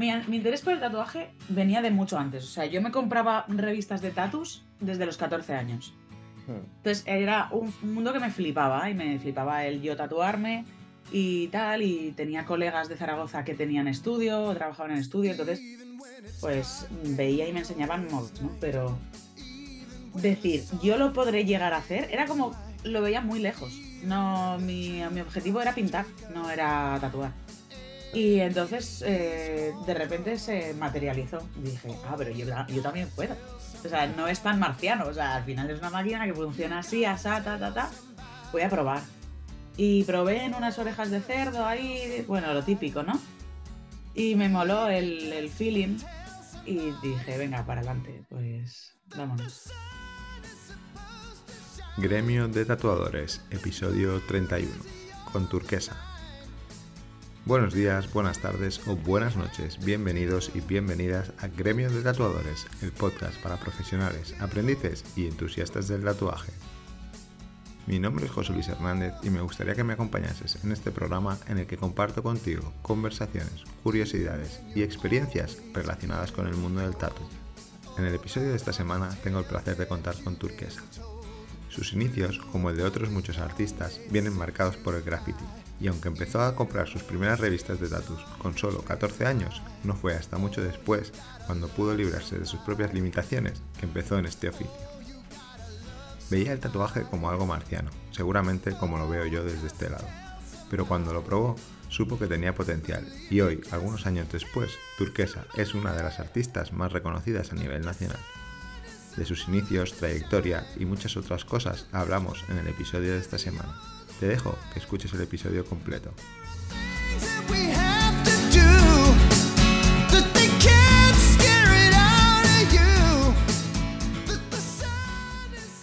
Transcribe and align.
mi, 0.00 0.10
mi 0.26 0.36
interés 0.38 0.62
por 0.62 0.72
el 0.72 0.80
tatuaje 0.80 1.30
venía 1.48 1.82
de 1.82 1.90
mucho 1.90 2.18
antes. 2.18 2.44
O 2.44 2.48
sea, 2.48 2.64
yo 2.64 2.80
me 2.80 2.90
compraba 2.90 3.44
revistas 3.48 4.00
de 4.00 4.10
tatus 4.10 4.64
desde 4.80 5.04
los 5.04 5.18
14 5.18 5.54
años. 5.54 5.92
Hmm. 6.46 6.64
Entonces 6.78 7.04
era 7.06 7.48
un 7.52 7.72
mundo 7.82 8.12
que 8.12 8.18
me 8.18 8.30
flipaba 8.30 8.88
y 8.88 8.94
me 8.94 9.18
flipaba 9.18 9.64
el 9.66 9.82
yo 9.82 9.96
tatuarme 9.96 10.64
y 11.12 11.48
tal. 11.48 11.82
Y 11.82 12.12
tenía 12.12 12.46
colegas 12.46 12.88
de 12.88 12.96
Zaragoza 12.96 13.44
que 13.44 13.54
tenían 13.54 13.88
estudio, 13.88 14.52
trabajaban 14.54 14.92
en 14.92 14.98
estudio. 14.98 15.32
Entonces, 15.32 15.60
pues 16.40 16.86
veía 17.04 17.46
y 17.46 17.52
me 17.52 17.60
enseñaban 17.60 18.08
modos, 18.10 18.40
¿no? 18.40 18.50
Pero 18.58 18.98
decir, 20.14 20.64
yo 20.82 20.96
lo 20.96 21.12
podré 21.12 21.44
llegar 21.44 21.74
a 21.74 21.76
hacer, 21.76 22.08
era 22.10 22.26
como, 22.26 22.56
lo 22.84 23.02
veía 23.02 23.20
muy 23.20 23.38
lejos. 23.38 23.78
No, 24.02 24.58
mi, 24.58 25.02
mi 25.12 25.20
objetivo 25.20 25.60
era 25.60 25.74
pintar, 25.74 26.06
no 26.32 26.50
era 26.50 26.96
tatuar. 27.00 27.32
Y 28.12 28.40
entonces 28.40 29.02
eh, 29.06 29.72
de 29.86 29.94
repente 29.94 30.36
se 30.38 30.74
materializó. 30.74 31.46
Dije, 31.56 31.94
ah, 32.08 32.14
pero 32.18 32.30
yo, 32.30 32.46
yo 32.68 32.82
también 32.82 33.08
puedo. 33.14 33.36
O 33.84 33.88
sea, 33.88 34.06
no 34.08 34.26
es 34.26 34.40
tan 34.40 34.58
marciano. 34.58 35.06
O 35.06 35.14
sea, 35.14 35.36
al 35.36 35.44
final 35.44 35.70
es 35.70 35.78
una 35.78 35.90
máquina 35.90 36.26
que 36.26 36.34
funciona 36.34 36.80
así, 36.80 37.04
asá, 37.04 37.42
ta, 37.42 37.58
ta, 37.58 37.72
ta. 37.72 37.90
Voy 38.52 38.62
a 38.62 38.68
probar. 38.68 39.00
Y 39.76 40.04
probé 40.04 40.44
en 40.44 40.54
unas 40.54 40.78
orejas 40.78 41.10
de 41.10 41.20
cerdo 41.20 41.64
ahí, 41.64 42.24
bueno, 42.26 42.52
lo 42.52 42.62
típico, 42.62 43.02
¿no? 43.02 43.18
Y 44.14 44.34
me 44.34 44.48
moló 44.48 44.88
el, 44.88 45.32
el 45.32 45.48
feeling. 45.48 45.98
Y 46.66 46.92
dije, 47.02 47.38
venga, 47.38 47.64
para 47.64 47.80
adelante, 47.80 48.24
pues 48.28 48.92
vámonos. 49.16 49.72
Gremio 51.96 52.48
de 52.48 52.64
Tatuadores, 52.64 53.44
episodio 53.50 54.20
31, 54.26 54.70
con 55.32 55.48
turquesa. 55.48 56.09
Buenos 57.46 57.72
días, 57.72 58.12
buenas 58.12 58.38
tardes 58.38 58.86
o 58.86 58.96
buenas 58.96 59.34
noches, 59.34 59.82
bienvenidos 59.82 60.50
y 60.54 60.60
bienvenidas 60.60 61.32
a 61.38 61.48
Gremio 61.48 61.90
de 61.90 62.02
Tatuadores, 62.02 62.66
el 62.82 62.92
podcast 62.92 63.34
para 63.42 63.56
profesionales, 63.56 64.34
aprendices 64.40 65.04
y 65.16 65.26
entusiastas 65.26 65.88
del 65.88 66.04
tatuaje. 66.04 66.52
Mi 67.86 67.98
nombre 67.98 68.26
es 68.26 68.30
José 68.30 68.52
Luis 68.52 68.68
Hernández 68.68 69.14
y 69.22 69.30
me 69.30 69.40
gustaría 69.40 69.74
que 69.74 69.84
me 69.84 69.94
acompañases 69.94 70.62
en 70.62 70.70
este 70.70 70.90
programa 70.90 71.38
en 71.48 71.56
el 71.56 71.66
que 71.66 71.78
comparto 71.78 72.22
contigo 72.22 72.74
conversaciones, 72.82 73.64
curiosidades 73.82 74.60
y 74.74 74.82
experiencias 74.82 75.62
relacionadas 75.72 76.32
con 76.32 76.46
el 76.46 76.54
mundo 76.54 76.82
del 76.82 76.94
tatu. 76.94 77.22
En 77.96 78.04
el 78.04 78.14
episodio 78.14 78.50
de 78.50 78.56
esta 78.56 78.74
semana 78.74 79.16
tengo 79.24 79.38
el 79.38 79.46
placer 79.46 79.78
de 79.78 79.88
contar 79.88 80.14
con 80.22 80.36
Turquesa. 80.36 80.82
Sus 81.70 81.94
inicios, 81.94 82.38
como 82.52 82.68
el 82.68 82.76
de 82.76 82.84
otros 82.84 83.10
muchos 83.10 83.38
artistas, 83.38 83.98
vienen 84.10 84.36
marcados 84.36 84.76
por 84.76 84.94
el 84.94 85.02
graffiti, 85.02 85.44
y 85.80 85.88
aunque 85.88 86.08
empezó 86.08 86.42
a 86.42 86.54
comprar 86.54 86.88
sus 86.88 87.02
primeras 87.02 87.40
revistas 87.40 87.80
de 87.80 87.88
tatus 87.88 88.20
con 88.38 88.56
solo 88.56 88.82
14 88.82 89.26
años, 89.26 89.62
no 89.82 89.94
fue 89.94 90.14
hasta 90.14 90.38
mucho 90.38 90.62
después, 90.62 91.12
cuando 91.46 91.68
pudo 91.68 91.94
librarse 91.94 92.38
de 92.38 92.46
sus 92.46 92.60
propias 92.60 92.92
limitaciones, 92.92 93.62
que 93.78 93.86
empezó 93.86 94.18
en 94.18 94.26
este 94.26 94.48
oficio. 94.48 94.72
Veía 96.30 96.52
el 96.52 96.60
tatuaje 96.60 97.02
como 97.02 97.30
algo 97.30 97.46
marciano, 97.46 97.90
seguramente 98.10 98.76
como 98.76 98.98
lo 98.98 99.08
veo 99.08 99.26
yo 99.26 99.42
desde 99.42 99.66
este 99.66 99.90
lado, 99.90 100.06
pero 100.70 100.86
cuando 100.86 101.12
lo 101.12 101.24
probó, 101.24 101.56
supo 101.88 102.18
que 102.18 102.28
tenía 102.28 102.54
potencial, 102.54 103.04
y 103.30 103.40
hoy, 103.40 103.60
algunos 103.72 104.06
años 104.06 104.28
después, 104.30 104.70
Turquesa 104.98 105.46
es 105.56 105.74
una 105.74 105.92
de 105.92 106.02
las 106.02 106.20
artistas 106.20 106.72
más 106.72 106.92
reconocidas 106.92 107.50
a 107.50 107.56
nivel 107.56 107.82
nacional. 107.82 108.20
De 109.16 109.24
sus 109.24 109.48
inicios, 109.48 109.94
trayectoria 109.94 110.64
y 110.76 110.84
muchas 110.84 111.16
otras 111.16 111.44
cosas 111.44 111.86
hablamos 111.90 112.44
en 112.48 112.58
el 112.58 112.68
episodio 112.68 113.12
de 113.12 113.18
esta 113.18 113.38
semana. 113.38 113.74
Te 114.20 114.28
dejo 114.28 114.54
que 114.74 114.78
escuches 114.78 115.12
el 115.14 115.22
episodio 115.22 115.64
completo. 115.64 116.12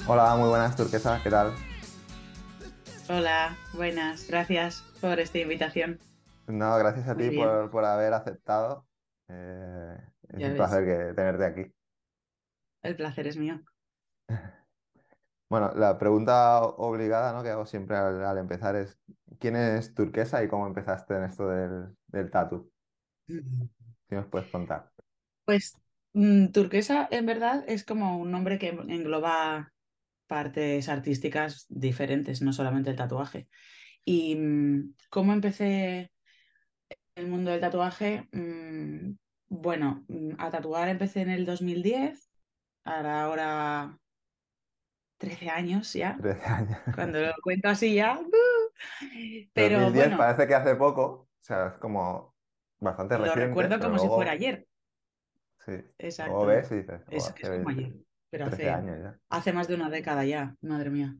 Hola, 0.07 0.35
muy 0.37 0.49
buenas 0.49 0.75
turquesa, 0.75 1.19
¿qué 1.23 1.29
tal? 1.29 1.53
Hola, 3.09 3.57
buenas, 3.73 4.27
gracias 4.27 4.81
por 5.01 5.19
esta 5.19 5.39
invitación. 5.39 5.99
No, 6.47 6.77
gracias 6.77 7.07
a 7.09 7.13
Muy 7.13 7.29
ti 7.29 7.35
por, 7.35 7.69
por 7.69 7.85
haber 7.85 8.13
aceptado. 8.13 8.85
Eh, 9.27 9.97
es 10.29 10.39
Ya 10.39 10.45
un 10.47 10.53
ves. 10.53 10.57
placer 10.57 10.85
que, 10.85 11.13
tenerte 11.13 11.45
aquí. 11.45 11.73
El 12.83 12.95
placer 12.95 13.27
es 13.27 13.37
mío. 13.37 13.61
Bueno, 15.49 15.71
la 15.75 15.97
pregunta 15.97 16.61
obligada 16.61 17.33
¿no? 17.33 17.41
que 17.43 17.49
hago 17.49 17.65
siempre 17.65 17.95
al, 17.95 18.23
al 18.23 18.37
empezar 18.37 18.75
es 18.75 18.99
¿quién 19.39 19.55
es 19.55 19.93
turquesa 19.93 20.43
y 20.43 20.47
cómo 20.49 20.67
empezaste 20.67 21.15
en 21.15 21.23
esto 21.23 21.47
del, 21.47 21.95
del 22.07 22.29
tatu? 22.31 22.69
Si 24.09 24.15
nos 24.15 24.27
puedes 24.27 24.49
contar. 24.49 24.91
Pues 25.45 25.73
mm, 26.13 26.47
turquesa 26.51 27.07
en 27.11 27.25
verdad 27.25 27.63
es 27.67 27.83
como 27.85 28.17
un 28.17 28.31
nombre 28.31 28.59
que 28.59 28.69
engloba 28.69 29.73
partes 30.27 30.89
artísticas 30.89 31.65
diferentes, 31.69 32.41
no 32.41 32.53
solamente 32.53 32.89
el 32.91 32.95
tatuaje. 32.97 33.47
Y 34.05 34.35
mm, 34.35 34.95
cómo 35.09 35.33
empecé 35.33 36.11
el 37.15 37.27
mundo 37.27 37.51
del 37.51 37.61
tatuaje, 37.61 38.27
Mm, 38.31 39.13
bueno, 39.49 40.05
a 40.39 40.49
tatuar 40.51 40.89
empecé 40.89 41.21
en 41.21 41.29
el 41.29 41.45
2010, 41.45 42.29
ahora 42.83 43.23
ahora 43.23 43.97
13 45.17 45.49
años 45.49 45.93
ya, 45.93 46.17
13 46.21 46.45
años. 46.45 46.79
cuando 46.91 47.21
lo 47.21 47.33
cuento 47.43 47.69
así 47.69 47.95
ya. 47.95 48.19
¡uh! 48.19 48.29
Pero 49.53 49.79
2010 49.79 49.91
bueno, 49.91 50.17
parece 50.17 50.47
que 50.47 50.55
hace 50.55 50.75
poco, 50.75 51.03
o 51.03 51.29
sea, 51.41 51.67
es 51.67 51.73
como 51.79 52.35
bastante 52.79 53.17
lo 53.17 53.23
reciente, 53.23 53.45
recuerdo 53.47 53.75
pero 53.77 53.79
como 53.79 53.99
si 53.99 54.09
fuera 54.09 54.31
ayer. 54.31 54.67
Sí, 55.65 55.71
luego 56.21 56.45
Exacto. 56.45 56.45
ves 56.45 56.71
y 56.71 56.75
dices, 56.77 57.01
Es, 57.09 57.25
"Buah, 57.25 57.33
que 57.33 57.43
hace 57.43 57.47
es 57.47 57.51
como 57.51 57.69
20, 57.69 57.69
ayer, 57.69 57.93
pero 58.29 58.45
13 58.45 58.69
hace, 58.69 58.69
años 58.69 58.97
ya. 59.01 59.19
hace 59.29 59.53
más 59.53 59.67
de 59.67 59.75
una 59.75 59.89
década 59.89 60.25
ya, 60.25 60.55
madre 60.61 60.89
mía. 60.89 61.17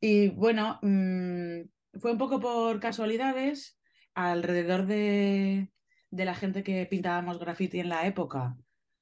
Y 0.00 0.30
bueno, 0.30 0.78
mm, 0.82 1.62
fue 2.00 2.12
un 2.12 2.18
poco 2.18 2.40
por 2.40 2.80
casualidades, 2.80 3.80
alrededor 4.14 4.86
de, 4.86 5.72
de 6.10 6.24
la 6.24 6.34
gente 6.34 6.62
que 6.64 6.86
pintábamos 6.86 7.38
graffiti 7.38 7.80
en 7.80 7.88
la 7.90 8.06
época, 8.06 8.56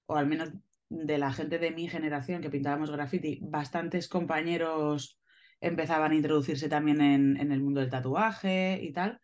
o 0.06 0.16
al 0.16 0.26
menos 0.26 0.50
de 0.90 1.18
la 1.18 1.32
gente 1.32 1.58
de 1.58 1.70
mi 1.70 1.88
generación 1.88 2.42
que 2.42 2.50
pintábamos 2.50 2.90
graffiti, 2.90 3.38
bastantes 3.42 4.08
compañeros 4.08 5.18
empezaban 5.60 6.12
a 6.12 6.16
introducirse 6.16 6.68
también 6.68 7.00
en, 7.00 7.36
en 7.38 7.52
el 7.52 7.62
mundo 7.62 7.80
del 7.80 7.90
tatuaje 7.90 8.78
y 8.82 8.92
tal. 8.92 9.20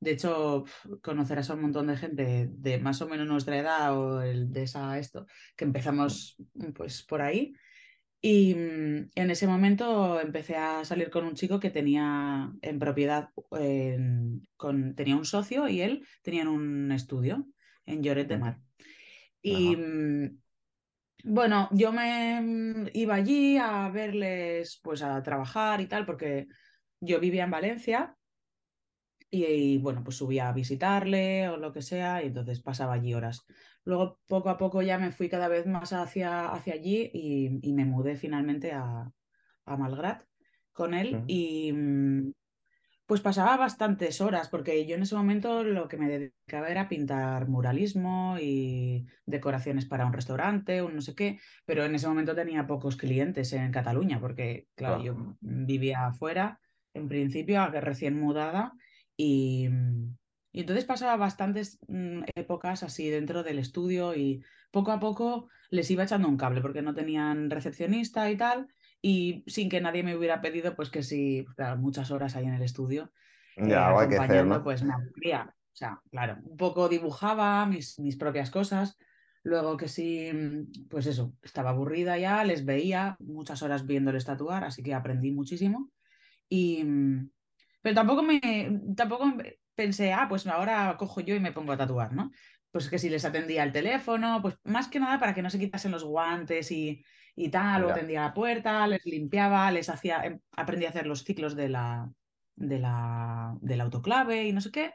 De 0.00 0.12
hecho, 0.12 0.64
conocerás 1.02 1.50
a 1.50 1.54
un 1.54 1.62
montón 1.62 1.88
de 1.88 1.96
gente 1.96 2.48
de 2.52 2.78
más 2.78 3.02
o 3.02 3.08
menos 3.08 3.26
nuestra 3.26 3.58
edad 3.58 3.98
o 3.98 4.22
el- 4.22 4.52
de 4.52 4.62
esa 4.62 4.98
esto, 4.98 5.26
que 5.56 5.64
empezamos 5.64 6.36
pues 6.74 7.02
por 7.02 7.20
ahí. 7.22 7.52
Y 8.20 8.54
mm, 8.54 9.10
en 9.14 9.30
ese 9.30 9.46
momento 9.46 10.20
empecé 10.20 10.56
a 10.56 10.84
salir 10.84 11.10
con 11.10 11.24
un 11.24 11.34
chico 11.34 11.58
que 11.58 11.70
tenía 11.70 12.52
en 12.62 12.78
propiedad, 12.78 13.30
en- 13.52 14.42
con, 14.56 14.94
tenía 14.94 15.16
un 15.16 15.24
socio 15.24 15.68
y 15.68 15.80
él 15.80 16.06
tenían 16.22 16.48
un 16.48 16.92
estudio 16.92 17.46
en 17.86 18.02
Lloret 18.02 18.28
de. 18.28 18.38
Mar. 18.38 18.60
Y 19.42 19.74
Ajá. 19.76 19.82
Bueno, 21.24 21.68
yo 21.72 21.92
me 21.92 22.40
mm, 22.40 22.88
iba 22.94 23.14
allí 23.14 23.58
a 23.58 23.88
verles, 23.90 24.80
pues 24.82 25.02
a 25.02 25.22
trabajar 25.22 25.80
y 25.80 25.86
tal, 25.86 26.06
porque 26.06 26.46
yo 27.00 27.20
vivía 27.20 27.44
en 27.44 27.50
Valencia 27.50 28.16
y, 29.30 29.44
y, 29.44 29.78
bueno, 29.78 30.02
pues 30.02 30.16
subía 30.16 30.48
a 30.48 30.52
visitarle 30.52 31.48
o 31.48 31.56
lo 31.56 31.72
que 31.72 31.82
sea 31.82 32.22
y 32.22 32.28
entonces 32.28 32.62
pasaba 32.62 32.94
allí 32.94 33.14
horas. 33.14 33.44
Luego, 33.84 34.20
poco 34.26 34.50
a 34.50 34.58
poco 34.58 34.82
ya 34.82 34.98
me 34.98 35.12
fui 35.12 35.28
cada 35.28 35.48
vez 35.48 35.66
más 35.66 35.92
hacia, 35.92 36.48
hacia 36.48 36.74
allí 36.74 37.10
y, 37.12 37.58
y 37.62 37.72
me 37.72 37.84
mudé 37.84 38.16
finalmente 38.16 38.72
a, 38.72 39.10
a 39.64 39.76
Malgrat 39.76 40.24
con 40.72 40.94
él 40.94 41.24
y 41.26 41.72
mm, 41.72 42.32
pues 43.08 43.22
pasaba 43.22 43.56
bastantes 43.56 44.20
horas 44.20 44.50
porque 44.50 44.86
yo 44.86 44.94
en 44.96 45.02
ese 45.02 45.16
momento 45.16 45.64
lo 45.64 45.88
que 45.88 45.96
me 45.96 46.08
dedicaba 46.08 46.68
era 46.68 46.88
pintar 46.90 47.48
muralismo 47.48 48.36
y 48.40 49.06
decoraciones 49.26 49.86
para 49.86 50.06
un 50.06 50.12
restaurante, 50.12 50.82
un 50.82 50.94
no 50.96 51.00
sé 51.02 51.14
qué, 51.16 51.40
pero 51.66 51.84
en 51.84 51.94
ese 51.96 52.08
momento 52.08 52.36
tenía 52.36 52.66
pocos 52.68 52.96
clientes 52.98 53.52
en 53.54 53.72
Cataluña 53.72 54.20
porque, 54.20 54.68
claro, 54.76 54.98
Claro. 54.98 55.02
yo 55.02 55.36
vivía 55.40 56.06
afuera 56.06 56.60
en 56.94 57.08
principio, 57.08 57.66
recién 57.70 58.18
mudada 58.20 58.74
y, 59.16 59.68
y 60.52 60.60
entonces 60.60 60.84
pasaba 60.84 61.16
bastantes 61.16 61.78
mm, 61.88 62.22
épocas 62.34 62.82
así 62.82 63.08
dentro 63.10 63.42
del 63.42 63.58
estudio 63.58 64.14
y 64.14 64.44
poco 64.70 64.92
a 64.92 65.00
poco 65.00 65.48
les 65.70 65.90
iba 65.90 66.04
echando 66.04 66.28
un 66.28 66.36
cable 66.36 66.60
porque 66.62 66.82
no 66.82 66.94
tenían 66.94 67.50
recepcionista 67.50 68.30
y 68.30 68.36
tal. 68.36 68.68
Y 69.00 69.44
sin 69.46 69.68
que 69.68 69.80
nadie 69.80 70.02
me 70.02 70.16
hubiera 70.16 70.40
pedido, 70.40 70.74
pues 70.74 70.90
que 70.90 71.02
sí, 71.02 71.46
claro, 71.56 71.76
muchas 71.76 72.10
horas 72.10 72.34
ahí 72.36 72.46
en 72.46 72.54
el 72.54 72.62
estudio 72.62 73.12
eh, 73.56 73.68
Ya, 73.68 73.86
algo 73.88 74.00
hay 74.00 74.08
que 74.08 74.16
hacer, 74.16 74.46
¿no? 74.46 74.62
pues 74.62 74.82
me 74.82 74.94
aburría. 74.94 75.54
O 75.72 75.76
sea, 75.78 76.00
claro, 76.10 76.38
un 76.42 76.56
poco 76.56 76.88
dibujaba 76.88 77.64
mis, 77.66 77.98
mis 78.00 78.16
propias 78.16 78.50
cosas. 78.50 78.98
Luego 79.44 79.76
que 79.76 79.88
sí, 79.88 80.30
mm, 80.32 80.88
pues 80.88 81.06
eso, 81.06 81.34
estaba 81.42 81.70
aburrida 81.70 82.18
ya, 82.18 82.44
les 82.44 82.64
veía 82.64 83.16
muchas 83.20 83.62
horas 83.62 83.86
viéndoles 83.86 84.24
tatuar, 84.24 84.64
así 84.64 84.82
que 84.82 84.94
aprendí 84.94 85.30
muchísimo. 85.30 85.90
Y, 86.48 86.82
mm, 86.84 87.30
pero 87.80 87.94
tampoco 87.94 88.22
me, 88.22 88.40
tampoco 88.96 89.32
pensé, 89.74 90.12
ah, 90.12 90.26
pues 90.28 90.46
ahora 90.48 90.96
cojo 90.98 91.20
yo 91.20 91.36
y 91.36 91.40
me 91.40 91.52
pongo 91.52 91.72
a 91.72 91.76
tatuar, 91.76 92.12
¿no? 92.12 92.32
Pues 92.70 92.88
que 92.88 92.98
si 92.98 93.08
les 93.08 93.24
atendía 93.24 93.64
el 93.64 93.72
teléfono, 93.72 94.40
pues 94.42 94.56
más 94.64 94.88
que 94.88 95.00
nada 95.00 95.18
para 95.18 95.34
que 95.34 95.42
no 95.42 95.50
se 95.50 95.58
quitasen 95.58 95.92
los 95.92 96.04
guantes 96.04 96.70
y, 96.70 97.02
y 97.34 97.50
tal, 97.50 97.84
o 97.84 97.90
atendía 97.90 98.22
la 98.22 98.34
puerta, 98.34 98.86
les 98.86 99.04
limpiaba, 99.06 99.70
les 99.70 99.88
hacía, 99.88 100.24
em, 100.24 100.40
aprendí 100.52 100.86
a 100.86 100.90
hacer 100.90 101.06
los 101.06 101.24
ciclos 101.24 101.56
de 101.56 101.68
la, 101.68 102.10
de 102.56 102.78
la, 102.78 103.56
del 103.60 103.80
autoclave 103.80 104.44
y 104.44 104.52
no 104.52 104.60
sé 104.60 104.70
qué. 104.70 104.94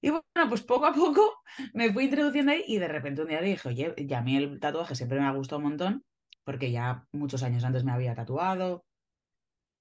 Y 0.00 0.10
bueno, 0.10 0.24
pues 0.48 0.62
poco 0.62 0.86
a 0.86 0.92
poco 0.92 1.42
me 1.74 1.92
fui 1.92 2.04
introduciendo 2.04 2.52
ahí 2.52 2.64
y 2.66 2.78
de 2.78 2.88
repente 2.88 3.22
un 3.22 3.28
día 3.28 3.40
dije, 3.40 3.68
oye, 3.68 3.94
ya 4.06 4.18
a 4.18 4.22
mí 4.22 4.36
el 4.36 4.60
tatuaje 4.60 4.94
siempre 4.94 5.18
me 5.18 5.26
ha 5.26 5.32
gustado 5.32 5.58
un 5.58 5.64
montón, 5.64 6.04
porque 6.44 6.70
ya 6.70 7.06
muchos 7.12 7.42
años 7.42 7.64
antes 7.64 7.84
me 7.84 7.92
había 7.92 8.14
tatuado 8.14 8.84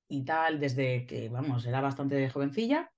y 0.07 0.23
tal, 0.23 0.59
desde 0.59 1.05
que, 1.05 1.29
vamos, 1.29 1.65
era 1.65 1.81
bastante 1.81 2.29
jovencilla. 2.29 2.91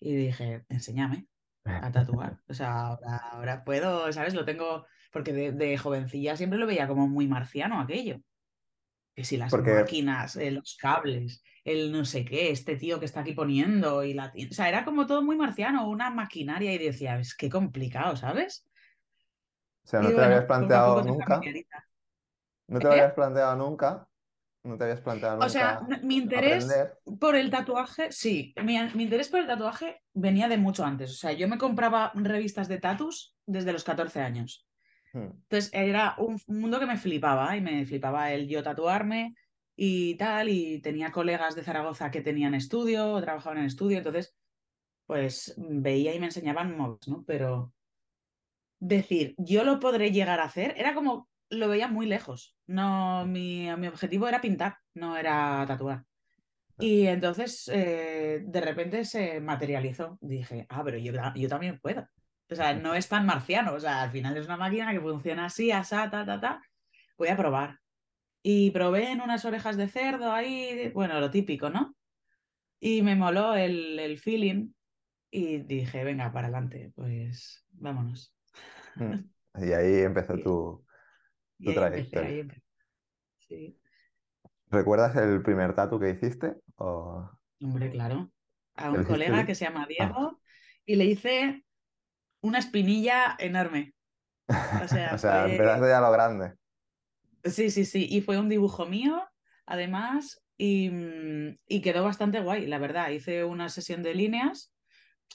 Y 0.00 0.14
dije, 0.14 0.64
enséñame 0.68 1.26
a 1.66 1.90
tatuar. 1.92 2.38
O 2.48 2.54
sea, 2.54 2.80
ahora, 2.88 3.16
ahora 3.32 3.64
puedo, 3.64 4.12
¿sabes? 4.12 4.34
Lo 4.34 4.44
tengo, 4.44 4.86
porque 5.12 5.32
de, 5.32 5.52
de 5.52 5.78
jovencilla 5.78 6.36
siempre 6.36 6.58
lo 6.58 6.66
veía 6.66 6.88
como 6.88 7.08
muy 7.08 7.26
marciano 7.28 7.80
aquello. 7.80 8.20
Que 9.14 9.24
si 9.24 9.36
las 9.38 9.50
Porque- 9.50 9.72
máquinas, 9.74 10.36
eh, 10.36 10.50
los 10.50 10.76
cables, 10.76 11.42
el 11.64 11.90
no 11.90 12.04
sé 12.04 12.24
qué, 12.24 12.50
este 12.50 12.76
tío 12.76 12.98
que 13.00 13.06
está 13.06 13.20
aquí 13.20 13.32
poniendo 13.32 14.04
y 14.04 14.12
la... 14.14 14.32
O 14.50 14.54
sea, 14.54 14.68
era 14.68 14.84
como 14.84 15.06
todo 15.06 15.22
muy 15.22 15.36
marciano, 15.36 15.88
una 15.88 16.10
maquinaria 16.10 16.72
y 16.74 16.78
decía, 16.78 17.18
es 17.18 17.34
que 17.34 17.48
complicado, 17.50 18.16
¿sabes? 18.16 18.66
O 19.84 19.88
sea, 19.88 20.00
no 20.00 20.06
Y 20.06 20.08
te 20.08 20.14
bueno, 20.14 20.26
habías 20.26 20.44
planteado 20.44 21.02
nunca, 21.02 21.40
no 22.68 22.78
te 22.78 22.84
lo 22.84 22.90
¿Eh? 22.90 23.00
habías 23.00 23.12
planteado 23.14 23.56
nunca, 23.56 24.08
no 24.66 24.76
te 24.76 24.84
habías 24.84 25.00
planteado 25.00 25.40
O 25.40 25.48
sea, 25.48 25.80
mi 26.02 26.16
interés 26.16 26.64
aprender. 26.64 26.98
por 27.18 27.36
el 27.36 27.50
tatuaje, 27.50 28.10
sí, 28.12 28.54
mi, 28.62 28.78
mi 28.94 29.04
interés 29.04 29.28
por 29.28 29.40
el 29.40 29.46
tatuaje 29.46 30.02
venía 30.12 30.48
de 30.48 30.58
mucho 30.58 30.84
antes. 30.84 31.10
O 31.12 31.16
sea, 31.16 31.32
yo 31.32 31.48
me 31.48 31.58
compraba 31.58 32.12
revistas 32.14 32.68
de 32.68 32.78
tatus 32.78 33.34
desde 33.46 33.72
los 33.72 33.84
14 33.84 34.20
años. 34.20 34.66
Hmm. 35.12 35.30
Entonces 35.32 35.70
era 35.72 36.14
un 36.18 36.40
mundo 36.46 36.80
que 36.80 36.86
me 36.86 36.98
flipaba 36.98 37.56
y 37.56 37.60
me 37.60 37.86
flipaba 37.86 38.32
el 38.32 38.48
yo 38.48 38.62
tatuarme 38.62 39.34
y 39.76 40.16
tal, 40.16 40.48
y 40.48 40.80
tenía 40.80 41.12
colegas 41.12 41.54
de 41.54 41.62
Zaragoza 41.62 42.10
que 42.10 42.22
tenían 42.22 42.54
estudio, 42.54 43.20
trabajaban 43.20 43.58
en 43.58 43.66
estudio, 43.66 43.98
entonces 43.98 44.34
pues 45.06 45.54
veía 45.56 46.14
y 46.14 46.18
me 46.18 46.26
enseñaban 46.26 46.76
móviles, 46.76 47.06
¿no? 47.08 47.24
Pero 47.26 47.72
decir, 48.80 49.34
yo 49.38 49.64
lo 49.64 49.78
podré 49.78 50.10
llegar 50.10 50.40
a 50.40 50.44
hacer, 50.44 50.74
era 50.76 50.94
como, 50.94 51.28
lo 51.50 51.68
veía 51.68 51.88
muy 51.88 52.06
lejos. 52.06 52.56
No, 52.66 53.26
mi, 53.26 53.68
mi 53.76 53.86
objetivo 53.88 54.28
era 54.28 54.40
pintar, 54.40 54.78
no 54.94 55.16
era 55.16 55.64
tatuar. 55.66 56.04
Y 56.78 57.06
entonces 57.06 57.68
eh, 57.72 58.42
de 58.44 58.60
repente 58.60 59.04
se 59.04 59.40
materializó. 59.40 60.18
Dije, 60.20 60.66
ah, 60.68 60.82
pero 60.84 60.98
yo, 60.98 61.12
yo 61.34 61.48
también 61.48 61.80
puedo. 61.80 62.06
O 62.50 62.54
sea, 62.54 62.74
no 62.74 62.94
es 62.94 63.08
tan 63.08 63.26
marciano. 63.26 63.74
O 63.74 63.80
sea, 63.80 64.02
al 64.02 64.10
final 64.10 64.36
es 64.36 64.46
una 64.46 64.56
máquina 64.56 64.92
que 64.92 65.00
funciona 65.00 65.46
así, 65.46 65.70
asá, 65.72 66.10
ta, 66.10 66.24
ta, 66.24 66.40
ta. 66.40 66.62
Voy 67.16 67.28
a 67.28 67.36
probar. 67.36 67.78
Y 68.42 68.70
probé 68.70 69.10
en 69.10 69.20
unas 69.20 69.44
orejas 69.44 69.76
de 69.76 69.88
cerdo 69.88 70.32
ahí, 70.32 70.90
bueno, 70.94 71.18
lo 71.18 71.30
típico, 71.30 71.68
¿no? 71.70 71.96
Y 72.78 73.02
me 73.02 73.16
moló 73.16 73.56
el, 73.56 73.98
el 73.98 74.18
feeling 74.18 74.72
y 75.30 75.58
dije, 75.58 76.04
venga, 76.04 76.32
para 76.32 76.48
adelante, 76.48 76.92
pues 76.94 77.64
vámonos. 77.70 78.34
Hmm. 78.94 79.14
Y 79.58 79.72
ahí 79.72 80.00
empezó 80.00 80.38
tu, 80.38 80.85
Tu 81.64 81.70
empecé, 81.70 82.40
empecé. 82.40 82.62
Sí, 83.38 83.78
¿Recuerdas 84.70 85.16
el 85.16 85.42
primer 85.42 85.74
tatu 85.74 85.98
que 85.98 86.10
hiciste? 86.10 86.56
O... 86.76 87.30
hombre, 87.60 87.90
claro. 87.90 88.32
A 88.76 88.90
¿Te 88.90 88.96
un 88.96 89.02
hiciste 89.02 89.12
colega 89.12 89.46
que 89.46 89.54
se 89.54 89.64
llama 89.64 89.84
Ah. 89.84 89.86
Diego 89.88 90.40
y 90.84 90.96
le 90.96 91.04
hice 91.06 91.64
una 92.42 92.58
espinilla 92.60 93.36
enorme. 93.38 93.94
O 94.84 94.88
sea, 94.88 95.14
O 95.14 95.18
sea, 95.18 95.44
fue- 95.44 95.52
empezaste 95.52 95.88
ya 95.88 96.00
lo 96.00 96.10
grande. 96.12 96.54
Sí, 97.44 97.70
sí, 97.70 97.84
sí. 97.84 98.06
Y 98.10 98.20
fue 98.22 98.38
un 98.38 98.48
dibujo 98.48 98.86
mío, 98.86 99.22
además, 99.66 100.42
y, 100.56 100.90
mm, 100.90 101.58
y 101.68 101.80
quedó 101.80 102.02
bastante 102.04 102.40
guay, 102.40 102.66
la 102.66 102.78
verdad. 102.78 103.10
Hice 103.10 103.44
una 103.44 103.68
sesión 103.68 104.02
de 104.02 104.14
líneas, 104.14 104.72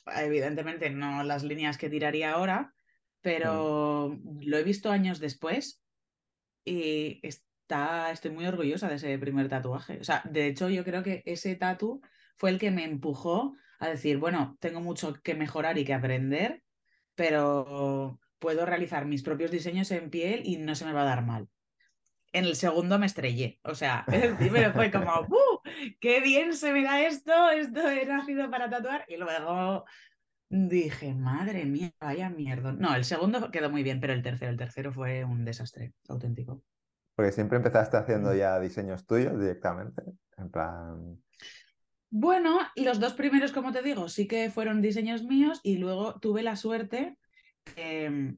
evidentemente 0.07 0.89
no 0.91 1.23
las 1.23 1.43
líneas 1.43 1.77
que 1.77 1.89
tiraría 1.89 2.33
ahora, 2.33 2.73
pero 3.21 4.19
lo 4.41 4.57
he 4.57 4.63
visto 4.63 4.91
años 4.91 5.19
después 5.19 5.81
y 6.63 7.19
está, 7.23 8.11
estoy 8.11 8.31
muy 8.31 8.45
orgullosa 8.45 8.87
de 8.87 8.95
ese 8.95 9.17
primer 9.17 9.49
tatuaje. 9.49 9.99
O 9.99 10.03
sea, 10.03 10.21
de 10.29 10.47
hecho, 10.47 10.69
yo 10.69 10.83
creo 10.83 11.03
que 11.03 11.23
ese 11.25 11.55
tatu 11.55 12.01
fue 12.37 12.49
el 12.49 12.59
que 12.59 12.71
me 12.71 12.83
empujó 12.83 13.55
a 13.79 13.89
decir, 13.89 14.17
bueno, 14.17 14.57
tengo 14.59 14.81
mucho 14.81 15.13
que 15.23 15.35
mejorar 15.35 15.77
y 15.77 15.85
que 15.85 15.93
aprender, 15.93 16.63
pero 17.15 18.19
puedo 18.39 18.65
realizar 18.65 19.05
mis 19.05 19.23
propios 19.23 19.51
diseños 19.51 19.91
en 19.91 20.09
piel 20.09 20.41
y 20.43 20.57
no 20.57 20.75
se 20.75 20.85
me 20.85 20.93
va 20.93 21.01
a 21.01 21.05
dar 21.05 21.25
mal. 21.25 21.47
En 22.33 22.45
el 22.45 22.55
segundo 22.55 22.97
me 22.97 23.05
estrellé, 23.05 23.59
o 23.63 23.75
sea, 23.75 24.05
el 24.11 24.37
primero 24.37 24.71
fue 24.73 24.89
como, 24.89 25.11
¡uh! 25.21 25.61
¡Qué 25.99 26.21
bien 26.21 26.55
se 26.55 26.71
me 26.71 26.83
da 26.83 27.01
esto! 27.01 27.49
Esto 27.51 27.89
he 27.89 28.05
nacido 28.05 28.49
para 28.49 28.69
tatuar. 28.69 29.05
Y 29.07 29.17
luego 29.17 29.85
dije, 30.51 31.13
madre 31.13 31.65
mía, 31.65 31.93
vaya 31.99 32.29
mierda. 32.29 32.73
No, 32.73 32.93
el 32.93 33.05
segundo 33.05 33.49
quedó 33.51 33.69
muy 33.69 33.83
bien, 33.83 33.99
pero 34.01 34.13
el 34.13 34.21
tercero, 34.21 34.51
el 34.51 34.57
tercero 34.57 34.91
fue 34.91 35.23
un 35.23 35.45
desastre 35.45 35.93
auténtico. 36.09 36.61
Porque 37.15 37.31
siempre 37.31 37.57
empezaste 37.57 37.97
haciendo 37.97 38.31
Mm. 38.31 38.37
ya 38.37 38.59
diseños 38.59 39.05
tuyos 39.05 39.39
directamente. 39.39 40.01
En 40.37 40.49
plan. 40.51 41.17
Bueno, 42.09 42.59
los 42.75 42.99
dos 42.99 43.13
primeros, 43.13 43.53
como 43.53 43.71
te 43.71 43.81
digo, 43.81 44.09
sí 44.09 44.27
que 44.27 44.49
fueron 44.51 44.81
diseños 44.81 45.23
míos 45.23 45.61
y 45.63 45.77
luego 45.77 46.19
tuve 46.19 46.43
la 46.43 46.57
suerte 46.57 47.17
que, 47.63 48.35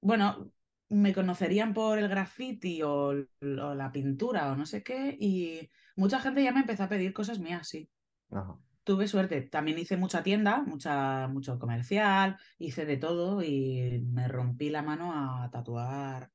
bueno, 0.00 0.50
me 0.88 1.14
conocerían 1.14 1.74
por 1.74 1.98
el 1.98 2.08
graffiti 2.08 2.82
o, 2.82 3.08
o 3.10 3.74
la 3.74 3.92
pintura 3.92 4.50
o 4.50 4.56
no 4.56 4.66
sé 4.66 4.82
qué 4.82 5.16
y 5.20 5.70
mucha 5.96 6.18
gente 6.20 6.42
ya 6.42 6.52
me 6.52 6.60
empezó 6.60 6.84
a 6.84 6.88
pedir 6.88 7.12
cosas 7.12 7.38
mías, 7.38 7.68
sí. 7.68 7.88
no. 8.30 8.65
Tuve 8.86 9.08
suerte. 9.08 9.42
También 9.42 9.80
hice 9.80 9.96
mucha 9.96 10.22
tienda, 10.22 10.62
mucha, 10.62 11.26
mucho 11.26 11.58
comercial, 11.58 12.36
hice 12.56 12.86
de 12.86 12.96
todo 12.96 13.42
y 13.42 14.00
me 14.12 14.28
rompí 14.28 14.70
la 14.70 14.82
mano 14.82 15.12
a 15.12 15.50
tatuar 15.50 16.30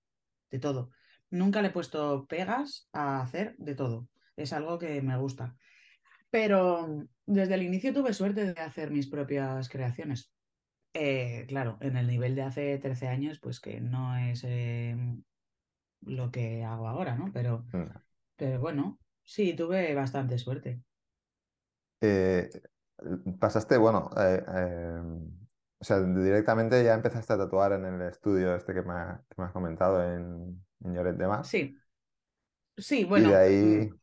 de 0.49 0.59
todo. 0.59 0.89
Nunca 1.29 1.61
le 1.61 1.69
he 1.69 1.71
puesto 1.71 2.27
pegas 2.27 2.89
a 2.91 3.21
hacer 3.21 3.55
de 3.57 3.73
todo. 3.73 4.09
Es 4.35 4.51
algo 4.51 4.77
que 4.79 5.01
me 5.01 5.15
gusta. 5.15 5.55
Pero 6.29 7.07
desde 7.25 7.53
el 7.53 7.63
inicio 7.63 7.93
tuve 7.93 8.13
suerte 8.13 8.53
de 8.53 8.59
hacer 8.59 8.91
mis 8.91 9.07
propias 9.07 9.69
creaciones. 9.69 10.33
Eh, 10.93 11.45
claro, 11.47 11.77
en 11.79 11.95
el 11.95 12.05
nivel 12.05 12.35
de 12.35 12.41
hace 12.41 12.77
13 12.79 13.07
años, 13.07 13.39
pues 13.39 13.61
que 13.61 13.79
no 13.79 14.17
es 14.17 14.43
eh, 14.43 14.97
lo 16.01 16.31
que 16.31 16.65
hago 16.65 16.89
ahora, 16.89 17.15
¿no? 17.15 17.31
Pero, 17.31 17.63
Mm. 17.71 17.97
pero 18.35 18.59
bueno, 18.59 18.99
sí, 19.23 19.53
tuve 19.53 19.95
bastante 19.95 20.37
suerte. 20.37 20.81
Eh, 22.01 22.49
pasaste, 23.39 23.77
bueno, 23.77 24.09
eh, 24.17 24.43
eh, 24.55 25.01
o 25.79 25.83
sea, 25.83 25.99
directamente 26.01 26.83
ya 26.83 26.93
empezaste 26.93 27.33
a 27.33 27.37
tatuar 27.37 27.73
en 27.73 27.85
el 27.85 28.01
estudio 28.03 28.55
este 28.55 28.73
que 28.73 28.81
me, 28.83 28.93
ha- 28.93 29.23
que 29.29 29.35
me 29.41 29.45
has 29.47 29.51
comentado 29.53 30.03
en, 30.03 30.65
en 30.83 30.93
Lloret 30.95 31.17
de 31.17 31.27
Mar. 31.27 31.49
Sí, 31.49 31.75
sí, 32.77 33.03
Y 33.13 33.23
bueno, 33.23 33.29
de 33.29 33.35
ahí, 33.35 33.89
mm, 33.89 33.99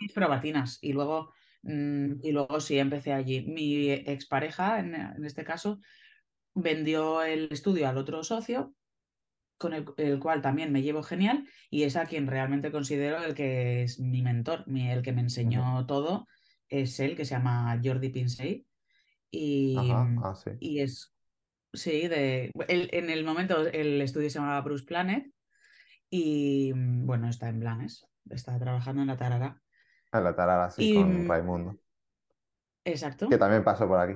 mis 0.00 0.12
probatinas 0.12 0.78
y 0.82 0.92
luego, 0.92 1.32
mm, 1.62 2.14
y 2.22 2.32
luego 2.32 2.60
sí 2.60 2.78
empecé 2.78 3.12
allí. 3.12 3.42
Mi 3.42 3.90
expareja, 3.90 4.80
en, 4.80 4.94
en 4.94 5.24
este 5.24 5.44
caso, 5.44 5.80
vendió 6.54 7.22
el 7.22 7.48
estudio 7.52 7.88
al 7.88 7.98
otro 7.98 8.24
socio, 8.24 8.74
con 9.58 9.74
el, 9.74 9.86
el 9.98 10.20
cual 10.20 10.42
también 10.42 10.72
me 10.72 10.82
llevo 10.82 11.02
genial, 11.02 11.48
y 11.70 11.84
es 11.84 11.96
a 11.96 12.06
quien 12.06 12.26
realmente 12.28 12.72
considero 12.72 13.22
el 13.24 13.34
que 13.34 13.84
es 13.84 14.00
mi 14.00 14.22
mentor, 14.22 14.66
mi- 14.68 14.90
el 14.90 15.02
que 15.02 15.12
me 15.12 15.22
enseñó 15.22 15.86
todo, 15.86 16.26
es 16.68 17.00
él, 17.00 17.16
que 17.16 17.24
se 17.24 17.32
llama 17.34 17.80
Jordi 17.82 18.10
Pinsey. 18.10 18.66
Y, 19.30 19.96
ajá, 19.96 20.12
ah, 20.18 20.34
sí. 20.34 20.50
y 20.60 20.80
es, 20.80 21.14
sí, 21.72 22.08
de, 22.08 22.52
él- 22.68 22.90
en 22.92 23.10
el 23.10 23.24
momento 23.24 23.66
el 23.68 24.00
estudio 24.02 24.30
se 24.30 24.38
llamaba 24.38 24.62
Bruce 24.62 24.84
Planet 24.86 25.32
y 26.10 26.72
mm, 26.74 27.06
bueno, 27.06 27.28
está 27.28 27.48
en 27.50 27.60
Blanes, 27.60 28.06
está 28.30 28.58
trabajando 28.58 29.02
en 29.02 29.08
la 29.08 29.16
Tarara. 29.16 29.62
En 30.18 30.24
la 30.24 30.34
tarara, 30.40 30.68
sí, 30.70 30.84
Y, 30.84 30.90
con 30.90 31.24
mm, 31.24 31.26
Raimundo, 31.26 31.80
Exacto. 32.84 33.28
que 33.28 33.38
también 33.38 33.64
pasó 33.64 33.86
por 33.88 33.98
aquí. 34.00 34.14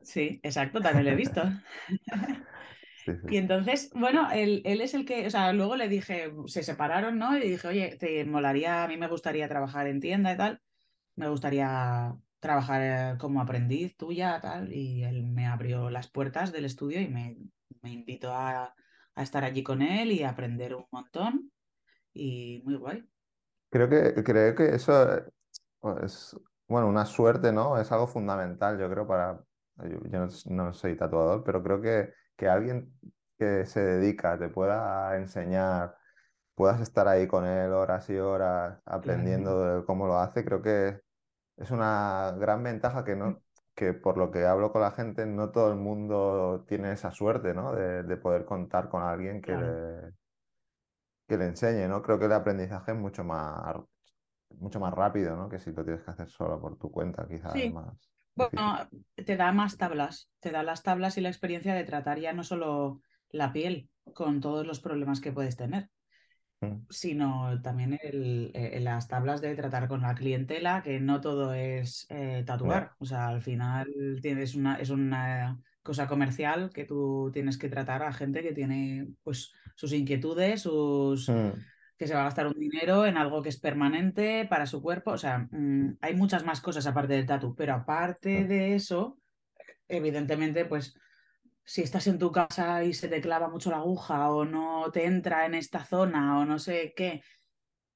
Sí, 0.00 0.40
exacto, 0.42 0.80
también 0.82 1.06
lo 1.06 1.12
he 1.12 1.14
visto. 1.16 1.42
Sí, 2.94 3.12
sí. 3.22 3.28
Y 3.28 3.36
entonces, 3.38 3.90
bueno, 3.94 4.28
él, 4.32 4.62
él 4.64 4.80
es 4.80 4.94
el 4.94 5.04
que, 5.06 5.26
o 5.26 5.30
sea, 5.30 5.52
luego 5.52 5.76
le 5.76 5.88
dije, 5.88 6.32
se 6.46 6.62
separaron, 6.62 7.18
¿no? 7.18 7.36
Y 7.36 7.40
dije, 7.48 7.68
oye, 7.68 7.96
te 7.98 8.24
molaría, 8.24 8.84
a 8.84 8.88
mí 8.88 8.96
me 8.98 9.08
gustaría 9.08 9.48
trabajar 9.48 9.86
en 9.86 10.00
tienda 10.00 10.32
y 10.32 10.36
tal, 10.36 10.62
me 11.16 11.28
gustaría 11.28 12.16
trabajar 12.40 12.80
eh, 12.82 13.18
como 13.18 13.40
aprendiz 13.40 13.96
tuya, 13.96 14.40
tal, 14.40 14.72
y 14.72 15.04
él 15.04 15.24
me 15.24 15.46
abrió 15.46 15.90
las 15.90 16.10
puertas 16.10 16.52
del 16.52 16.64
estudio 16.64 17.00
y 17.00 17.08
me, 17.08 17.36
me 17.82 17.92
invitó 17.92 18.32
a, 18.32 18.74
a 19.14 19.22
estar 19.22 19.44
allí 19.44 19.62
con 19.62 19.82
él 19.82 20.12
y 20.12 20.22
aprender 20.22 20.74
un 20.74 20.86
montón, 20.90 21.50
y 22.12 22.62
muy 22.64 22.76
guay. 22.76 23.08
Creo 23.70 23.88
que, 23.88 24.22
creo 24.22 24.54
que 24.54 24.74
eso 24.74 25.22
es, 26.02 26.36
bueno, 26.68 26.88
una 26.88 27.06
suerte, 27.06 27.52
¿no? 27.52 27.78
Es 27.78 27.90
algo 27.92 28.06
fundamental, 28.06 28.78
yo 28.78 28.90
creo, 28.90 29.06
para... 29.06 29.44
Yo, 29.78 29.98
yo 30.04 30.20
no, 30.20 30.28
no 30.46 30.72
soy 30.72 30.96
tatuador, 30.96 31.42
pero 31.42 31.62
creo 31.62 31.80
que 31.80 32.12
que 32.36 32.48
alguien 32.48 32.92
que 33.38 33.64
se 33.64 33.80
dedica 33.80 34.36
te 34.36 34.48
pueda 34.48 35.16
enseñar, 35.16 35.96
puedas 36.54 36.80
estar 36.80 37.08
ahí 37.08 37.26
con 37.26 37.46
él 37.46 37.72
horas 37.72 38.08
y 38.10 38.16
horas 38.16 38.80
aprendiendo 38.84 39.80
de 39.80 39.84
cómo 39.84 40.06
lo 40.06 40.18
hace, 40.18 40.44
creo 40.44 40.62
que 40.62 41.00
es 41.56 41.70
una 41.70 42.34
gran 42.38 42.62
ventaja 42.62 43.04
que 43.04 43.16
no, 43.16 43.42
que 43.74 43.92
por 43.92 44.16
lo 44.16 44.30
que 44.30 44.46
hablo 44.46 44.72
con 44.72 44.82
la 44.82 44.92
gente, 44.92 45.26
no 45.26 45.50
todo 45.50 45.70
el 45.70 45.76
mundo 45.76 46.64
tiene 46.68 46.92
esa 46.92 47.10
suerte, 47.10 47.54
¿no? 47.54 47.72
De, 47.72 48.16
poder 48.16 48.44
contar 48.44 48.88
con 48.88 49.02
alguien 49.02 49.42
que, 49.42 49.56
le, 49.56 50.12
que 51.26 51.36
le 51.36 51.46
enseñe, 51.46 51.88
¿no? 51.88 52.02
Creo 52.02 52.18
que 52.18 52.26
el 52.26 52.32
aprendizaje 52.32 52.92
es 52.92 52.98
mucho 52.98 53.24
más, 53.24 53.76
mucho 54.50 54.80
más 54.80 54.94
rápido, 54.94 55.36
¿no? 55.36 55.48
Que 55.48 55.58
si 55.58 55.72
lo 55.72 55.84
tienes 55.84 56.02
que 56.02 56.10
hacer 56.10 56.28
solo 56.28 56.60
por 56.60 56.76
tu 56.78 56.90
cuenta, 56.90 57.26
quizás 57.26 57.52
sí. 57.52 57.70
más. 57.70 58.10
Bueno, 58.36 58.78
te 59.14 59.36
da 59.36 59.52
más 59.52 59.76
tablas, 59.76 60.28
te 60.40 60.50
da 60.50 60.62
las 60.62 60.82
tablas 60.82 61.16
y 61.18 61.20
la 61.20 61.28
experiencia 61.28 61.74
de 61.74 61.84
tratar 61.84 62.18
ya 62.18 62.32
no 62.32 62.42
solo 62.42 63.00
la 63.30 63.52
piel 63.52 63.88
con 64.12 64.40
todos 64.40 64.66
los 64.66 64.80
problemas 64.80 65.20
que 65.20 65.32
puedes 65.32 65.56
tener. 65.56 65.88
Sino 66.90 67.60
también 67.62 67.98
el, 68.02 68.50
eh, 68.54 68.78
las 68.80 69.08
tablas 69.08 69.40
de 69.40 69.54
tratar 69.54 69.88
con 69.88 70.02
la 70.02 70.14
clientela, 70.14 70.82
que 70.82 71.00
no 71.00 71.20
todo 71.20 71.54
es 71.54 72.06
eh, 72.10 72.42
tatuar. 72.46 72.92
O 72.98 73.04
sea, 73.04 73.28
al 73.28 73.42
final 73.42 73.86
tienes 74.20 74.54
una, 74.54 74.76
es 74.76 74.90
una 74.90 75.58
cosa 75.82 76.08
comercial 76.08 76.70
que 76.72 76.84
tú 76.84 77.30
tienes 77.32 77.58
que 77.58 77.68
tratar 77.68 78.02
a 78.02 78.12
gente 78.12 78.42
que 78.42 78.52
tiene 78.52 79.08
pues 79.22 79.52
sus 79.76 79.92
inquietudes, 79.92 80.62
sus 80.62 81.28
mm. 81.28 81.50
que 81.98 82.06
se 82.06 82.14
va 82.14 82.22
a 82.22 82.24
gastar 82.24 82.46
un 82.46 82.58
dinero 82.58 83.06
en 83.06 83.16
algo 83.16 83.42
que 83.42 83.50
es 83.50 83.60
permanente 83.60 84.46
para 84.48 84.66
su 84.66 84.80
cuerpo. 84.82 85.12
O 85.12 85.18
sea, 85.18 85.46
mm, 85.50 85.98
hay 86.00 86.14
muchas 86.16 86.44
más 86.44 86.60
cosas 86.60 86.86
aparte 86.86 87.14
del 87.14 87.26
tatu, 87.26 87.54
pero 87.54 87.74
aparte 87.74 88.44
de 88.44 88.74
eso, 88.74 89.18
evidentemente, 89.88 90.64
pues 90.64 90.96
si 91.64 91.82
estás 91.82 92.06
en 92.06 92.18
tu 92.18 92.30
casa 92.30 92.84
y 92.84 92.92
se 92.92 93.08
te 93.08 93.20
clava 93.20 93.48
mucho 93.48 93.70
la 93.70 93.78
aguja 93.78 94.30
o 94.30 94.44
no 94.44 94.90
te 94.92 95.06
entra 95.06 95.46
en 95.46 95.54
esta 95.54 95.84
zona 95.84 96.38
o 96.38 96.44
no 96.44 96.58
sé 96.58 96.92
qué, 96.96 97.22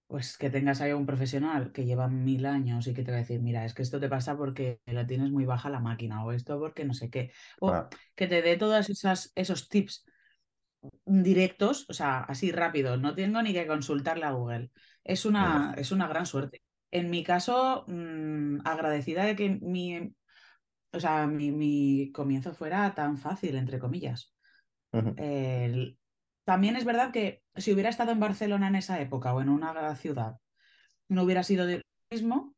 pues 0.06 0.38
que 0.38 0.48
tengas 0.48 0.80
ahí 0.80 0.92
un 0.92 1.04
profesional 1.04 1.70
que 1.70 1.84
lleva 1.84 2.08
mil 2.08 2.46
años 2.46 2.87
y 2.87 2.94
que 2.94 3.04
te 3.04 3.10
va 3.10 3.18
a 3.18 3.20
decir, 3.20 3.40
mira, 3.42 3.64
es 3.66 3.75
que 3.75 3.82
esto 3.82 4.00
te 4.00 4.08
pasa 4.08 4.37
porque 4.37 4.80
la 4.87 5.06
tienes 5.06 5.30
muy 5.30 5.44
baja 5.44 5.68
la 5.68 5.80
máquina 5.80 6.25
o 6.25 6.32
esto 6.32 6.58
porque 6.58 6.84
no 6.84 6.94
sé 6.94 7.10
qué. 7.10 7.30
O 7.60 7.88
que 8.14 8.26
te 8.26 8.40
dé 8.40 8.56
todos 8.56 8.88
esas, 8.88 9.32
esos 9.34 9.68
tips 9.68 10.06
directos, 11.04 11.87
o 11.88 11.92
sea, 11.92 12.20
así 12.20 12.52
rápido, 12.52 12.96
no 12.96 13.14
tengo 13.14 13.42
ni 13.42 13.52
que 13.52 13.66
consultarle 13.66 14.25
a 14.25 14.32
Google. 14.32 14.70
Es 15.04 15.26
una, 15.26 15.75
es 15.76 15.92
una 15.92 16.08
gran 16.08 16.26
suerte. 16.26 16.62
En 16.90 17.10
mi 17.10 17.22
caso, 17.22 17.84
mm, 17.87 18.60
agradecida 18.64 19.25
de 19.25 19.37
que 19.37 19.58
mi, 19.60 20.14
o 20.92 21.00
sea, 21.00 21.26
mi, 21.26 22.11
comienzo 22.12 22.54
fuera 22.54 22.95
tan 22.95 23.16
fácil, 23.18 23.57
entre 23.57 23.78
comillas. 23.78 24.35
también 26.45 26.76
es 26.76 26.85
verdad 26.85 27.12
que 27.12 27.42
si 27.57 27.73
hubiera 27.73 27.90
estado 27.90 28.12
en 28.12 28.21
Barcelona 28.21 28.68
en 28.68 28.76
esa 28.76 29.00
época 29.00 29.35
o 29.35 29.40
en 29.40 29.49
una 29.49 29.95
ciudad, 29.97 30.38
no 31.09 31.23
hubiera 31.23 31.42
sido 31.42 31.66
lo 31.66 31.83
mismo. 32.11 32.54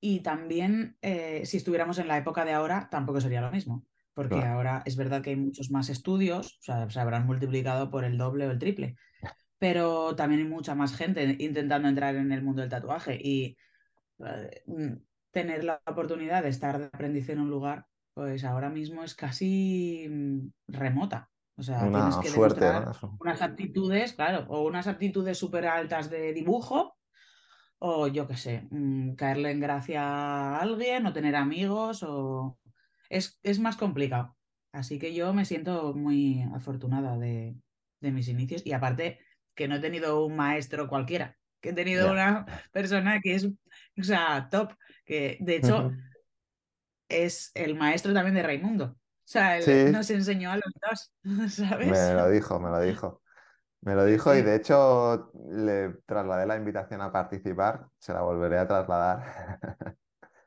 Y 0.00 0.20
también, 0.20 0.98
eh, 1.00 1.42
si 1.46 1.56
estuviéramos 1.56 1.98
en 1.98 2.08
la 2.08 2.18
época 2.18 2.44
de 2.44 2.52
ahora, 2.52 2.88
tampoco 2.90 3.20
sería 3.20 3.40
lo 3.40 3.50
mismo. 3.50 3.86
Porque 4.12 4.36
ahora 4.36 4.82
es 4.84 4.96
verdad 4.96 5.22
que 5.22 5.30
hay 5.30 5.36
muchos 5.36 5.70
más 5.70 5.88
estudios, 5.88 6.58
o 6.58 6.62
sea, 6.62 6.90
se 6.90 7.00
habrán 7.00 7.26
multiplicado 7.26 7.90
por 7.90 8.04
el 8.04 8.18
doble 8.18 8.46
o 8.46 8.50
el 8.50 8.58
triple. 8.58 8.96
Pero 9.58 10.14
también 10.16 10.42
hay 10.42 10.48
mucha 10.48 10.74
más 10.74 10.94
gente 10.94 11.36
intentando 11.38 11.88
entrar 11.88 12.16
en 12.16 12.32
el 12.32 12.42
mundo 12.42 12.60
del 12.60 12.70
tatuaje. 12.70 13.18
Y 13.22 13.56
eh, 14.18 14.62
mm, 14.66 14.92
tener 15.30 15.64
la 15.64 15.80
oportunidad 15.86 16.42
de 16.42 16.48
estar 16.48 16.78
de 16.78 16.86
aprendiz 16.86 17.28
en 17.28 17.40
un 17.40 17.50
lugar, 17.50 17.86
pues 18.14 18.44
ahora 18.44 18.68
mismo 18.68 19.04
es 19.04 19.14
casi 19.14 20.06
mm, 20.08 20.48
remota. 20.68 21.30
O 21.56 21.62
sea, 21.62 21.80
tienes 21.80 22.16
que 22.16 22.30
demostrar 22.30 22.90
unas 23.18 23.42
aptitudes, 23.42 24.14
claro, 24.14 24.46
o 24.48 24.62
unas 24.62 24.86
aptitudes 24.86 25.36
súper 25.36 25.66
altas 25.66 26.08
de 26.08 26.32
dibujo, 26.32 26.96
o 27.78 28.06
yo 28.06 28.26
qué 28.26 28.36
sé, 28.36 28.66
mm, 28.70 29.14
caerle 29.14 29.50
en 29.50 29.60
gracia 29.60 30.02
a 30.02 30.60
alguien, 30.60 31.06
o 31.06 31.12
tener 31.12 31.36
amigos, 31.36 32.02
o 32.02 32.58
es, 33.10 33.38
es 33.42 33.58
más 33.58 33.76
complicado. 33.76 34.36
Así 34.72 34.98
que 34.98 35.12
yo 35.14 35.34
me 35.34 35.44
siento 35.44 35.94
muy 35.94 36.42
afortunada 36.54 37.18
de, 37.18 37.56
mis 38.00 38.28
inicios 38.28 38.62
y 38.64 38.72
aparte 38.72 39.18
que 39.54 39.68
no 39.68 39.76
he 39.76 39.80
tenido 39.80 40.24
un 40.24 40.36
maestro 40.36 40.88
cualquiera, 40.88 41.36
que 41.60 41.70
he 41.70 41.72
tenido 41.72 42.10
una 42.10 42.46
persona 42.72 43.20
que 43.20 43.34
es, 43.34 43.46
o 43.46 44.02
sea, 44.02 44.48
top 44.50 44.72
que 45.04 45.36
de 45.40 45.56
hecho 45.56 45.92
es 47.08 47.50
el 47.54 47.74
maestro 47.74 48.14
también 48.14 48.34
de 48.34 48.42
Raimundo. 48.42 48.84
O 48.86 49.32
sea, 49.32 49.58
él 49.58 49.92
nos 49.92 50.10
enseñó 50.10 50.50
a 50.52 50.56
los 50.56 50.72
dos, 50.80 51.12
¿sabes? 51.54 51.88
Me 51.88 52.14
lo 52.14 52.30
dijo, 52.30 52.58
me 52.58 52.70
lo 52.70 52.80
dijo. 52.80 53.22
Me 53.82 53.94
lo 53.94 54.04
dijo 54.04 54.34
y 54.34 54.42
de 54.42 54.56
hecho 54.56 55.30
le 55.50 55.94
trasladé 56.04 56.46
la 56.46 56.56
invitación 56.56 57.00
a 57.00 57.10
participar, 57.10 57.86
se 57.98 58.12
la 58.12 58.20
volveré 58.20 58.58
a 58.58 58.68
trasladar. 58.68 59.58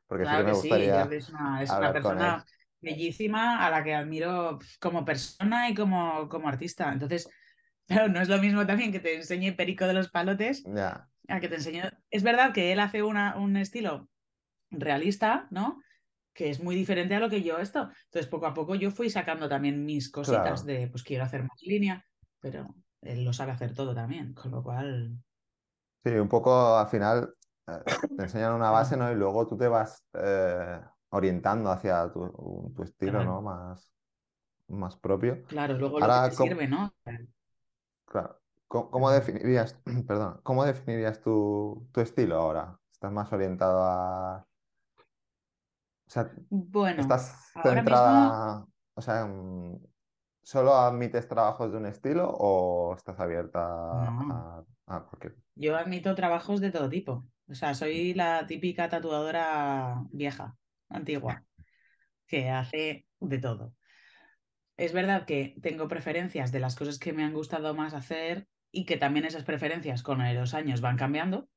Porque 0.07 0.25
sí 0.25 0.31
que 0.31 0.43
me 0.43 0.53
gustaría. 0.53 1.07
Sí, 1.07 1.15
es 1.15 1.29
una, 1.29 1.63
es 1.63 1.69
una 1.71 1.93
persona 1.93 2.45
bellísima 2.79 3.65
a 3.65 3.71
la 3.71 3.83
que 3.83 3.95
admiro 3.95 4.59
como 4.79 5.03
persona 5.03 5.69
y 5.69 5.73
como, 5.73 6.29
como 6.29 6.47
artista. 6.47 6.91
Entonces, 6.93 7.27
claro, 7.87 8.09
no 8.09 8.21
es 8.21 8.29
lo 8.29 8.37
mismo 8.39 8.65
también 8.65 8.91
que 8.91 8.99
te 8.99 9.15
enseñe 9.15 9.53
Perico 9.55 9.85
de 9.87 9.93
los 9.93 10.09
Palotes 10.09 10.63
a 11.27 11.39
que 11.39 11.47
te 11.47 11.55
enseñe. 11.55 11.83
Es 12.09 12.23
verdad 12.23 12.53
que 12.53 12.71
él 12.71 12.79
hace 12.79 13.03
una, 13.03 13.37
un 13.37 13.57
estilo 13.57 14.09
realista, 14.69 15.47
¿no? 15.51 15.81
Que 16.33 16.49
es 16.49 16.61
muy 16.61 16.75
diferente 16.75 17.15
a 17.15 17.19
lo 17.19 17.29
que 17.29 17.43
yo 17.43 17.59
esto. 17.59 17.89
Entonces, 18.05 18.27
poco 18.27 18.47
a 18.47 18.53
poco 18.53 18.75
yo 18.75 18.91
fui 18.91 19.09
sacando 19.09 19.47
también 19.47 19.85
mis 19.85 20.11
cositas 20.11 20.65
de, 20.65 20.87
pues 20.87 21.03
quiero 21.03 21.23
hacer 21.23 21.43
más 21.43 21.61
línea, 21.61 22.05
pero 22.39 22.67
él 23.01 23.23
lo 23.23 23.33
sabe 23.33 23.51
hacer 23.51 23.73
todo 23.73 23.93
también, 23.93 24.33
con 24.33 24.51
lo 24.51 24.63
cual... 24.63 25.17
Sí, 26.03 26.11
un 26.11 26.27
poco 26.27 26.77
al 26.77 26.87
final 26.87 27.33
eh, 27.67 27.83
te 28.17 28.23
enseñan 28.23 28.53
una 28.53 28.71
base, 28.71 28.97
¿no? 28.97 29.11
Y 29.11 29.15
luego 29.15 29.47
tú 29.47 29.57
te 29.57 29.67
vas 29.67 30.03
eh, 30.13 30.81
orientando 31.09 31.71
hacia 31.71 32.11
tu, 32.11 32.73
estilo, 32.83 33.23
¿no? 33.23 33.41
Más, 33.41 33.93
más 34.67 34.97
propio. 34.97 35.43
Claro, 35.45 35.77
luego 35.77 35.99
lo 35.99 36.07
que 36.07 36.29
te 36.29 36.35
sirve, 36.35 36.67
¿no? 36.67 36.93
Claro. 38.13 38.39
¿Cómo, 38.67 39.11
definirías, 39.11 39.79
perdón, 40.07 40.39
¿cómo 40.43 40.65
definirías 40.65 41.19
tu, 41.19 41.87
tu 41.91 42.01
estilo 42.01 42.37
ahora? 42.37 42.79
¿Estás 42.91 43.11
más 43.11 43.31
orientado 43.33 43.83
a 43.83 44.47
sea, 46.13 46.31
bueno, 46.49 47.01
¿estás 47.01 47.51
centrada, 47.63 48.65
o 48.93 49.01
sea, 49.01 49.27
solo 50.43 50.73
admites 50.75 51.27
trabajos 51.27 51.71
de 51.71 51.77
un 51.77 51.87
estilo 51.87 52.29
o 52.29 52.95
estás 52.95 53.19
abierta 53.19 53.59
a, 54.85 55.05
cualquier? 55.09 55.35
Yo 55.55 55.75
admito 55.75 56.13
trabajos 56.13 56.61
de 56.61 56.71
todo 56.71 56.87
tipo. 56.89 57.25
O 57.49 57.55
sea, 57.55 57.73
soy 57.73 58.13
la 58.13 58.45
típica 58.45 58.89
tatuadora 58.89 60.03
vieja, 60.11 60.55
antigua, 60.89 61.43
que 62.27 62.49
hace 62.49 63.07
de 63.19 63.37
todo. 63.39 63.73
Es 64.77 64.93
verdad 64.93 65.25
que 65.25 65.55
tengo 65.61 65.87
preferencias 65.87 66.51
de 66.51 66.59
las 66.59 66.75
cosas 66.75 66.99
que 66.99 67.13
me 67.13 67.23
han 67.23 67.33
gustado 67.33 67.73
más 67.75 67.93
hacer 67.93 68.47
y 68.71 68.85
que 68.85 68.97
también 68.97 69.25
esas 69.25 69.43
preferencias 69.43 70.01
con 70.01 70.19
los 70.33 70.53
años 70.53 70.81
van 70.81 70.97
cambiando, 70.97 71.47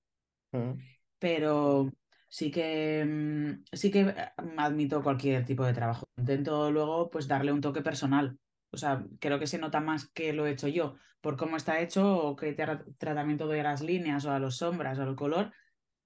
mm. 0.53 0.73
pero 1.19 1.93
sí 2.29 2.51
que, 2.51 3.05
mm, 3.05 3.65
sí 3.73 3.91
que 3.91 4.01
eh, 4.01 4.15
admito 4.59 5.03
cualquier 5.03 5.45
tipo 5.45 5.65
de 5.65 5.73
trabajo. 5.73 6.09
Intento 6.17 6.71
luego 6.71 7.11
pues 7.11 7.27
darle 7.27 7.53
un 7.53 7.63
toque 7.63 7.83
personal. 7.83 8.39
O 8.71 8.77
sea, 8.77 9.07
creo 9.21 9.39
que 9.39 9.47
se 9.47 9.59
nota 9.59 9.81
más 9.81 10.09
que 10.09 10.33
lo 10.33 10.47
he 10.47 10.51
hecho 10.51 10.69
yo 10.69 10.97
por 11.27 11.37
cómo 11.37 11.57
está 11.57 11.81
hecho 11.81 12.17
o 12.19 12.37
qué 12.37 12.53
tratamiento 12.99 13.47
doy 13.47 13.59
a 13.59 13.65
las 13.65 13.81
líneas 13.81 14.25
o 14.27 14.31
a 14.31 14.39
las 14.39 14.59
sombras 14.59 14.99
o 14.99 15.03
al 15.03 15.17
color, 15.17 15.53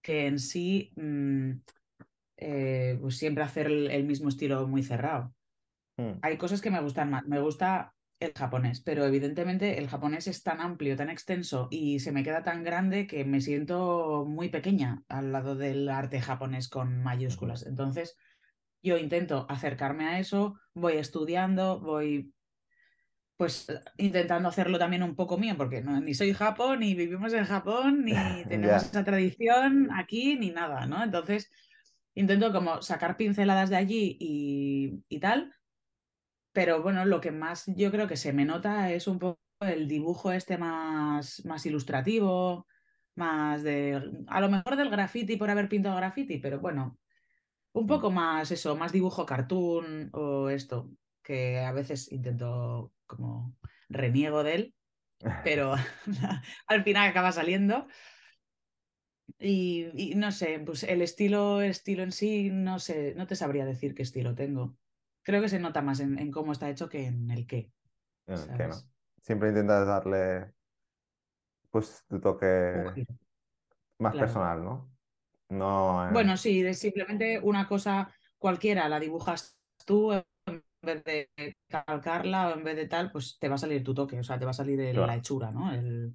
que 0.01 0.27
en 0.27 0.39
sí 0.39 0.93
mm, 0.97 1.51
eh, 2.39 2.97
pues 2.99 3.19
siempre 3.19 3.45
hacer 3.45 3.67
el, 3.67 4.05
mismo 4.05 4.31
estilo 4.31 4.67
muy 4.67 4.83
cerrado. 4.83 5.35
Hmm. 6.01 6.19
Hay 6.23 6.37
cosas 6.37 6.61
que 6.61 6.71
me 6.71 6.81
gustan 6.81 7.11
más. 7.11 7.27
Me 7.27 7.41
gusta 7.41 7.95
el 8.21 8.33
japonés, 8.35 8.81
pero 8.81 9.05
evidentemente 9.05 9.79
el 9.79 9.89
japonés 9.89 10.27
es 10.27 10.43
tan 10.43 10.61
amplio, 10.61 10.97
tan 10.97 11.09
extenso 11.09 11.69
y 11.71 12.01
se 12.01 12.13
me 12.13 12.23
queda 12.23 12.43
tan 12.43 12.63
grande 12.63 13.07
que 13.07 13.25
me 13.25 13.41
siento 13.41 14.27
muy 14.29 14.51
pequeña 14.51 15.03
al 15.09 15.33
lado 15.33 15.57
del 15.57 15.89
arte 15.89 16.21
japonés 16.21 16.69
con 16.69 17.03
mayúsculas. 17.03 17.67
Entonces, 17.67 18.17
yo 18.83 18.99
intento 18.99 19.47
acercarme 19.49 20.07
a 20.07 20.19
eso, 20.19 20.59
voy 20.75 20.95
estudiando, 20.95 21.81
voy 21.81 22.33
pues 23.39 23.69
intentando 23.97 24.51
hacerlo 24.51 24.79
también 24.79 25.03
un 25.03 25.17
poco 25.17 25.39
mío, 25.39 25.55
porque 25.57 25.81
no, 25.81 25.99
ni 25.99 26.13
soy 26.13 26.35
Japón, 26.35 26.81
ni 26.81 26.95
vivimos 26.95 27.33
en 27.33 27.47
Japón, 27.47 28.05
ni 28.05 28.13
tenemos 28.49 28.83
esa 28.83 29.03
tradición 29.03 29.89
aquí, 29.97 30.37
ni 30.37 30.51
nada, 30.51 30.85
¿no? 30.85 31.03
Entonces, 31.03 31.51
intento 32.13 32.53
como 32.53 32.83
sacar 32.83 33.17
pinceladas 33.17 33.71
de 33.71 33.77
allí 33.77 34.19
y, 34.21 35.03
y 35.09 35.21
tal, 35.21 35.55
pero 36.53 36.83
bueno, 36.83 37.05
lo 37.05 37.21
que 37.21 37.31
más 37.31 37.65
yo 37.67 37.91
creo 37.91 38.09
que 38.09 38.17
se 38.17 38.33
me 38.33 38.45
nota 38.45 38.91
es 38.93 39.07
un 39.07 39.19
poco 39.19 39.41
el 39.61 39.89
dibujo 39.89 40.33
este 40.33 40.59
más, 40.59 41.45
más 41.45 41.67
ilustrativo, 41.67 42.67
más 43.15 43.63
de, 43.63 44.01
a 44.27 44.41
lo 44.41 44.49
mejor 44.49 44.77
del 44.77 44.91
graffiti 44.91 45.37
por 45.37 45.51
haber 45.51 45.69
pintado 45.69 45.97
graffiti, 45.97 46.39
pero 46.39 46.61
bueno, 46.61 46.99
un 47.73 47.85
mm. 47.85 47.89
poco 47.89 48.11
más 48.11 48.51
eso, 48.51 48.77
más 48.77 48.93
dibujo 48.93 49.27
cartoon 49.27 50.11
o 50.13 50.49
esto. 50.51 50.91
que 51.23 51.61
a 51.61 51.73
veces 51.73 52.11
intento 52.13 52.93
como 53.07 53.57
reniego 53.89 54.43
de 54.43 54.55
él, 54.55 54.75
pero 55.45 55.75
al 56.67 56.85
final 56.85 57.09
acaba 57.09 57.33
saliendo. 57.33 57.87
Y, 59.39 60.13
no 60.17 60.33
sé, 60.33 60.59
pues 60.59 60.83
el 60.83 61.03
estilo, 61.03 61.63
estilo 61.63 62.03
en 62.03 62.13
sí, 62.13 62.51
no 62.51 62.79
sé, 62.79 63.15
no 63.17 63.27
te 63.27 63.37
sabría 63.37 63.65
decir 63.65 63.95
qué 63.95 64.03
estilo 64.03 64.35
tengo. 64.35 64.77
Creo 65.31 65.43
que 65.43 65.49
se 65.49 65.61
nota 65.61 65.81
más 65.81 66.01
en, 66.01 66.33
cómo 66.33 66.51
está 66.51 66.69
hecho 66.69 66.89
que 66.89 67.07
en 67.07 67.31
el 67.31 67.47
qué. 67.47 67.71
Siempre 69.23 69.51
intentas 69.51 69.87
darle 69.87 70.55
pues 71.71 72.05
tu 72.09 72.21
toque 72.21 73.07
más 74.01 74.17
personal, 74.17 74.65
¿no? 74.65 74.93
No. 75.51 76.09
Bueno, 76.11 76.37
sí, 76.37 76.75
simplemente 76.75 77.39
una 77.39 77.69
cosa 77.69 78.13
cualquiera 78.39 78.89
la 78.89 78.99
dibujas 78.99 79.57
tú 79.87 80.13
en 80.13 80.65
vez 80.83 81.05
de 81.05 81.31
calcarla 81.69 82.49
o 82.49 82.55
en 82.55 82.65
vez 82.65 82.75
de 82.75 82.89
tal, 82.89 83.13
pues 83.13 83.39
te 83.39 83.49
va 83.49 83.55
a 83.55 83.59
salir 83.59 83.85
tu 83.85 83.95
toque, 83.95 84.19
o 84.19 84.25
sea, 84.25 84.37
te 84.37 84.45
va 84.45 84.51
a 84.51 84.55
salir 84.55 84.97
la 84.97 85.15
hechura, 85.15 85.53
¿no? 85.53 85.73
El, 85.73 86.13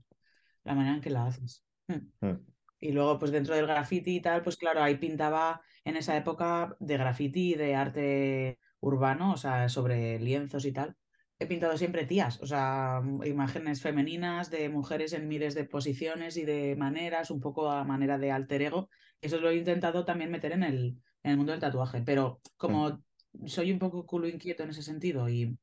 la 0.65 0.75
manera 0.75 0.95
en 0.95 1.01
que 1.01 1.10
la 1.10 1.27
haces. 1.27 1.63
Hmm. 1.88 2.10
Hmm. 2.19 2.45
Y 2.81 2.91
luego, 2.91 3.17
pues 3.17 3.31
dentro 3.31 3.55
del 3.55 3.65
graffiti 3.65 4.17
y 4.17 4.22
tal, 4.22 4.41
pues 4.41 4.57
claro, 4.57 4.84
ahí 4.84 4.98
pintaba 4.98 5.62
en 5.86 5.95
esa 5.95 6.17
época 6.17 6.75
de 6.81 6.98
graffiti 6.98 7.53
y 7.53 7.55
de 7.55 7.75
arte 7.75 8.60
urbano, 8.86 9.34
o 9.34 9.38
sea, 9.38 9.68
sobre 9.70 10.20
lienzos 10.20 10.65
y 10.65 10.72
tal. 10.72 10.96
He 11.38 11.48
pintado 11.48 11.77
siempre 11.77 12.06
tías, 12.06 12.42
o 12.42 12.48
sea, 12.48 13.01
imágenes 13.25 13.82
femeninas 13.82 14.50
de 14.51 14.70
mujeres 14.70 15.12
en 15.12 15.27
miles 15.27 15.54
de 15.54 15.65
posiciones 15.65 16.38
y 16.38 16.46
de 16.46 16.75
maneras, 16.77 17.30
un 17.30 17.42
poco 17.42 17.70
a 17.70 17.84
manera 17.84 18.18
de 18.18 18.32
alter 18.32 18.62
ego. 18.62 18.89
Eso 19.20 19.39
lo 19.39 19.50
he 19.50 19.56
intentado 19.58 20.06
también 20.06 20.32
meter 20.32 20.54
en 20.54 20.63
el, 20.63 20.98
en 21.24 21.32
el 21.32 21.38
mundo 21.38 21.51
del 21.51 21.60
tatuaje, 21.60 22.04
pero 22.06 22.39
como 22.56 23.04
soy 23.46 23.72
un 23.72 23.80
poco 23.80 24.06
culo 24.06 24.30
inquieto 24.30 24.63
en 24.63 24.70
ese 24.70 24.82
sentido 24.82 25.27
y 25.27 25.58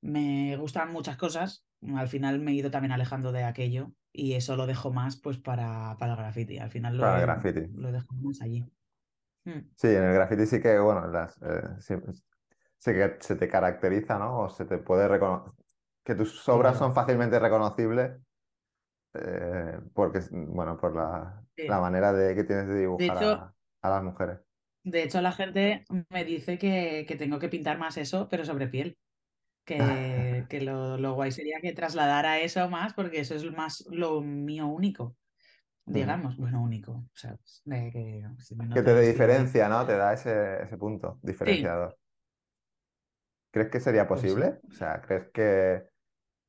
me 0.00 0.56
gustan 0.56 0.92
muchas 0.92 1.16
cosas, 1.16 1.64
al 1.94 2.08
final 2.08 2.40
me 2.40 2.50
he 2.50 2.54
ido 2.54 2.70
también 2.70 2.92
alejando 2.92 3.32
de 3.32 3.44
aquello 3.44 3.92
y 4.12 4.32
eso 4.32 4.56
lo 4.56 4.66
dejo 4.66 4.92
más 4.92 5.16
pues 5.16 5.38
para, 5.38 5.96
para 5.98 6.12
el 6.12 6.18
graffiti. 6.18 6.58
Al 6.58 6.70
final 6.70 6.96
lo, 6.96 7.02
para 7.02 7.20
el 7.20 7.26
graffiti. 7.26 7.66
lo 7.74 7.92
dejo 7.92 8.14
más 8.14 8.40
allí. 8.42 8.66
Sí, 9.44 9.88
en 9.88 10.02
el 10.02 10.14
graffiti 10.14 10.46
sí 10.46 10.60
que, 10.60 10.78
bueno, 10.78 11.06
las, 11.06 11.38
eh, 11.42 11.98
que 12.84 13.16
se 13.20 13.36
te 13.36 13.48
caracteriza, 13.48 14.18
¿no? 14.18 14.40
O 14.40 14.48
se 14.48 14.64
te 14.64 14.78
puede 14.78 15.06
reconocer. 15.08 15.52
Que 16.04 16.14
tus 16.14 16.48
obras 16.48 16.78
son 16.78 16.94
fácilmente 16.94 17.38
reconocibles 17.38 18.12
eh, 19.14 19.78
porque, 19.92 20.20
bueno, 20.30 20.78
por 20.78 20.94
la, 20.94 21.42
la, 21.56 21.80
manera 21.80 22.12
de, 22.12 22.34
que 22.34 22.44
tienes 22.44 22.68
de 22.68 22.80
dibujar 22.80 23.52
a, 23.82 23.90
las 23.90 24.02
mujeres. 24.02 24.38
De 24.84 25.02
hecho, 25.02 25.20
la 25.20 25.32
gente 25.32 25.84
me 26.08 26.24
dice 26.24 26.58
que, 26.58 27.04
que 27.06 27.16
tengo 27.16 27.38
que 27.38 27.48
pintar 27.48 27.78
más 27.78 27.96
eso, 27.96 28.28
pero 28.28 28.44
sobre 28.44 28.68
piel. 28.68 28.96
Que, 29.64 29.76
que 30.48 30.60
lo, 30.62 30.96
lo, 30.96 31.14
guay 31.14 31.32
sería 31.32 31.60
que 31.60 31.72
trasladara 31.72 32.38
eso 32.38 32.68
más, 32.70 32.94
porque 32.94 33.20
eso 33.20 33.34
es 33.34 33.50
más 33.52 33.84
lo 33.90 34.20
mío 34.20 34.66
único. 34.66 35.16
Digamos, 35.84 36.36
bueno, 36.36 36.62
único. 36.62 37.04
¿sabes? 37.14 37.62
que, 37.64 38.24
que 38.72 38.82
te 38.82 39.00
diferencia, 39.00 39.68
¿no? 39.68 39.84
Te 39.84 39.96
da 39.96 40.12
ese, 40.12 40.62
ese 40.62 40.76
punto 40.76 41.18
diferenciador. 41.22 41.98
¿Crees 43.50 43.70
que 43.70 43.80
sería 43.80 44.06
pues 44.06 44.20
posible? 44.20 44.60
O 44.68 44.72
sea, 44.72 45.00
¿crees 45.00 45.28
que, 45.32 45.82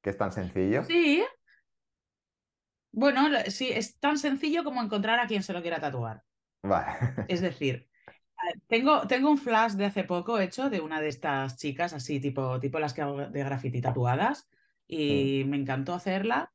que, 0.02 0.10
es 0.10 0.18
tan 0.18 0.32
sencillo? 0.32 0.84
Sí. 0.84 1.24
Bueno, 2.92 3.28
sí, 3.48 3.72
es 3.72 4.00
tan 4.00 4.18
sencillo 4.18 4.64
como 4.64 4.82
encontrar 4.82 5.20
a 5.20 5.28
quien 5.28 5.44
se 5.44 5.54
lo 5.54 5.62
quiera 5.62 5.80
tatuar. 5.80 6.24
Vale. 6.64 6.94
Es 7.28 7.42
decir, 7.42 7.90
tengo, 8.68 9.08
tengo 9.08 9.30
un 9.30 9.38
flash 9.38 9.74
de 9.74 9.86
hace 9.86 10.04
poco 10.04 10.40
hecho 10.40 10.70
de 10.70 10.82
una 10.82 11.02
de 11.02 11.08
estas 11.08 11.58
chicas, 11.58 11.94
así 11.94 12.20
tipo, 12.20 12.60
tipo 12.60 12.80
las 12.80 12.94
que 12.94 13.02
hago 13.02 13.18
de 13.30 13.44
graffiti 13.44 13.82
tatuadas, 13.82 14.48
y 14.88 15.44
me 15.46 15.58
encantó 15.58 15.94
hacerla 15.94 16.52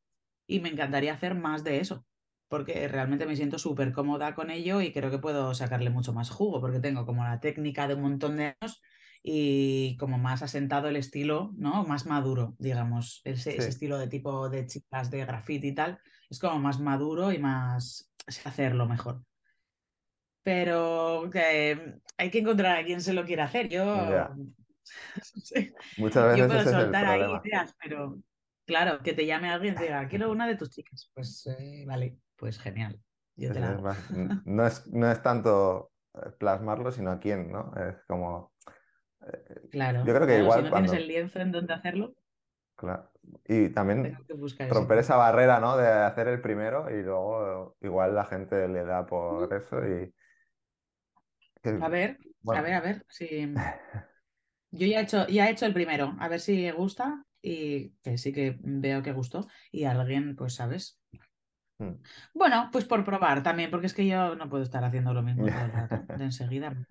y 0.47 0.61
me 0.61 0.69
encantaría 0.69 1.15
hacer 1.15 1.35
más 1.35 1.65
de 1.65 1.81
eso, 1.81 2.07
porque 2.49 2.87
realmente 2.87 3.27
me 3.27 3.35
siento 3.35 3.59
súper 3.59 3.93
cómoda 3.93 4.35
con 4.35 4.51
ello 4.51 4.81
y 4.81 4.93
creo 4.93 5.11
que 5.11 5.19
puedo 5.19 5.55
sacarle 5.55 5.91
mucho 5.91 6.13
más 6.13 6.31
jugo, 6.31 6.61
porque 6.61 6.81
tengo 6.81 7.07
como 7.07 7.25
la 7.25 7.41
técnica 7.41 7.89
de 7.89 7.95
un 7.95 8.03
montón 8.03 8.37
de 8.37 8.57
años 8.61 8.83
y 9.29 9.97
como 9.99 10.19
más 10.19 10.43
asentado 10.43 10.89
el 10.89 10.97
estilo, 10.97 11.53
¿no? 11.57 11.85
Más 11.85 12.07
maduro, 12.07 12.55
digamos, 12.59 13.23
ese, 13.25 13.57
ese 13.57 13.69
estilo 13.69 13.99
de 13.99 14.07
tipo 14.07 14.49
de 14.49 14.67
chicas 14.67 15.11
de 15.11 15.19
graffiti 15.25 15.69
y 15.69 15.75
tal, 15.75 15.99
es 16.31 16.39
como 16.39 16.61
más 16.61 16.79
maduro 16.79 17.33
y 17.33 17.39
más 17.39 18.13
hacerlo 18.45 18.87
mejor 18.87 19.23
pero 20.47 21.29
que 21.33 21.99
hay 22.17 22.31
que 22.31 22.39
encontrar 22.39 22.77
a 22.77 22.85
quien 22.85 23.01
se 23.01 23.13
lo 23.13 23.25
quiera 23.25 23.47
hacer. 23.47 23.69
Yo, 23.69 23.85
Muchas 25.99 26.25
veces 26.25 26.39
yo 26.39 26.47
puedo 26.47 26.63
soltar 26.63 27.05
ahí 27.05 27.41
ideas, 27.43 27.75
pero 27.83 28.19
claro, 28.65 29.01
que 29.03 29.13
te 29.13 29.27
llame 29.27 29.51
alguien 29.51 29.75
y 29.77 29.83
diga, 29.83 30.07
quiero 30.07 30.31
una 30.31 30.47
de 30.47 30.55
tus 30.55 30.71
chicas. 30.71 31.11
Pues 31.13 31.49
eh, 31.49 31.85
vale, 31.85 32.21
pues 32.37 32.61
genial. 32.61 33.01
Yo 33.35 33.53
te 33.53 33.59
la 33.59 33.75
no, 34.45 34.67
es, 34.67 34.87
no 34.87 35.11
es 35.11 35.21
tanto 35.21 35.91
eh, 36.15 36.31
plasmarlo, 36.39 36.93
sino 36.93 37.11
a 37.11 37.19
quién, 37.19 37.51
¿no? 37.51 37.73
Es 37.75 37.97
como. 38.07 38.53
Claro. 39.71 40.05
Yo 40.05 40.15
creo 40.15 40.27
que 40.27 40.39
igual. 40.39 40.65
Si 40.65 40.71
no 40.71 40.73
tienes 40.73 40.93
el 40.93 41.09
lienzo 41.09 41.41
en 41.41 41.53
donde 41.53 41.75
hacerlo. 41.75 42.15
Claro. 42.77 43.11
Y 43.47 43.71
también 43.71 44.17
romper 44.69 44.99
esa 44.99 45.17
barrera, 45.17 45.61
¿no? 45.61 45.77
De 45.77 45.89
hacer 45.89 46.29
el 46.29 46.41
primero 46.41 46.91
y 46.91 47.03
luego 47.03 47.77
igual 47.81 48.15
la 48.15 48.25
gente 48.25 48.69
le 48.69 48.85
da 48.85 49.07
por 49.07 49.53
eso 49.53 49.87
y 49.87 50.13
a 51.81 51.89
ver, 51.89 52.19
a 52.55 52.61
ver, 52.61 52.75
a 52.75 52.81
ver. 52.81 53.07
Si... 53.09 53.55
Yo 54.73 54.87
ya 54.87 55.01
he, 55.01 55.03
hecho, 55.03 55.27
ya 55.29 55.47
he 55.47 55.53
hecho 55.53 55.65
el 55.65 55.73
primero, 55.73 56.15
a 56.19 56.29
ver 56.29 56.41
si 56.41 56.71
gusta 56.71 57.25
y 57.41 57.91
que 58.03 58.19
sí 58.19 58.33
que 58.33 58.59
veo 58.61 59.03
que 59.03 59.13
gustó 59.13 59.47
y 59.71 59.85
alguien, 59.85 60.37
pues, 60.37 60.55
¿sabes? 60.55 61.01
Hmm. 61.79 61.95
Bueno, 62.35 62.69
pues 62.73 62.85
por 62.85 63.05
probar 63.05 63.43
también, 63.43 63.71
porque 63.71 63.87
es 63.87 63.95
que 63.95 64.07
yo 64.07 64.35
no 64.35 64.51
puedo 64.51 64.65
estar 64.65 64.85
haciendo 64.85 65.15
lo 65.15 65.23
mismo. 65.23 65.47
De 66.19 66.25
enseguida 66.25 66.71
me 66.71 66.85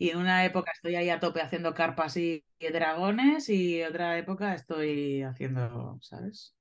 Y 0.00 0.08
en 0.08 0.16
una 0.16 0.46
época 0.46 0.70
estoy 0.72 0.94
ahí 0.94 1.10
a 1.10 1.20
tope 1.20 1.42
haciendo 1.42 1.74
carpas 1.74 2.16
y, 2.16 2.42
dragones 2.58 3.50
y 3.50 3.82
otra 3.82 4.16
época 4.16 4.54
estoy 4.54 5.22
haciendo, 5.22 5.98
¿sabes? 6.00 6.56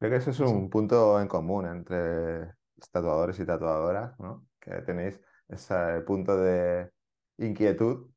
Creo 0.00 0.10
que 0.10 0.16
eso 0.16 0.30
es 0.30 0.40
un 0.40 0.68
punto 0.68 1.20
en 1.20 1.28
común 1.28 1.64
entre 1.66 2.52
tatuadores 2.90 3.38
y 3.38 3.46
tatuadoras, 3.46 4.18
¿no? 4.18 4.48
Que 4.58 4.82
tenéis 4.82 5.20
ese 5.46 6.00
punto 6.04 6.36
de 6.38 6.90
inquietud. 7.38 8.10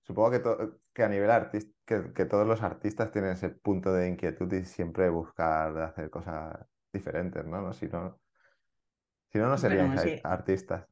Supongo 0.00 0.30
que, 0.30 0.42
que 0.94 1.02
a 1.02 1.08
nivel 1.10 1.30
artista, 1.30 1.70
que, 1.84 2.24
todos 2.24 2.46
los 2.46 2.62
artistas 2.62 3.10
tienen 3.10 3.32
ese 3.32 3.50
punto 3.50 3.92
de 3.92 4.08
inquietud 4.08 4.50
y 4.50 4.64
siempre 4.64 5.10
buscar 5.10 5.76
hacer 5.82 6.08
cosas 6.08 6.56
diferentes, 6.90 7.44
¿no? 7.44 7.70
Si 7.74 7.84
no, 7.84 8.18
si 9.30 9.36
no, 9.36 9.48
no 9.50 9.58
serían 9.58 9.94
artistas. 10.24 10.86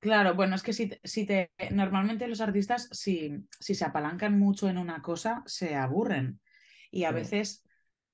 Claro, 0.00 0.34
bueno, 0.34 0.54
es 0.54 0.62
que 0.62 0.72
si, 0.72 0.90
si 1.02 1.26
te. 1.26 1.50
Normalmente 1.70 2.28
los 2.28 2.40
artistas, 2.40 2.88
si, 2.92 3.46
si 3.58 3.74
se 3.74 3.84
apalancan 3.84 4.38
mucho 4.38 4.68
en 4.68 4.78
una 4.78 5.02
cosa, 5.02 5.42
se 5.46 5.74
aburren. 5.74 6.40
Y 6.90 7.04
a 7.04 7.12
veces, 7.12 7.64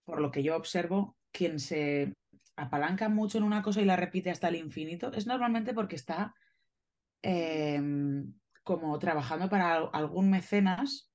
por 0.04 0.20
lo 0.20 0.30
que 0.30 0.42
yo 0.42 0.56
observo, 0.56 1.16
quien 1.30 1.58
se 1.58 2.14
apalanca 2.56 3.08
mucho 3.08 3.38
en 3.38 3.44
una 3.44 3.62
cosa 3.62 3.82
y 3.82 3.84
la 3.84 3.96
repite 3.96 4.30
hasta 4.30 4.48
el 4.48 4.56
infinito, 4.56 5.12
es 5.12 5.26
normalmente 5.26 5.74
porque 5.74 5.96
está 5.96 6.34
Em, 7.26 8.34
como 8.62 8.98
trabajando 8.98 9.48
para 9.48 9.76
algún 9.76 10.28
mecenas 10.28 11.10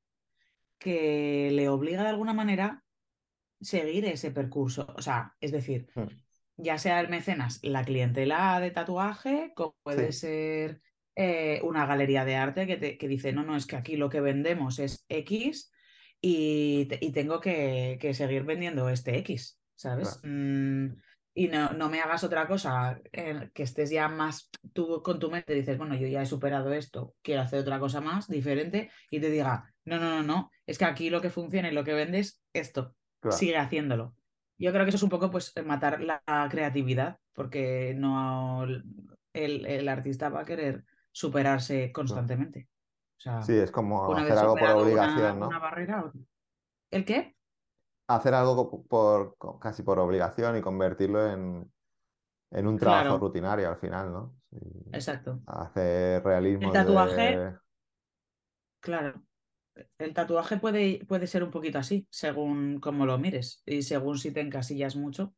que 0.80 1.52
le 1.52 1.70
obliga 1.70 2.02
de 2.02 2.10
alguna 2.10 2.34
manera 2.34 2.84
seguir 3.62 4.06
ese 4.06 4.32
percurso. 4.32 4.92
O 4.98 5.04
sea, 5.04 5.36
es 5.40 5.52
decir, 5.52 5.88
hmm. 5.94 6.08
Ya 6.60 6.78
sea 6.78 7.00
el 7.00 7.10
mecenas 7.10 7.60
la 7.63 7.84
clientela 7.84 8.60
de 8.60 8.72
tatuaje, 8.72 9.54
como 9.56 9.76
puede 9.82 10.12
ser 10.12 10.82
eh, 11.15 11.62
una 11.63 11.86
galería 11.86 12.26
de 12.26 12.36
arte 12.36 12.67
que, 12.67 12.98
que, 12.98 13.08
dice, 13.08 13.32
no, 13.32 13.43
no, 13.43 13.56
es 13.56 13.65
que 13.65 13.78
aquí 13.78 13.95
lo 13.95 14.10
que 14.10 14.22
vendemos 14.22 14.80
es 14.80 15.06
X 15.10 15.72
y, 16.22 16.86
tengo 17.13 17.39
que, 17.39 17.98
seguir 18.13 18.43
vendiendo 18.43 18.89
este 18.89 19.17
X, 19.19 19.60
¿sabes? 19.76 20.19
Mm, 20.24 20.88
y 21.34 21.48
no, 21.48 21.72
no, 21.72 21.89
me 21.89 22.02
hagas 22.02 22.26
otra 22.26 22.45
cosa, 22.45 23.00
eh, 23.13 23.50
que 23.54 23.63
estés 23.63 23.89
ya 23.89 24.10
más 24.10 24.50
tú 24.74 25.02
con 25.02 25.19
tu 25.19 25.32
mente, 25.32 25.54
dices, 25.54 25.78
bueno, 25.78 25.95
yo 25.95 26.08
ya 26.08 26.22
he 26.22 26.26
superado 26.26 26.74
esto, 26.74 27.15
quiero 27.22 27.41
hacer 27.41 27.60
otra 27.60 27.80
cosa 27.80 28.02
más, 28.02 28.28
diferente, 28.28 28.91
y 29.10 29.22
te 29.22 29.30
diga, 29.30 29.74
no, 29.86 29.98
no, 29.98 30.10
no, 30.10 30.24
no, 30.24 30.52
es 30.65 30.78
que 30.78 30.86
aquí 30.86 31.10
lo 31.10 31.22
que 31.22 31.30
funciona 31.30 31.69
y 31.69 31.74
lo 31.74 31.86
que 31.86 31.93
vendes, 31.93 32.41
esto, 32.52 32.95
sigue 33.32 33.56
haciéndolo. 33.56 34.15
Yo 34.60 34.72
creo 34.72 34.84
que 34.84 34.89
eso 34.89 34.98
es 34.98 35.04
un 35.04 35.10
poco 35.10 35.32
pues 35.32 35.54
matar 35.65 36.02
la 36.02 36.22
creatividad, 36.52 37.17
porque 37.34 37.95
no 37.98 38.65
el, 39.34 39.88
artista 39.88 40.30
va 40.30 40.41
a 40.41 40.45
querer 40.45 40.84
superarse 41.12 41.91
constantemente. 41.91 42.67
sí, 43.17 43.54
es 43.54 43.72
como 43.72 44.13
hacer 44.15 44.38
algo 44.38 44.56
por 44.56 44.69
obligación, 44.69 45.39
¿no? 45.39 45.48
Una 45.48 45.60
barrera, 45.60 46.12
¿El 46.91 47.06
qué? 47.06 47.36
hacer 48.10 48.34
algo 48.34 48.86
por, 48.88 49.38
casi 49.60 49.84
por 49.84 50.00
obligación 50.00 50.58
y 50.58 50.62
convertirlo 50.62 51.32
en, 51.32 51.72
un 52.52 52.78
trabajo 52.78 53.19
rutinario 53.19 53.69
al 53.69 53.78
final, 53.78 54.12
¿no? 54.12 54.36
Exacto. 54.91 55.39
Hacer 55.45 56.24
realismo. 56.24 56.67
El 56.67 56.74
tatuaje. 56.74 57.56
Claro. 58.80 59.22
El 59.98 60.13
tatuaje 60.13 60.58
puede, 60.58 61.06
puede 61.06 61.28
ser 61.28 61.44
un 61.44 61.52
poquito 61.52 61.80
así, 61.80 62.08
según 62.10 62.80
cómo 62.80 63.06
lo 63.06 63.18
mires 63.18 63.63
y 63.65 63.82
según 63.84 64.18
si 64.18 64.32
te 64.32 64.42
encasillas 64.42 64.96
mucho. 64.96 65.36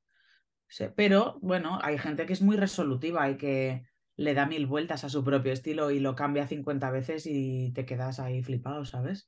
Pero 0.95 1.37
bueno, 1.41 1.79
hay 1.81 1.97
gente 1.97 2.25
que 2.25 2.33
es 2.33 2.41
muy 2.41 2.55
resolutiva 2.55 3.29
y 3.29 3.37
que 3.37 3.83
le 4.15 4.33
da 4.33 4.45
mil 4.45 4.67
vueltas 4.67 5.03
a 5.03 5.09
su 5.09 5.23
propio 5.23 5.51
estilo 5.51 5.91
y 5.91 5.99
lo 5.99 6.15
cambia 6.15 6.47
50 6.47 6.91
veces 6.91 7.25
y 7.25 7.71
te 7.73 7.85
quedas 7.85 8.19
ahí 8.19 8.41
flipado, 8.43 8.85
¿sabes? 8.85 9.27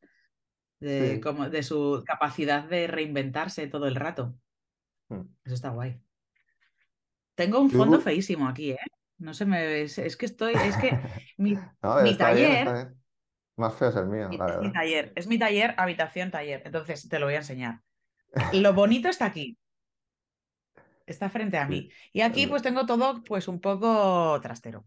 De, 0.79 1.19
como, 1.21 1.49
de 1.49 1.63
su 1.63 2.03
capacidad 2.05 2.63
de 2.63 2.87
reinventarse 2.87 3.67
todo 3.67 3.87
el 3.87 3.95
rato. 3.95 4.35
Hmm. 5.09 5.23
Eso 5.43 5.55
está 5.55 5.69
guay. 5.69 5.99
Tengo 7.35 7.59
un 7.59 7.71
fondo 7.71 7.99
feísimo 7.99 8.47
aquí, 8.47 8.71
¿eh? 8.71 8.79
No 9.17 9.33
se 9.33 9.45
me 9.45 9.65
ve. 9.65 9.83
Es 9.83 10.17
que 10.17 10.25
estoy. 10.25 10.53
Es 10.53 10.77
que 10.77 10.99
mi, 11.37 11.55
taller. 12.17 12.93
Más 13.55 13.75
feo 13.75 13.89
es 13.89 13.95
el 13.95 14.07
mío, 14.07 14.29
la 14.31 14.45
verdad. 14.45 14.61
Es 14.61 14.67
mi 14.67 14.73
taller. 14.73 15.13
Es 15.15 15.27
mi 15.27 15.39
taller, 15.39 15.75
habitación, 15.77 16.31
taller. 16.31 16.61
Entonces 16.65 17.07
te 17.07 17.19
lo 17.19 17.27
voy 17.27 17.35
a 17.35 17.39
enseñar. 17.39 17.81
Lo 18.53 18.73
bonito 18.73 19.09
está 19.09 19.25
aquí. 19.25 19.57
Está 21.05 21.29
frente 21.29 21.57
a 21.57 21.67
mí. 21.67 21.89
Y 22.13 22.21
aquí 22.21 22.47
pues 22.47 22.63
tengo 22.63 22.85
todo 22.85 23.23
pues 23.23 23.47
un 23.47 23.59
poco 23.59 24.39
trastero. 24.41 24.85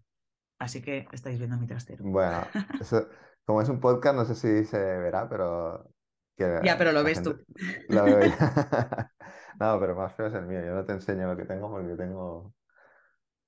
Así 0.58 0.80
que 0.82 1.06
estáis 1.12 1.38
viendo 1.38 1.56
mi 1.58 1.66
trastero. 1.66 2.02
Bueno, 2.04 2.40
como 3.44 3.60
es 3.60 3.68
un 3.68 3.78
podcast, 3.78 4.16
no 4.16 4.24
sé 4.24 4.34
si 4.34 4.64
se 4.64 4.78
verá, 4.78 5.28
pero... 5.28 5.90
ya, 6.36 6.76
pero 6.78 6.92
lo 6.92 7.04
ves 7.04 7.22
tú. 7.22 7.38
Lo 7.88 8.04
veo 8.04 8.18
no, 9.60 9.78
pero 9.78 9.94
más 9.94 10.14
feo 10.14 10.26
es 10.26 10.34
el 10.34 10.46
mío. 10.46 10.64
Yo 10.64 10.74
no 10.74 10.84
te 10.84 10.92
enseño 10.92 11.26
lo 11.26 11.36
que 11.36 11.44
tengo 11.44 11.70
porque 11.70 11.94
tengo 11.94 12.54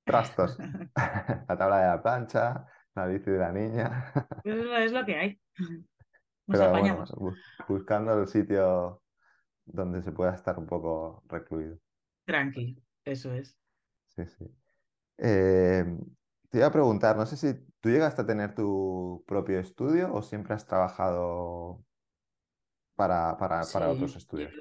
trastos. 0.05 0.59
la 0.59 1.59
tabla 1.59 1.79
de 1.79 1.87
la 1.87 2.03
plancha, 2.03 2.67
la 2.99 3.07
bici 3.07 3.31
de 3.31 3.39
la 3.39 3.53
niña. 3.53 4.13
es 4.45 4.93
lo 4.93 5.05
que 5.05 5.17
hay. 5.17 5.41
pero 6.47 6.71
bueno, 6.71 7.05
buscando 7.69 8.21
el 8.21 8.27
sitio 8.27 9.03
donde 9.65 10.03
se 10.03 10.13
pueda 10.13 10.35
estar 10.35 10.59
un 10.59 10.67
poco 10.67 11.23
recluido. 11.29 11.79
Tranqui, 12.25 12.83
eso 13.05 13.33
es. 13.33 13.57
Sí, 14.07 14.27
sí. 14.27 14.45
Eh, 15.19 15.85
te 16.51 16.59
iba 16.59 16.67
a 16.67 16.73
preguntar, 16.73 17.17
no 17.17 17.27
sé 17.27 17.37
si 17.37 17.55
tú 17.81 17.91
llegaste 17.91 18.23
a 18.23 18.27
tener 18.27 18.55
tu 18.55 19.25
propio 19.27 19.59
estudio 19.61 20.13
o 20.13 20.23
siempre 20.23 20.55
has 20.55 20.67
trabajado 20.67 21.85
para, 22.95 23.37
para, 23.37 23.61
otros 23.91 24.17
estudios. 24.17 24.53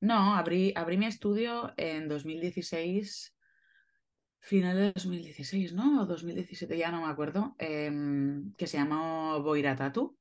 No, 0.00 0.36
abrí, 0.36 0.72
abrí 0.76 0.96
mi 0.96 1.06
estudio 1.06 1.72
en 1.76 2.08
2016, 2.08 3.34
final 4.40 4.76
de 4.76 4.92
2016, 4.92 5.72
¿no? 5.74 6.02
O 6.02 6.06
2017, 6.06 6.76
ya 6.76 6.90
no 6.90 7.02
me 7.02 7.12
acuerdo, 7.12 7.54
em, 7.58 8.52
que 8.54 8.66
se 8.66 8.78
llamó 8.78 9.42
Boira 9.42 9.76
Tattoo. 9.76 10.16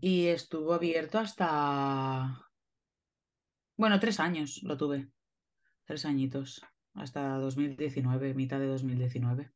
Y 0.00 0.26
estuvo 0.26 0.74
abierto 0.74 1.18
hasta 1.18 2.44
bueno, 3.76 3.98
tres 3.98 4.20
años 4.20 4.62
lo 4.62 4.76
tuve. 4.76 5.10
Tres 5.84 6.04
añitos. 6.04 6.62
Hasta 6.94 7.38
2019, 7.38 8.34
mitad 8.34 8.60
de 8.60 8.66
2019. 8.66 9.52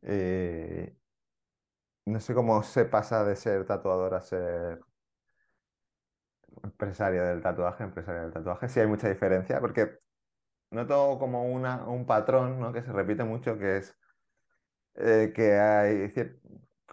Eh, 0.00 0.96
no 2.06 2.20
sé 2.20 2.34
cómo 2.34 2.62
se 2.62 2.86
pasa 2.86 3.24
de 3.24 3.36
ser 3.36 3.66
tatuador 3.66 4.14
a 4.14 4.22
ser 4.22 4.80
empresario 6.62 7.24
del 7.24 7.42
tatuaje, 7.42 7.84
empresario 7.84 8.22
del 8.22 8.32
tatuaje. 8.32 8.68
Sí 8.68 8.80
hay 8.80 8.86
mucha 8.86 9.08
diferencia, 9.08 9.60
porque 9.60 9.98
noto 10.72 11.18
como 11.18 11.44
una, 11.52 11.84
un 11.88 12.06
patrón 12.06 12.60
¿no? 12.60 12.72
que 12.72 12.82
se 12.82 12.92
repite 12.92 13.24
mucho, 13.24 13.58
que 13.58 13.78
es 13.78 13.96
eh, 14.94 15.32
que 15.34 15.58
hay 15.58 16.12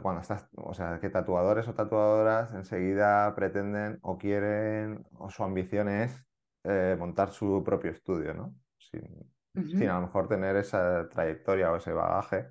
cuando 0.02 0.22
estás, 0.22 0.48
o 0.56 0.74
sea, 0.74 1.00
que 1.00 1.10
tatuadores 1.10 1.68
o 1.68 1.74
tatuadoras 1.74 2.54
enseguida 2.54 3.34
pretenden 3.36 4.00
o 4.02 4.18
quieren 4.18 5.06
o 5.18 5.30
su 5.30 5.44
ambición 5.44 5.90
es 5.90 6.26
eh, 6.64 6.96
montar 6.98 7.32
su 7.32 7.64
propio 7.66 7.92
estudio, 7.92 8.34
¿no? 8.34 8.56
Sin, 8.78 9.90
a 9.90 9.96
lo 9.96 10.02
mejor 10.02 10.28
tener 10.28 10.56
esa 10.56 11.10
trayectoria 11.10 11.72
o 11.72 11.76
ese 11.78 11.92
bagaje 11.92 12.50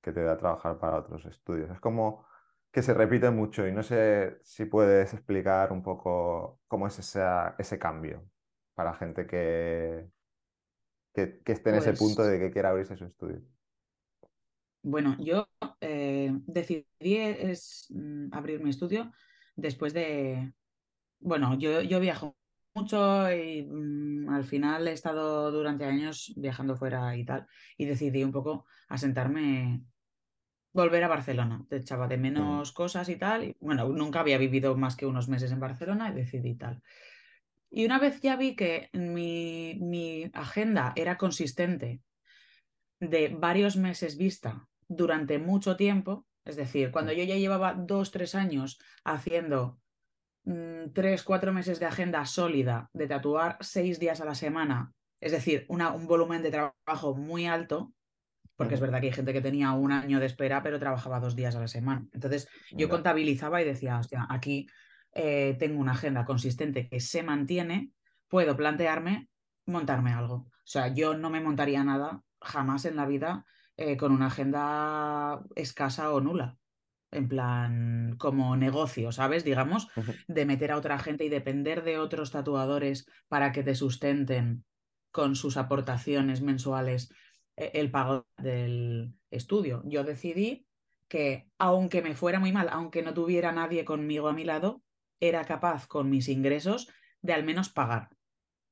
que 0.00 0.12
te 0.12 0.22
da 0.22 0.32
a 0.32 0.38
trabajar 0.38 0.78
para 0.78 0.98
otros 0.98 1.24
estudios. 1.26 1.70
Es 1.70 1.80
como 1.80 2.26
que 2.72 2.82
se 2.82 2.94
repite 2.94 3.30
mucho 3.30 3.66
y 3.66 3.72
no 3.72 3.82
sé 3.82 4.38
si 4.42 4.64
puedes 4.64 5.12
explicar 5.14 5.72
un 5.72 5.82
poco 5.82 6.60
cómo 6.66 6.86
es 6.88 6.98
ese 6.98 7.78
cambio 7.78 8.24
para 8.74 8.94
gente 8.94 9.26
que, 9.26 10.08
que, 11.12 11.40
esté 11.46 11.70
en 11.70 11.76
ese 11.76 11.90
pues 11.90 11.98
punto 11.98 12.22
de 12.24 12.38
que 12.38 12.50
quiera 12.50 12.70
abrirse 12.70 12.96
su 12.96 13.04
estudio. 13.04 13.42
Bueno, 14.82 15.16
yo 15.20 15.48
eh, 15.80 16.32
decidí 16.46 17.16
es, 17.16 17.86
mm, 17.90 18.32
abrir 18.32 18.62
mi 18.62 18.70
estudio 18.70 19.12
después 19.54 19.94
de, 19.94 20.52
bueno, 21.20 21.56
yo, 21.58 21.82
yo 21.82 22.00
viajo 22.00 22.36
mucho 22.74 23.30
y 23.32 23.62
mm, 23.62 24.28
al 24.30 24.44
final 24.44 24.88
he 24.88 24.92
estado 24.92 25.52
durante 25.52 25.84
años 25.84 26.32
viajando 26.36 26.76
fuera 26.76 27.16
y 27.16 27.24
tal, 27.24 27.46
y 27.76 27.84
decidí 27.84 28.24
un 28.24 28.32
poco 28.32 28.66
asentarme, 28.88 29.84
volver 30.72 31.04
a 31.04 31.08
Barcelona. 31.08 31.64
Te 31.68 31.76
echaba 31.76 32.08
de 32.08 32.16
menos 32.16 32.72
cosas 32.72 33.08
y 33.08 33.16
tal, 33.16 33.44
y 33.44 33.56
bueno, 33.60 33.88
nunca 33.88 34.20
había 34.20 34.38
vivido 34.38 34.76
más 34.76 34.96
que 34.96 35.06
unos 35.06 35.28
meses 35.28 35.52
en 35.52 35.60
Barcelona 35.60 36.10
y 36.10 36.14
decidí 36.14 36.54
tal. 36.56 36.82
Y 37.74 37.86
una 37.86 37.98
vez 37.98 38.20
ya 38.20 38.36
vi 38.36 38.54
que 38.54 38.90
mi, 38.92 39.78
mi 39.80 40.30
agenda 40.34 40.92
era 40.94 41.16
consistente 41.16 42.02
de 43.00 43.28
varios 43.28 43.78
meses 43.78 44.18
vista 44.18 44.68
durante 44.86 45.38
mucho 45.38 45.74
tiempo, 45.74 46.26
es 46.44 46.56
decir, 46.56 46.90
cuando 46.90 47.12
yo 47.12 47.24
ya 47.24 47.36
llevaba 47.36 47.72
dos, 47.72 48.10
tres 48.10 48.34
años 48.34 48.78
haciendo 49.04 49.80
mm, 50.44 50.90
tres, 50.92 51.22
cuatro 51.22 51.54
meses 51.54 51.80
de 51.80 51.86
agenda 51.86 52.26
sólida, 52.26 52.90
de 52.92 53.06
tatuar 53.06 53.56
seis 53.60 53.98
días 53.98 54.20
a 54.20 54.26
la 54.26 54.34
semana, 54.34 54.92
es 55.18 55.32
decir, 55.32 55.64
un 55.68 56.06
volumen 56.06 56.42
de 56.42 56.50
trabajo 56.50 57.14
muy 57.14 57.46
alto, 57.46 57.94
porque 58.54 58.74
es 58.74 58.80
verdad 58.80 59.00
que 59.00 59.06
hay 59.06 59.12
gente 59.12 59.32
que 59.32 59.40
tenía 59.40 59.72
un 59.72 59.92
año 59.92 60.20
de 60.20 60.26
espera, 60.26 60.62
pero 60.62 60.78
trabajaba 60.78 61.20
dos 61.20 61.34
días 61.34 61.56
a 61.56 61.60
la 61.60 61.68
semana. 61.68 62.06
Entonces, 62.12 62.48
yo 62.70 62.90
contabilizaba 62.90 63.62
y 63.62 63.64
decía, 63.64 63.98
hostia, 63.98 64.26
aquí 64.28 64.66
eh, 65.14 65.56
tengo 65.58 65.80
una 65.80 65.92
agenda 65.92 66.24
consistente 66.24 66.88
que 66.88 67.00
se 67.00 67.22
mantiene, 67.22 67.90
puedo 68.28 68.56
plantearme 68.56 69.28
montarme 69.66 70.12
algo. 70.12 70.34
O 70.34 70.66
sea, 70.66 70.88
yo 70.88 71.14
no 71.14 71.30
me 71.30 71.40
montaría 71.40 71.84
nada 71.84 72.22
jamás 72.40 72.84
en 72.84 72.96
la 72.96 73.06
vida 73.06 73.44
eh, 73.76 73.96
con 73.96 74.12
una 74.12 74.26
agenda 74.26 75.42
escasa 75.54 76.12
o 76.12 76.20
nula. 76.20 76.56
En 77.10 77.28
plan, 77.28 78.16
como 78.18 78.56
negocio, 78.56 79.12
¿sabes? 79.12 79.44
Digamos, 79.44 79.88
de 80.28 80.46
meter 80.46 80.72
a 80.72 80.78
otra 80.78 80.98
gente 80.98 81.24
y 81.24 81.28
depender 81.28 81.84
de 81.84 81.98
otros 81.98 82.30
tatuadores 82.30 83.06
para 83.28 83.52
que 83.52 83.62
te 83.62 83.74
sustenten 83.74 84.64
con 85.10 85.36
sus 85.36 85.58
aportaciones 85.58 86.40
mensuales 86.40 87.12
eh, 87.56 87.72
el 87.74 87.90
pago 87.90 88.26
del 88.38 89.14
estudio. 89.30 89.82
Yo 89.84 90.04
decidí 90.04 90.66
que, 91.06 91.50
aunque 91.58 92.00
me 92.00 92.14
fuera 92.14 92.40
muy 92.40 92.50
mal, 92.50 92.70
aunque 92.70 93.02
no 93.02 93.12
tuviera 93.12 93.52
nadie 93.52 93.84
conmigo 93.84 94.28
a 94.28 94.32
mi 94.32 94.44
lado, 94.44 94.82
era 95.22 95.44
capaz 95.44 95.86
con 95.86 96.10
mis 96.10 96.28
ingresos 96.28 96.88
de 97.22 97.32
al 97.32 97.44
menos 97.44 97.68
pagar 97.70 98.10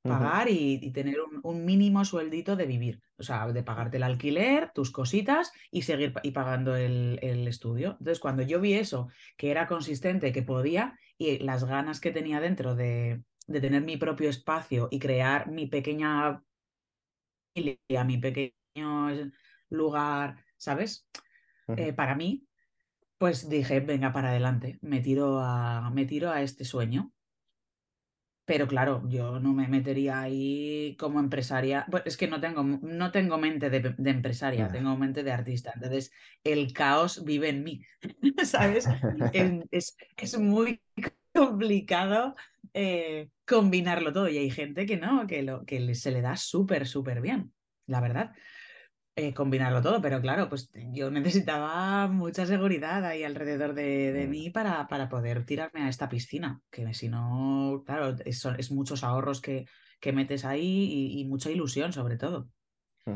pagar 0.02 0.48
y, 0.48 0.90
tener 0.92 1.16
un, 1.42 1.64
mínimo 1.64 2.04
sueldito 2.04 2.56
de 2.56 2.66
vivir, 2.66 3.02
o 3.18 3.22
sea, 3.22 3.46
de 3.52 3.62
pagarte 3.62 3.98
el 3.98 4.02
alquiler, 4.02 4.70
tus 4.72 4.90
cositas 4.90 5.52
y 5.70 5.82
seguir 5.82 6.14
y 6.22 6.30
pagando 6.30 6.74
el, 6.76 7.18
estudio. 7.46 7.92
Entonces, 7.92 8.20
cuando 8.20 8.42
yo 8.42 8.60
vi 8.60 8.74
eso, 8.74 9.08
que 9.36 9.50
era 9.50 9.66
consistente, 9.66 10.32
que 10.32 10.42
podía, 10.42 10.98
y 11.18 11.38
las 11.38 11.64
ganas 11.64 12.00
que 12.00 12.12
tenía 12.12 12.40
dentro 12.40 12.74
de, 12.74 13.22
tener 13.46 13.82
mi 13.82 13.96
propio 13.96 14.30
espacio 14.30 14.88
y 14.90 14.98
crear 14.98 15.50
mi 15.50 15.66
pequeña 15.66 16.42
mi 17.54 18.18
pequeño 18.18 19.08
lugar, 19.68 20.44
¿sabes? 20.56 21.06
Eh, 21.76 21.92
para 21.92 22.14
mí, 22.14 22.46
pues 23.20 23.50
dije, 23.50 23.80
venga, 23.80 24.14
para 24.14 24.30
adelante, 24.30 24.78
me 24.80 25.00
tiro 25.00 25.40
a, 25.40 25.90
me 25.90 26.06
tiro 26.06 26.30
a 26.30 26.40
este 26.40 26.64
sueño. 26.64 27.12
Pero 28.46 28.66
claro, 28.66 29.06
yo 29.10 29.38
no 29.38 29.52
me 29.52 29.68
metería 29.68 30.22
ahí 30.22 30.96
como 30.98 31.20
empresaria. 31.20 31.84
Pues 31.90 32.04
es 32.06 32.16
que 32.16 32.28
no 32.28 32.40
tengo, 32.40 32.62
no 32.64 33.12
tengo 33.12 33.36
mente 33.36 33.68
de, 33.68 33.94
empresaria, 34.10 34.68
tengo 34.68 34.96
mente 34.96 35.22
de 35.22 35.32
artista. 35.32 35.70
Entonces, 35.74 36.12
el 36.42 36.72
caos 36.72 37.22
vive 37.22 37.50
en 37.50 37.62
mí, 37.62 37.84
¿sabes? 38.42 38.88
es, 39.70 39.98
es, 40.16 40.38
muy 40.38 40.80
complicado 41.34 42.34
eh, 42.72 43.28
combinarlo 43.46 44.14
todo. 44.14 44.30
Y 44.30 44.38
hay 44.38 44.50
gente 44.50 44.86
que 44.86 44.96
no, 44.96 45.26
que, 45.26 45.42
lo, 45.42 45.66
que 45.66 45.94
se 45.94 46.10
le 46.10 46.22
da 46.22 46.38
súper, 46.38 46.86
súper 46.86 47.20
bien, 47.20 47.52
la 47.86 48.00
verdad. 48.00 48.32
Eh, 49.16 49.34
combinarlo 49.34 49.82
todo, 49.82 50.00
pero 50.00 50.20
claro, 50.20 50.48
pues 50.48 50.70
yo 50.92 51.10
necesitaba 51.10 52.06
mucha 52.06 52.46
seguridad 52.46 53.04
ahí 53.04 53.24
alrededor 53.24 53.74
de, 53.74 54.24
mm. 54.26 54.30
mí 54.30 54.50
para, 54.50 54.86
para, 54.86 55.08
poder 55.08 55.44
tirarme 55.44 55.82
a 55.82 55.88
esta 55.88 56.08
piscina, 56.08 56.62
que 56.70 56.94
si 56.94 57.08
no, 57.08 57.82
claro, 57.84 58.14
es, 58.24 58.44
es 58.56 58.70
muchos 58.70 59.02
ahorros 59.02 59.40
que, 59.40 59.66
que 60.00 60.12
metes 60.12 60.44
ahí 60.44 61.18
y, 61.18 61.24
mucha 61.24 61.50
ilusión 61.50 61.92
sobre 61.92 62.16
todo. 62.16 62.48
Mm. 63.04 63.14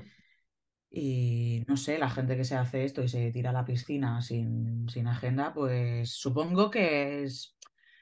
Y 0.91 1.65
no 1.69 1.77
sé, 1.77 1.99
la 1.99 2.11
gente 2.11 2.37
que 2.37 2.45
se 2.45 2.57
hace 2.57 2.85
esto 2.85 3.03
y 3.03 3.09
se 3.09 3.31
tira 3.31 3.51
a 3.51 3.55
la 3.55 3.65
piscina 3.65 4.21
sin, 4.21 4.89
sin 4.89 5.07
agenda, 5.07 5.55
pues 5.55 6.11
supongo 6.11 6.71
que 6.71 7.23
es- 7.25 7.57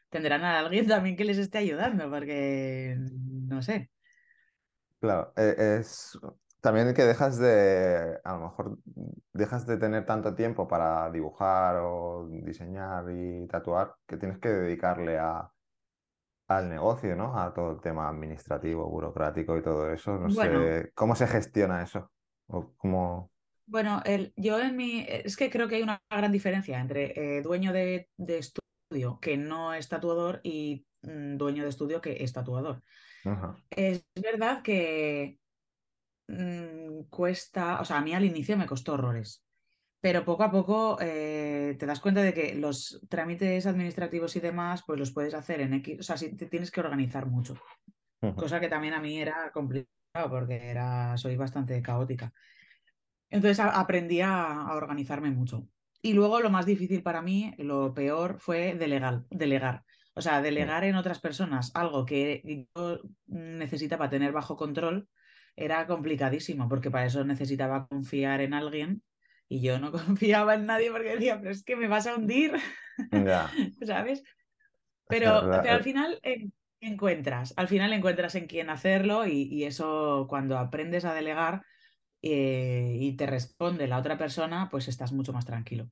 tendrán 0.09 0.45
a 0.45 0.59
alguien 0.59 0.87
también 0.87 1.17
que 1.17 1.25
les 1.25 1.39
esté 1.39 1.59
ayudando, 1.59 2.11
porque 2.11 2.97
no 2.99 3.63
sé. 3.63 3.91
Claro, 4.99 5.33
e- 5.37 5.79
es 5.79 6.19
también 6.63 6.95
que 6.95 7.05
dejas 7.05 7.39
de, 7.39 8.21
a 8.25 8.35
lo 8.35 8.41
mejor 8.45 8.79
dejas 9.35 9.67
de 9.67 9.79
tener 9.79 10.07
tanto 10.07 10.35
tiempo 10.37 10.69
para 10.69 11.11
dibujar 11.13 11.79
o 11.83 12.29
diseñar 12.31 13.07
y 13.13 13.49
tatuar 13.49 13.97
que 14.09 14.19
tienes 14.19 14.39
que 14.41 14.51
dedicarle 14.51 15.19
a, 15.19 15.53
al 16.49 16.69
negocio, 16.69 17.17
¿no? 17.17 17.39
A 17.41 17.53
todo 17.55 17.73
el 17.73 17.81
tema 17.81 18.09
administrativo, 18.09 18.89
burocrático 18.91 19.57
y 19.59 19.63
todo 19.63 19.93
eso. 19.93 20.19
No 20.19 20.31
Bueno, 20.35 20.73
sé, 20.73 20.93
¿cómo 20.95 21.15
se 21.17 21.27
gestiona 21.29 21.83
eso? 21.83 22.11
O 22.49 22.75
cómo... 22.77 23.33
bueno, 23.67 24.03
el, 24.05 24.33
yo 24.37 24.61
en 24.61 24.77
mi, 24.77 25.05
es 25.09 25.37
que 25.37 25.51
creo 25.51 25.69
que 25.69 25.77
hay 25.77 25.83
una 25.83 26.03
gran 26.11 26.33
diferencia 26.33 26.81
entre 26.81 27.39
eh, 27.39 27.43
dueño 27.43 27.73
de, 27.73 28.11
de 28.17 28.39
estudio 28.39 29.19
que 29.21 29.37
no 29.37 29.73
es 29.75 29.89
tatuador 29.89 30.41
y 30.43 30.87
mm, 31.03 31.37
dueño 31.37 31.63
de 31.65 31.71
estudio 31.71 32.01
que 32.01 32.23
es 32.25 32.33
tatuador. 32.33 32.83
Ajá, 33.25 33.63
Es 33.71 34.05
verdad 34.17 34.63
que 34.63 35.41
mm, 36.33 37.05
cuesta, 37.11 37.81
o 37.81 37.85
sea, 37.85 37.99
a 37.99 38.03
mí 38.03 38.15
al 38.15 38.25
inicio 38.25 38.57
me 38.57 38.67
costó 38.67 38.95
horrores, 38.95 39.45
pero 40.01 40.25
poco 40.25 40.45
a 40.45 40.51
poco 40.51 40.99
eh, 41.01 41.77
te 41.79 41.87
das 41.87 42.01
cuenta 42.01 42.23
de 42.23 42.35
que 42.35 42.55
los 42.55 43.01
trámites 43.09 43.67
administrativos 43.67 44.37
y 44.37 44.41
demás, 44.41 44.83
pues 44.87 44.99
los 44.99 45.13
puedes 45.13 45.35
hacer 45.35 45.61
en 45.61 45.75
X, 45.75 46.01
o 46.01 46.03
sea, 46.03 46.17
sí 46.17 46.37
te 46.37 46.47
tienes 46.47 46.71
que 46.71 46.81
organizar 46.81 47.27
mucho, 47.27 47.55
cosa 48.37 48.61
que 48.61 48.69
también 48.69 48.95
a 48.95 49.01
mí 49.01 49.21
era 49.21 49.53
complicado 49.53 49.89
porque 50.31 50.71
era, 50.71 51.17
soy 51.17 51.37
bastante 51.37 51.81
caótica. 51.83 52.33
Entonces 53.31 53.61
a- 53.61 53.81
aprendí 53.81 54.21
a, 54.21 54.53
a 54.63 54.77
organizarme 54.77 55.31
mucho. 55.31 55.69
Y 56.03 56.15
luego 56.15 56.41
lo 56.41 56.51
más 56.51 56.67
difícil 56.67 57.03
para 57.03 57.23
mí, 57.23 57.55
lo 57.59 57.95
peor, 57.95 58.39
fue 58.41 58.75
delegar, 58.75 59.25
delegar. 59.31 59.85
O 60.15 60.21
sea, 60.21 60.41
mm, 60.41 60.43
delegar 60.43 60.85
en 60.85 60.97
otras 60.97 61.21
personas 61.21 61.71
algo 61.75 62.05
que 62.05 62.69
yo 62.77 63.01
necesitaba 63.27 64.11
tener 64.11 64.33
bajo 64.33 64.57
control 64.57 65.09
era 65.57 65.87
complicadísimo, 65.87 66.69
porque 66.69 66.91
para 66.91 67.07
eso 67.07 67.25
necesitaba 67.25 67.87
confiar 67.89 68.41
en 68.41 68.55
alguien 68.55 69.03
y 69.49 69.63
yo 69.63 69.79
no 69.79 69.93
confiaba 69.93 70.55
en 70.55 70.67
nadie 70.67 70.91
porque 70.91 71.11
decía, 71.11 71.39
pero 71.41 71.51
es 71.53 71.65
que 71.65 71.77
me 71.77 71.89
vas 71.89 72.07
a 72.07 72.17
hundir, 72.17 72.53
Ya, 73.13 73.53
¿sabes? 73.87 74.23
Pero, 75.09 75.49
al 75.53 75.83
final 75.83 76.19
en- 76.23 76.53
encuentras, 76.81 77.55
al 77.57 77.69
final 77.69 77.93
encuentras 77.93 78.35
en 78.35 78.47
quién 78.47 78.71
hacerlo 78.71 79.27
y, 79.27 79.43
y 79.45 79.65
eso 79.65 80.27
cuando 80.29 80.59
aprendes 80.59 81.05
a 81.05 81.15
delegar 81.15 81.63
eh, 82.23 82.97
y 83.01 83.17
te 83.17 83.27
responde 83.27 83.89
la 83.89 83.99
otra 83.99 84.19
persona, 84.19 84.69
pues 84.71 84.89
estás 84.89 85.13
mucho 85.13 85.33
más 85.33 85.47
tranquilo, 85.47 85.91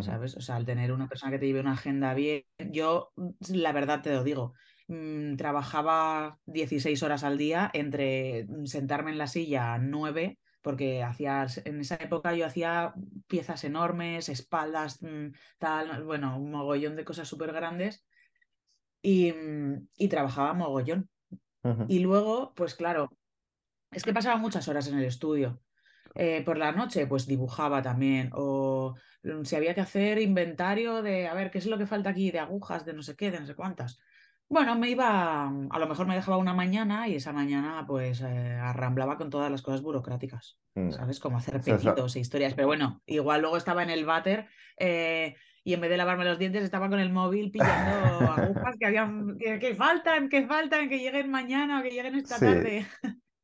¿sabes? 0.00 0.36
O 0.36 0.40
sea, 0.42 0.56
al 0.56 0.66
tener 0.66 0.92
una 0.92 1.08
persona 1.08 1.32
que 1.32 1.38
te 1.40 1.46
lleve 1.46 1.60
una 1.60 1.72
agenda 1.72 2.14
bien, 2.14 2.44
yo 2.58 3.12
mm, 3.16 3.30
la 3.54 3.72
verdad 3.72 4.02
te 4.02 4.12
lo 4.14 4.24
digo, 4.24 4.54
mm, 4.88 5.36
trabajaba 5.36 6.38
16 6.46 7.02
horas 7.02 7.24
al 7.24 7.38
día 7.38 7.70
entre 7.72 8.46
mm, 8.48 8.66
sentarme 8.66 9.12
en 9.12 9.18
la 9.18 9.28
silla 9.28 9.74
a 9.74 9.78
9, 9.78 10.38
porque 10.62 11.02
hacía, 11.02 11.46
en 11.64 11.80
esa 11.80 11.94
época 11.96 12.34
yo 12.34 12.44
hacía 12.44 12.92
piezas 13.28 13.64
enormes, 13.64 14.28
espaldas, 14.28 15.00
mm, 15.02 15.28
tal, 15.58 16.04
bueno, 16.04 16.38
un 16.38 16.50
mogollón 16.50 16.96
de 16.96 17.04
cosas 17.04 17.28
súper 17.28 17.52
grandes 17.52 18.04
y, 19.00 19.32
y 19.96 20.08
trabajaba 20.08 20.54
mogollón. 20.54 21.08
Y 21.86 21.98
luego, 21.98 22.54
pues 22.54 22.74
claro, 22.74 23.10
es 23.90 24.02
que 24.02 24.14
pasaba 24.14 24.36
muchas 24.36 24.68
horas 24.68 24.88
en 24.88 24.98
el 24.98 25.04
estudio. 25.04 25.60
Eh, 26.14 26.42
por 26.44 26.58
la 26.58 26.72
noche, 26.72 27.06
pues 27.06 27.26
dibujaba 27.26 27.82
también. 27.82 28.30
O 28.32 28.94
si 29.44 29.56
había 29.56 29.74
que 29.74 29.80
hacer 29.80 30.18
inventario 30.20 31.02
de, 31.02 31.28
a 31.28 31.34
ver, 31.34 31.50
¿qué 31.50 31.58
es 31.58 31.66
lo 31.66 31.78
que 31.78 31.86
falta 31.86 32.10
aquí? 32.10 32.30
De 32.30 32.38
agujas, 32.38 32.84
de 32.84 32.92
no 32.92 33.02
sé 33.02 33.16
qué, 33.16 33.30
de 33.30 33.40
no 33.40 33.46
sé 33.46 33.54
cuántas. 33.54 34.00
Bueno, 34.50 34.76
me 34.76 34.88
iba, 34.90 35.46
a 35.48 35.78
lo 35.78 35.86
mejor 35.86 36.06
me 36.06 36.14
dejaba 36.14 36.38
una 36.38 36.54
mañana 36.54 37.06
y 37.06 37.16
esa 37.16 37.32
mañana 37.34 37.84
pues 37.86 38.20
eh, 38.22 38.26
arramblaba 38.60 39.18
con 39.18 39.28
todas 39.28 39.50
las 39.50 39.60
cosas 39.60 39.82
burocráticas, 39.82 40.58
ya. 40.76 40.98
¿sabes? 40.98 41.20
Como 41.20 41.36
hacer 41.36 41.62
pedidos 41.62 42.16
e 42.16 42.20
historias. 42.20 42.54
Pero 42.54 42.66
bueno, 42.66 43.02
igual 43.04 43.42
luego 43.42 43.58
estaba 43.58 43.82
en 43.82 43.90
el 43.90 44.06
váter 44.06 44.48
eh, 44.78 45.36
y 45.64 45.74
en 45.74 45.80
vez 45.82 45.90
de 45.90 45.98
lavarme 45.98 46.24
los 46.24 46.38
dientes 46.38 46.62
estaba 46.64 46.88
con 46.88 46.98
el 46.98 47.12
móvil 47.12 47.50
pillando 47.50 48.30
agujas 48.30 48.74
que 48.80 48.86
habían, 48.86 49.36
que, 49.36 49.58
que 49.58 49.74
faltan, 49.74 50.30
que 50.30 50.46
faltan, 50.46 50.88
que 50.88 50.98
lleguen 50.98 51.30
mañana 51.30 51.80
o 51.80 51.82
que 51.82 51.90
lleguen 51.90 52.14
esta 52.14 52.40
Sí, 52.40 52.42
tarde. 52.42 52.86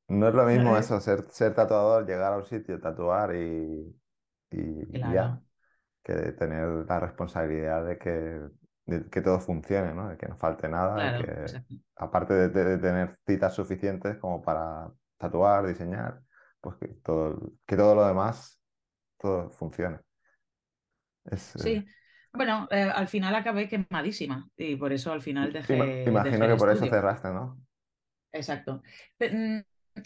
no 0.09 0.29
es 0.29 0.35
lo 0.35 0.45
mismo 0.47 0.77
¿Sabes? 0.77 0.79
eso, 0.79 1.01
ser, 1.01 1.27
ser 1.31 1.55
tatuador, 1.55 2.07
llegar 2.07 2.33
a 2.35 2.39
un 2.39 2.47
sitio, 2.47 2.81
tatuar 2.81 3.35
y, 3.37 3.97
y 4.53 5.11
ya. 5.11 5.25
Claro, 5.25 5.45
que 6.05 6.15
tener 6.35 6.69
la 6.89 7.01
responsabilidad 7.01 7.87
de 7.87 7.99
que, 7.99 8.41
de 8.87 9.09
que 9.11 9.21
todo 9.23 9.41
funcione, 9.41 9.95
¿no? 9.95 10.09
De 10.11 10.17
que 10.17 10.27
no 10.29 10.37
falte 10.37 10.69
nada, 10.69 11.13
claro, 11.13 11.19
que 11.19 11.57
aparte 11.97 12.35
de, 12.35 12.49
de 12.51 12.79
tener 12.79 13.19
citas 13.27 13.55
suficientes 13.55 14.19
como 14.19 14.43
para 14.43 14.93
tatuar, 15.17 15.67
diseñar, 15.67 16.23
pues 16.61 16.77
que 16.79 16.89
todo, 16.89 17.53
que 17.67 17.77
todo 17.77 17.95
lo 17.95 18.07
demás, 18.07 18.61
todo 19.19 19.51
funcione. 19.51 20.01
Es, 21.25 21.55
eh, 21.57 21.61
Sí, 21.63 21.85
bueno, 22.33 22.69
eh, 22.71 22.83
al 22.83 23.09
final 23.09 23.35
acabé 23.35 23.69
quemadísima 23.69 24.49
y 24.57 24.77
por 24.77 24.93
eso 24.93 25.13
al 25.13 25.23
final 25.23 25.53
dejé, 25.53 26.05
imagino 26.07 26.47
que 26.49 26.57
por 26.57 26.71
eso 26.71 26.87
cerraste, 26.87 27.29
¿no? 27.31 27.61
Exacto. 28.33 28.83
Mm, 29.21 29.61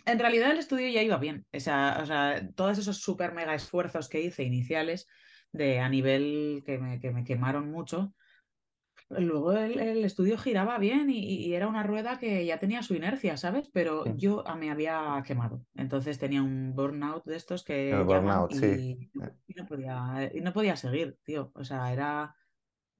En 0.04 0.18
realidad 0.18 0.50
el 0.50 0.58
estudio 0.58 0.88
ya 0.90 1.02
iba 1.02 1.16
bien. 1.18 1.46
O 1.54 1.60
sea, 1.60 1.98
o 2.02 2.06
sea, 2.06 2.46
todos 2.54 2.78
esos 2.78 2.98
super 2.98 3.32
mega 3.32 3.54
esfuerzos 3.54 4.08
que 4.08 4.20
hice 4.20 4.44
iniciales 4.44 5.06
de 5.52 5.80
a 5.80 5.88
nivel 5.88 6.62
que 6.66 6.78
me, 6.78 7.00
que 7.00 7.10
me 7.10 7.24
quemaron 7.24 7.70
mucho, 7.70 8.14
luego 9.10 9.52
el, 9.52 9.78
el 9.78 10.04
estudio 10.04 10.38
giraba 10.38 10.78
bien 10.78 11.10
y, 11.10 11.18
y 11.46 11.54
era 11.54 11.68
una 11.68 11.82
rueda 11.82 12.18
que 12.18 12.44
ya 12.46 12.58
tenía 12.58 12.82
su 12.82 12.94
inercia, 12.94 13.36
¿sabes? 13.36 13.68
Pero 13.72 14.04
yo 14.16 14.46
ah, 14.46 14.56
me 14.56 14.70
había 14.70 15.22
quemado. 15.26 15.64
Entonces 15.74 16.18
tenía 16.18 16.42
un 16.42 16.74
burnout 16.74 17.24
de 17.24 17.36
estos 17.36 17.64
El 17.90 18.04
que 18.04 18.06
llaman 18.06 18.06
burnout, 18.06 18.52
sí. 18.52 18.66
y, 18.66 19.10
Eh, 19.22 19.32
y 19.46 19.54
no 19.54 19.66
podía, 19.66 20.30
y 20.34 20.40
no 20.40 20.52
podía 20.52 20.76
seguir, 20.76 21.18
tío. 21.24 21.52
O 21.54 21.64
sea, 21.64 21.92
era... 21.92 22.34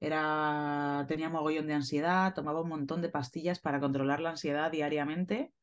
Era, 0.01 1.05
tenía 1.09 1.29
mogollón 1.29 1.67
de 1.67 1.73
ansiedad, 1.73 2.33
tomaba 2.33 2.61
un 2.61 2.69
montón 2.69 3.01
de 3.01 3.09
pastillas 3.09 3.59
para 3.59 3.81
controlar 3.81 4.21
la 4.21 4.29
ansiedad 4.29 4.71
diariamente. 4.71 5.53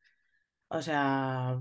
O 0.68 0.82
sea, 0.82 1.58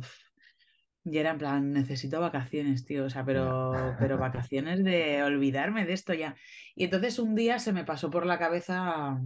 y 1.06 1.20
era 1.20 1.32
en 1.32 1.38
plan, 1.38 1.72
necesito 1.72 2.20
vacaciones, 2.20 2.86
tío. 2.86 3.06
O 3.06 3.10
sea, 3.10 3.24
pero, 3.26 3.96
pero 4.00 4.18
vacaciones 4.18 4.84
de 4.84 5.24
olvidarme 5.24 5.86
de 5.86 5.94
esto 5.94 6.14
ya. 6.14 6.36
Y 6.76 6.86
entonces 6.86 7.20
un 7.20 7.36
día 7.36 7.60
se 7.60 7.74
me 7.74 7.86
pasó 7.86 8.10
por 8.10 8.26
la 8.26 8.40
cabeza, 8.40 9.22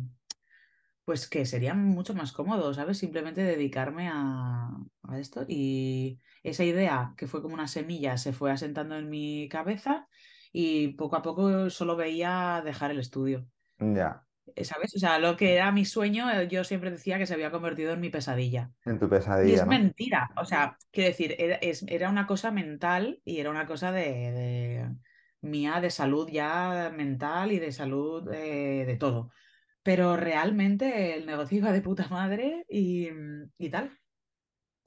pues 1.05 1.27
que 1.29 1.45
sería 1.45 1.73
mucho 1.73 2.13
más 2.13 2.31
cómodo, 2.33 2.73
¿sabes? 2.73 2.97
Simplemente 2.99 3.41
dedicarme 3.43 4.09
a, 4.11 4.69
a 5.03 5.19
esto. 5.19 5.45
Y 5.47 6.19
esa 6.43 6.63
idea, 6.65 7.13
que 7.17 7.27
fue 7.27 7.41
como 7.41 7.55
una 7.55 7.67
semilla, 7.67 8.17
se 8.17 8.33
fue 8.33 8.51
asentando 8.51 8.97
en 8.97 9.09
mi 9.09 9.47
cabeza 9.49 10.07
y 10.51 10.89
poco 10.89 11.15
a 11.15 11.21
poco 11.21 11.69
solo 11.69 11.95
veía 11.95 12.61
dejar 12.63 12.91
el 12.91 12.99
estudio. 12.99 13.47
Ya. 13.79 14.28
Eh, 14.55 14.65
¿Sabes? 14.65 14.95
O 14.95 14.99
sea, 14.99 15.19
lo 15.19 15.37
que 15.37 15.55
era 15.55 15.71
mi 15.71 15.85
sueño, 15.85 16.29
eh, 16.31 16.47
yo 16.47 16.63
siempre 16.63 16.91
decía 16.91 17.17
que 17.17 17.25
se 17.27 17.33
había 17.33 17.51
convertido 17.51 17.93
en 17.93 17.99
mi 18.01 18.09
pesadilla. 18.09 18.71
En 18.93 18.99
tu 19.03 19.07
Y 19.41 19.53
pesadilla, 19.53 19.53
es 19.53 19.65
¿no? 19.65 19.77
mentira. 19.77 20.31
O 20.37 20.45
sea, 20.45 20.77
quiero 20.91 21.09
decir, 21.09 21.35
era, 21.39 21.55
es- 21.57 21.83
era 21.87 22.09
una 22.09 22.27
cosa 22.27 22.51
mental 22.51 23.21
y 23.25 23.39
era 23.39 23.49
una 23.51 23.67
cosa 23.67 23.91
de, 23.91 24.01
de- 24.31 24.95
mía 25.41 25.79
de 25.81 25.91
salud 25.91 26.29
ya 26.31 26.91
mental 26.95 27.51
y 27.53 27.59
de 27.59 27.71
salud 27.71 28.29
eh, 28.33 28.85
de 28.85 28.97
todo. 28.97 29.31
Pero 29.83 30.17
realmente 30.17 31.15
el 31.17 31.25
negocio 31.27 31.57
iba 31.59 31.71
de 31.73 31.81
puta 31.81 32.07
madre 32.09 32.65
y, 32.69 33.09
y 33.59 33.69
tal. 33.69 33.97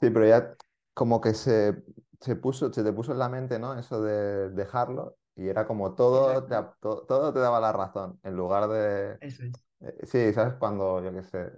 Sí, 0.01 0.11
pero 0.11 0.27
ya 0.27 0.57
como 0.95 1.21
que 1.21 1.33
se, 1.35 1.83
se 2.21 2.37
puso, 2.37 2.73
se 2.73 2.83
te 2.83 2.93
puso 2.93 3.13
en 3.13 3.19
la 3.19 3.29
mente, 3.29 3.59
¿no? 3.59 3.79
Eso 3.79 4.03
de 4.03 4.51
dejarlo 4.51 5.17
y 5.37 5.49
era 5.49 5.67
como 5.67 5.95
todo 5.95 6.47
te, 6.47 6.57
Exacto. 6.57 7.07
todo 7.07 7.33
te 7.33 7.41
daba 7.41 7.61
la 7.61 7.73
razón, 7.73 8.21
en 8.23 8.37
lugar 8.37 8.69
de... 8.69 9.21
Eso 9.21 9.45
es. 9.45 9.65
eh, 9.81 9.99
Sí, 10.07 10.33
¿sabes? 10.35 10.55
Cuando, 10.57 11.03
yo 11.05 11.13
qué 11.13 11.23
sé, 11.25 11.53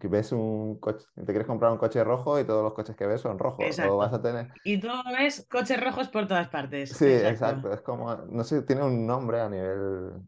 que 0.00 0.08
ves 0.08 0.32
un 0.32 0.78
coche, 0.80 1.06
te 1.16 1.24
quieres 1.26 1.46
comprar 1.46 1.72
un 1.72 1.78
coche 1.78 2.04
rojo 2.04 2.38
y 2.40 2.44
todos 2.46 2.62
los 2.64 2.74
coches 2.74 2.96
que 2.96 3.06
ves 3.06 3.20
son 3.22 3.38
rojos, 3.38 3.78
o 3.80 3.96
vas 3.98 4.12
Exacto. 4.12 4.14
a 4.14 4.22
tener... 4.22 4.50
Y 4.62 4.80
todo 4.80 5.02
es 5.18 5.46
coches 5.48 5.80
rojos 5.80 6.08
por 6.08 6.26
todas 6.28 6.48
partes. 6.48 6.90
Sí, 6.90 7.04
Exacto. 7.04 7.44
exacto, 7.44 7.70
es 7.72 7.82
como, 7.82 8.14
no 8.16 8.44
sé, 8.44 8.62
tiene 8.62 8.82
un 8.82 9.06
nombre 9.06 9.40
a 9.40 9.48
nivel 9.50 10.22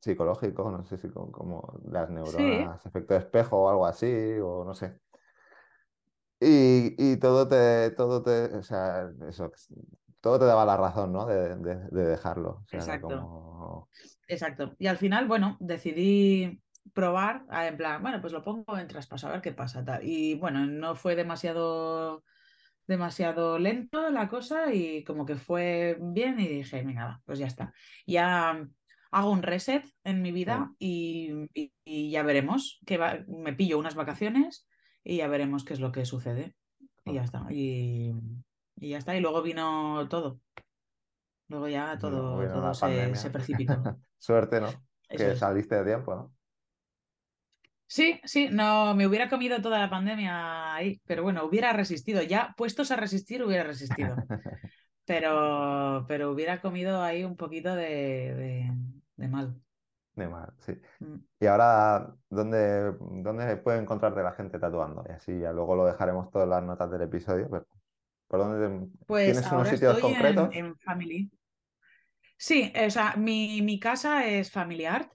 psicológico, 0.00 0.70
no 0.70 0.84
sé 0.84 0.98
si 0.98 1.10
como, 1.10 1.32
como 1.32 1.80
las 1.90 2.10
Sí, 2.22 2.72
neuronas, 2.72 2.84
efecto 2.86 3.14
espejo 3.16 3.58
o 3.64 3.70
algo 3.70 3.86
así, 3.86 4.06
o 4.42 4.64
no 4.64 4.74
sé. 4.74 5.00
Y, 6.40 6.96
y 6.98 7.16
todo 7.18 7.46
te, 7.48 7.92
todo 7.92 8.20
te, 8.22 8.46
o 8.56 8.62
sea, 8.64 9.12
eso, 9.28 9.52
todo 10.22 10.38
te 10.38 10.46
daba 10.46 10.64
la 10.64 10.76
razón, 10.78 11.12
¿no? 11.12 11.26
De, 11.26 11.56
de- 11.56 11.88
de 11.90 12.04
dejarlo. 12.06 12.62
O 12.64 12.66
sea, 12.66 12.78
era 12.78 12.94
exacto. 12.94 13.08
como... 13.08 13.88
Exacto. 14.28 14.74
Y 14.78 14.86
al 14.86 14.96
final, 14.96 15.28
bueno, 15.28 15.56
decidí 15.60 16.62
probar, 16.94 17.44
ah, 17.50 17.66
en 17.66 17.76
plan, 17.76 18.00
bueno, 18.02 18.20
pues 18.20 18.32
lo 18.32 18.42
pongo 18.42 18.78
en 18.78 18.88
traspaso 18.88 19.28
a 19.28 19.32
ver 19.32 19.42
qué 19.42 19.52
pasa. 19.52 19.84
Tal. 19.84 20.02
Y 20.04 20.34
bueno, 20.36 20.66
no 20.66 20.94
fue 20.96 21.16
demasiado 21.16 22.24
demasiado 22.86 23.58
lento 23.58 24.10
la 24.10 24.28
cosa 24.28 24.74
y 24.74 25.04
como 25.04 25.24
que 25.24 25.36
fue 25.36 25.96
bien 26.00 26.40
y 26.40 26.48
dije, 26.48 26.82
venga, 26.82 27.20
pues 27.24 27.38
ya 27.38 27.46
está. 27.46 27.72
Ya 28.06 28.66
hago 29.12 29.30
un 29.30 29.42
reset 29.42 29.84
en 30.04 30.20
mi 30.22 30.32
vida 30.32 30.72
y, 30.78 31.30
y- 31.54 31.72
y 31.84 32.10
ya 32.10 32.22
veremos, 32.22 32.80
que 32.86 32.98
va- 32.98 33.20
me 33.28 33.52
pillo 33.52 33.78
unas 33.78 33.94
vacaciones 33.94 34.66
y 35.04 35.18
ya 35.18 35.28
veremos 35.28 35.64
qué 35.64 35.74
es 35.74 35.80
lo 35.80 35.92
que 35.92 36.04
sucede. 36.04 36.56
Y 37.04 37.14
ya 37.14 37.22
está. 37.22 37.46
Y, 37.50 38.12
y 38.82 38.90
ya 38.90 38.98
está. 38.98 39.16
Y 39.16 39.20
luego 39.20 39.42
vino 39.42 40.08
todo. 40.08 40.40
Luego 41.48 41.68
ya 41.68 41.98
todo, 41.98 42.48
todo 42.50 42.74
se, 42.74 43.14
se 43.16 43.30
precipitó. 43.30 43.74
Suerte, 44.18 44.60
¿no? 44.60 44.84
Eso 45.08 45.16
Que 45.16 45.32
es. 45.32 45.38
saliste 45.38 45.74
de 45.76 45.84
tiempo, 45.84 46.14
¿no? 46.14 46.34
Sí, 47.86 48.20
sí, 48.24 48.48
no, 48.50 48.94
me 48.94 49.06
hubiera 49.06 49.28
comido 49.28 49.60
toda 49.60 49.78
la 49.78 49.90
pandemia 49.90 50.74
ahí, 50.74 51.00
pero 51.04 51.22
bueno, 51.22 51.44
hubiera 51.44 51.72
resistido. 51.74 52.22
Ya 52.22 52.54
puestos 52.56 52.90
a 52.90 52.96
resistir, 52.96 53.42
hubiera 53.42 53.64
resistido. 53.64 54.22
Pero, 55.06 56.04
pero 56.08 56.32
hubiera 56.32 56.60
comido 56.62 57.02
ahí 57.02 57.24
un 57.24 57.36
poquito 57.36 57.74
de, 57.76 57.84
de- 58.34 58.72
de 59.16 59.28
mal. 59.28 59.60
De 60.14 60.28
mal, 60.28 60.52
sí. 60.58 60.72
Mm. 61.00 61.22
Y 61.40 61.46
ahora, 61.46 62.14
¿dónde, 62.30 62.92
dónde 63.00 63.56
puede 63.58 63.78
encontrarte 63.80 64.22
la 64.22 64.32
gente 64.32 64.58
tatuando? 64.58 65.04
Y 65.08 65.12
así 65.12 65.38
ya 65.40 65.52
luego 65.52 65.76
lo 65.76 65.86
dejaremos 65.86 66.30
todas 66.30 66.48
las 66.48 66.62
notas 66.62 66.90
del 66.90 67.02
episodio. 67.02 67.48
Pero 67.50 67.66
¿por 68.32 68.40
dónde 68.40 68.68
te- 68.68 68.92
Pues 69.06 69.22
¿Tienes 69.24 69.52
unos 69.52 69.68
ahora 69.68 69.70
sitios 69.70 69.98
estoy 69.98 70.08
en, 70.08 70.48
concretos? 70.48 70.50
en 70.52 70.76
Family. 70.78 71.30
Sí, 72.38 72.72
o 72.86 72.90
sea, 72.90 73.14
mi, 73.16 73.62
mi 73.62 73.78
casa 73.78 74.26
es 74.26 74.50
Family 74.50 74.84
Art, 74.86 75.12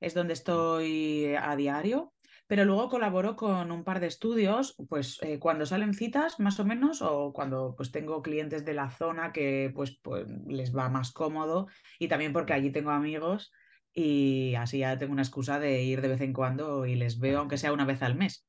es 0.00 0.14
donde 0.14 0.34
estoy 0.34 1.34
a 1.34 1.56
diario, 1.56 2.14
pero 2.46 2.64
luego 2.64 2.88
colaboro 2.88 3.34
con 3.36 3.72
un 3.72 3.84
par 3.84 3.98
de 4.00 4.06
estudios, 4.06 4.76
pues 4.88 5.18
eh, 5.22 5.38
cuando 5.40 5.66
salen 5.66 5.92
citas 5.94 6.38
más 6.38 6.60
o 6.60 6.64
menos, 6.64 7.02
o 7.02 7.32
cuando 7.32 7.74
pues 7.76 7.90
tengo 7.90 8.22
clientes 8.22 8.64
de 8.64 8.74
la 8.74 8.90
zona 8.90 9.32
que 9.32 9.72
pues, 9.74 9.98
pues 10.02 10.26
les 10.46 10.74
va 10.76 10.88
más 10.88 11.12
cómodo 11.12 11.66
y 11.98 12.08
también 12.08 12.32
porque 12.32 12.52
allí 12.52 12.70
tengo 12.70 12.90
amigos 12.90 13.50
y 13.92 14.54
así 14.54 14.78
ya 14.78 14.96
tengo 14.98 15.12
una 15.12 15.22
excusa 15.22 15.58
de 15.58 15.82
ir 15.82 16.00
de 16.00 16.08
vez 16.08 16.20
en 16.20 16.32
cuando 16.32 16.86
y 16.86 16.94
les 16.94 17.18
veo 17.18 17.40
aunque 17.40 17.58
sea 17.58 17.72
una 17.72 17.84
vez 17.84 18.02
al 18.02 18.14
mes. 18.14 18.47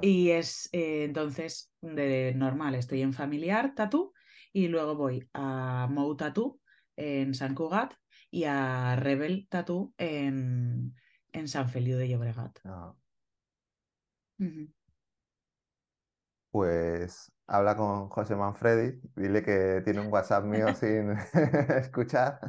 Y 0.00 0.30
es 0.30 0.68
eh, 0.72 1.04
entonces 1.04 1.72
de 1.80 2.32
normal, 2.34 2.74
estoy 2.74 3.02
en 3.02 3.12
Familiar 3.12 3.74
Tattoo 3.74 4.12
y 4.52 4.68
luego 4.68 4.96
voy 4.96 5.28
a 5.34 5.86
Mou 5.90 6.16
Tattoo 6.16 6.60
en 6.96 7.34
Sant 7.34 7.56
Cugat 7.56 7.94
y 8.30 8.44
a 8.44 8.96
Rebel 8.96 9.46
Tattoo 9.48 9.92
en, 9.98 10.94
en 11.32 11.48
San 11.48 11.68
Feliu 11.68 11.98
de 11.98 12.08
Llobregat. 12.08 12.58
Ah. 12.64 12.94
Pues 16.50 17.32
habla 17.46 17.76
con 17.76 18.08
José 18.08 18.34
Manfredi, 18.34 19.00
dile 19.14 19.42
que 19.42 19.82
tiene 19.84 20.00
un 20.00 20.12
WhatsApp 20.12 20.44
mío 20.44 20.74
sin 20.74 21.12
escuchar. 21.76 22.40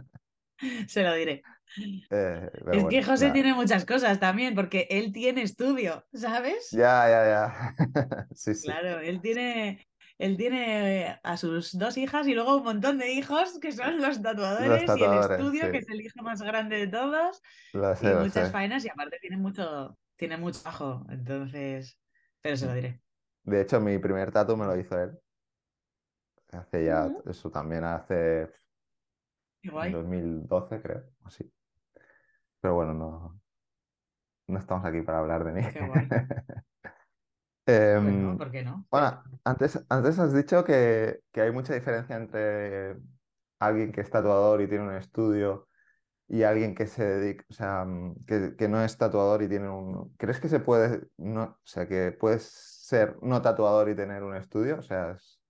Se 0.88 1.04
lo 1.04 1.14
diré. 1.14 1.44
Eh, 2.10 2.50
Es 2.72 2.84
bueno, 2.84 2.90
que 2.90 3.04
José 3.04 3.32
tiene 3.32 3.54
muchas 3.54 3.86
cosas 3.86 4.20
también, 4.20 4.56
porque 4.56 4.88
él 4.90 5.12
tiene 5.12 5.44
estudio, 5.44 6.06
¿sabes? 6.14 6.72
Ya, 6.72 7.08
ya, 7.10 7.22
ya. 7.26 7.76
Sí, 8.36 8.54
sí. 8.56 8.66
Claro, 8.66 9.00
él 9.00 9.22
tiene, 9.22 9.86
él 10.18 10.38
tiene 10.38 11.20
a 11.24 11.38
sus 11.38 11.78
dos 11.78 11.98
hijas 11.98 12.28
y 12.28 12.34
luego 12.34 12.58
un 12.58 12.64
montón 12.64 12.98
de 12.98 13.12
hijos 13.14 13.60
que 13.60 13.72
son 13.72 13.98
los 14.02 14.22
tatuadores 14.22 14.96
y 14.96 15.04
el 15.04 15.14
estudio, 15.14 15.64
sí. 15.66 15.72
que 15.72 15.78
es 15.80 15.90
el 15.90 16.02
hijo 16.02 16.22
más 16.24 16.42
grande 16.42 16.78
de 16.78 16.88
todos. 16.88 17.42
Lo 17.74 17.96
y 18.00 18.06
sé, 18.06 18.14
lo 18.14 18.20
muchas 18.20 18.52
faenas 18.52 18.86
y 18.86 18.90
aparte 18.90 19.18
tiene 19.22 19.38
mucho, 19.38 19.98
tiene 20.16 20.38
mucho 20.38 20.62
trabajo, 20.62 21.06
entonces, 21.10 22.00
pero 22.42 22.58
se 22.58 22.66
lo 22.68 22.74
diré. 22.74 23.02
De 23.46 23.62
hecho, 23.62 23.80
mi 23.80 23.98
primer 24.00 24.32
tatu 24.32 24.58
me 24.58 24.66
lo 24.66 24.76
hizo 24.78 25.00
él. 25.00 25.18
Hace 26.52 26.86
ya, 26.86 27.12
eso 27.26 27.52
también 27.52 27.84
hace 27.84 28.50
Qué 29.62 29.70
guay. 29.70 29.92
2012, 29.92 30.82
creo, 30.82 31.04
así. 31.24 31.52
Pero 32.64 32.76
bueno, 32.76 32.96
no, 32.96 33.42
no 34.48 34.60
estamos 34.60 34.86
aquí 34.86 35.02
para 35.02 35.20
hablar 35.20 35.44
de 35.46 35.52
mí. 35.54 35.62
Qué 35.72 35.82
guay. 35.82 36.08
Em, 37.66 38.06
Bueno, 38.06 38.38
¿por 38.38 38.52
qué 38.52 38.62
no? 38.64 38.88
bueno, 38.92 39.24
antes, 39.46 39.86
antes 39.90 40.20
has 40.20 40.34
dicho 40.34 40.64
que, 40.66 41.22
que 41.32 41.42
hay 41.42 41.52
mucha 41.52 41.74
diferencia 41.74 42.16
entre 42.18 42.98
alguien 43.60 43.92
que 43.92 44.02
es 44.02 44.10
tatuador 44.10 44.62
y 44.62 44.68
tiene 44.68 44.84
un 44.86 44.96
estudio 44.96 45.68
y 46.30 46.44
alguien 46.44 46.76
que 46.76 46.88
se 46.88 47.06
dedica, 47.06 47.46
o 47.50 47.54
sea, 47.54 47.86
mm, 47.86 48.26
que, 48.28 48.56
que 48.58 48.68
no 48.70 48.84
es 48.84 48.98
tatuador 48.98 49.44
y 49.44 49.50
tiene 49.50 49.70
un... 49.70 50.16
¿Crees 50.18 50.40
que 50.42 50.50
se 50.50 50.60
puede, 50.62 51.08
no, 51.18 51.44
o 51.46 51.60
sea, 51.66 51.88
que 51.88 52.12
puedes 52.14 52.44
ser 52.46 53.18
no 53.24 53.42
tatuador 53.42 53.90
y 53.90 53.96
tener 53.96 54.24
un 54.24 54.36
estudio? 54.36 54.80
O 54.80 54.84
sea, 54.84 55.12
es- 55.14 55.42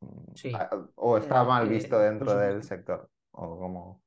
mm, 0.00 0.34
Sí, 0.34 0.50
a- 0.54 0.70
o 0.96 1.18
está 1.18 1.44
eh, 1.44 1.44
mal 1.44 1.68
eh, 1.68 1.68
visto 1.68 1.98
dentro 2.00 2.36
del 2.36 2.62
sector, 2.64 3.10
o 3.32 3.58
como... 3.58 4.02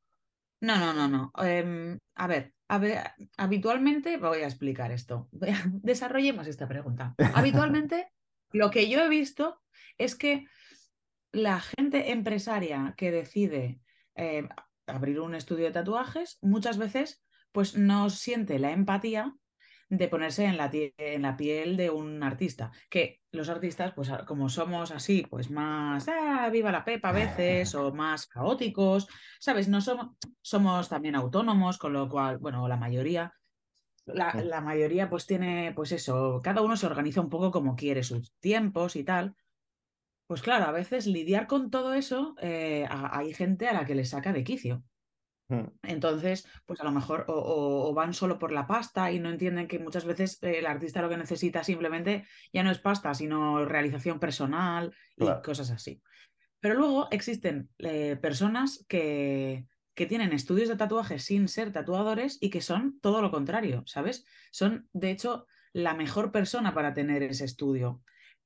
No, 0.61 0.77
no, 0.79 0.93
no, 0.93 1.07
no. 1.07 1.31
Em, 1.43 1.99
a 2.15 2.27
ver, 2.27 2.54
a 2.67 2.77
ver, 2.79 3.11
habitualmente 3.37 4.17
voy 4.17 4.39
a 4.39 4.47
explicar 4.47 4.91
esto. 4.91 5.29
Desarrollemos 5.31 6.47
esta 6.47 6.67
pregunta. 6.67 7.15
Habitualmente, 7.35 8.11
lo 8.51 8.71
que 8.71 8.89
yo 8.89 9.01
he 9.01 9.09
visto 9.09 9.61
es 9.97 10.15
que 10.15 10.45
la 11.31 11.59
gente 11.59 12.11
empresaria 12.11 12.93
que 12.97 13.11
decide 13.11 13.79
eh, 14.15 14.47
abrir 14.87 15.19
un 15.19 15.35
estudio 15.35 15.65
de 15.65 15.71
tatuajes, 15.71 16.37
muchas 16.41 16.77
veces, 16.77 17.23
pues 17.51 17.77
no 17.77 18.09
siente 18.09 18.59
la 18.59 18.71
empatía 18.71 19.35
de 19.89 20.07
ponerse 20.07 20.45
en 20.45 20.57
la, 20.57 20.69
en 20.73 21.21
la 21.21 21.37
piel 21.37 21.77
de 21.77 21.89
un 21.89 22.23
artista. 22.23 22.71
Que 22.89 23.21
los 23.31 23.49
artistas, 23.49 23.93
pues 23.93 24.09
a- 24.09 24.25
como 24.25 24.49
somos 24.49 24.91
así, 24.91 25.25
pues 25.29 25.49
más, 25.51 26.07
ah, 26.07 26.49
viva 26.51 26.71
la 26.71 26.83
pepa 26.85 27.09
a 27.09 27.13
veces, 27.13 27.75
o 27.75 27.93
más 27.93 28.27
caóticos, 28.27 29.07
¿sabes? 29.39 29.67
No 29.67 29.81
somos, 29.81 30.17
somos 30.41 30.89
también 30.89 31.15
autónomos, 31.15 31.77
con 31.77 31.93
lo 31.93 32.09
cual, 32.09 32.37
bueno, 32.39 32.67
la 32.67 32.77
mayoría. 32.77 33.33
La, 34.05 34.33
la 34.35 34.61
mayoría 34.61 35.09
pues 35.09 35.25
tiene, 35.25 35.73
pues 35.75 35.91
eso, 35.91 36.39
cada 36.43 36.61
uno 36.61 36.77
se 36.77 36.85
organiza 36.85 37.21
un 37.21 37.29
poco 37.29 37.51
como 37.51 37.75
quiere, 37.75 38.03
sus 38.03 38.33
tiempos 38.39 38.95
y 38.95 39.03
tal. 39.03 39.35
Pues 40.27 40.41
claro, 40.41 40.65
a 40.65 40.71
veces 40.71 41.05
lidiar 41.07 41.47
con 41.47 41.69
todo 41.69 41.93
eso, 41.93 42.35
eh, 42.41 42.85
a- 42.89 43.17
hay 43.17 43.33
gente 43.33 43.67
a 43.67 43.73
la 43.73 43.85
que 43.85 43.95
le 43.95 44.05
saca 44.05 44.33
de 44.33 44.43
quicio. 44.43 44.83
Mm, 45.49 45.63
Entonces, 45.83 46.47
pues 46.65 46.79
a 46.81 46.83
lo 46.83 46.91
mejor 46.91 47.25
o, 47.27 47.33
o- 47.33 47.89
o 47.89 47.93
van 47.93 48.13
solo 48.13 48.39
por 48.39 48.51
la 48.51 48.67
pasta 48.67 49.11
y 49.11 49.19
no 49.19 49.29
entienden 49.29 49.67
que 49.67 49.79
muchas 49.79 50.05
veces 50.05 50.39
el 50.41 50.65
artista 50.65 51.01
lo 51.01 51.09
que 51.09 51.17
necesita 51.17 51.63
simplemente 51.63 52.25
ya 52.53 52.63
no 52.63 52.71
es 52.71 52.79
pasta, 52.79 53.13
sino 53.13 53.65
realización 53.65 54.19
personal 54.19 54.93
y 55.15 55.25
Claro. 55.25 55.41
cosas 55.41 55.71
así. 55.71 56.01
Pero 56.59 56.75
luego 56.75 57.07
existen 57.11 57.69
eh, 57.77 58.17
personas 58.21 58.85
que, 58.87 59.65
que 59.93 60.05
tienen 60.07 60.33
estudios 60.33 60.69
de 60.69 60.77
tatuaje 60.77 61.19
sin 61.19 61.47
ser 61.47 61.71
tatuadores 61.71 62.37
y 62.41 62.49
que 62.49 62.61
son 62.61 62.99
todo 63.01 63.21
lo 63.21 63.29
contrario, 63.31 63.83
¿sabes? 63.85 64.25
Son, 64.51 64.89
de 64.93 65.11
hecho, 65.11 65.45
la 65.73 65.93
mejor 65.93 66.31
persona 66.31 66.73
para 66.73 66.93
tener 66.93 67.21
ese 67.23 67.45
estudio. 67.45 68.01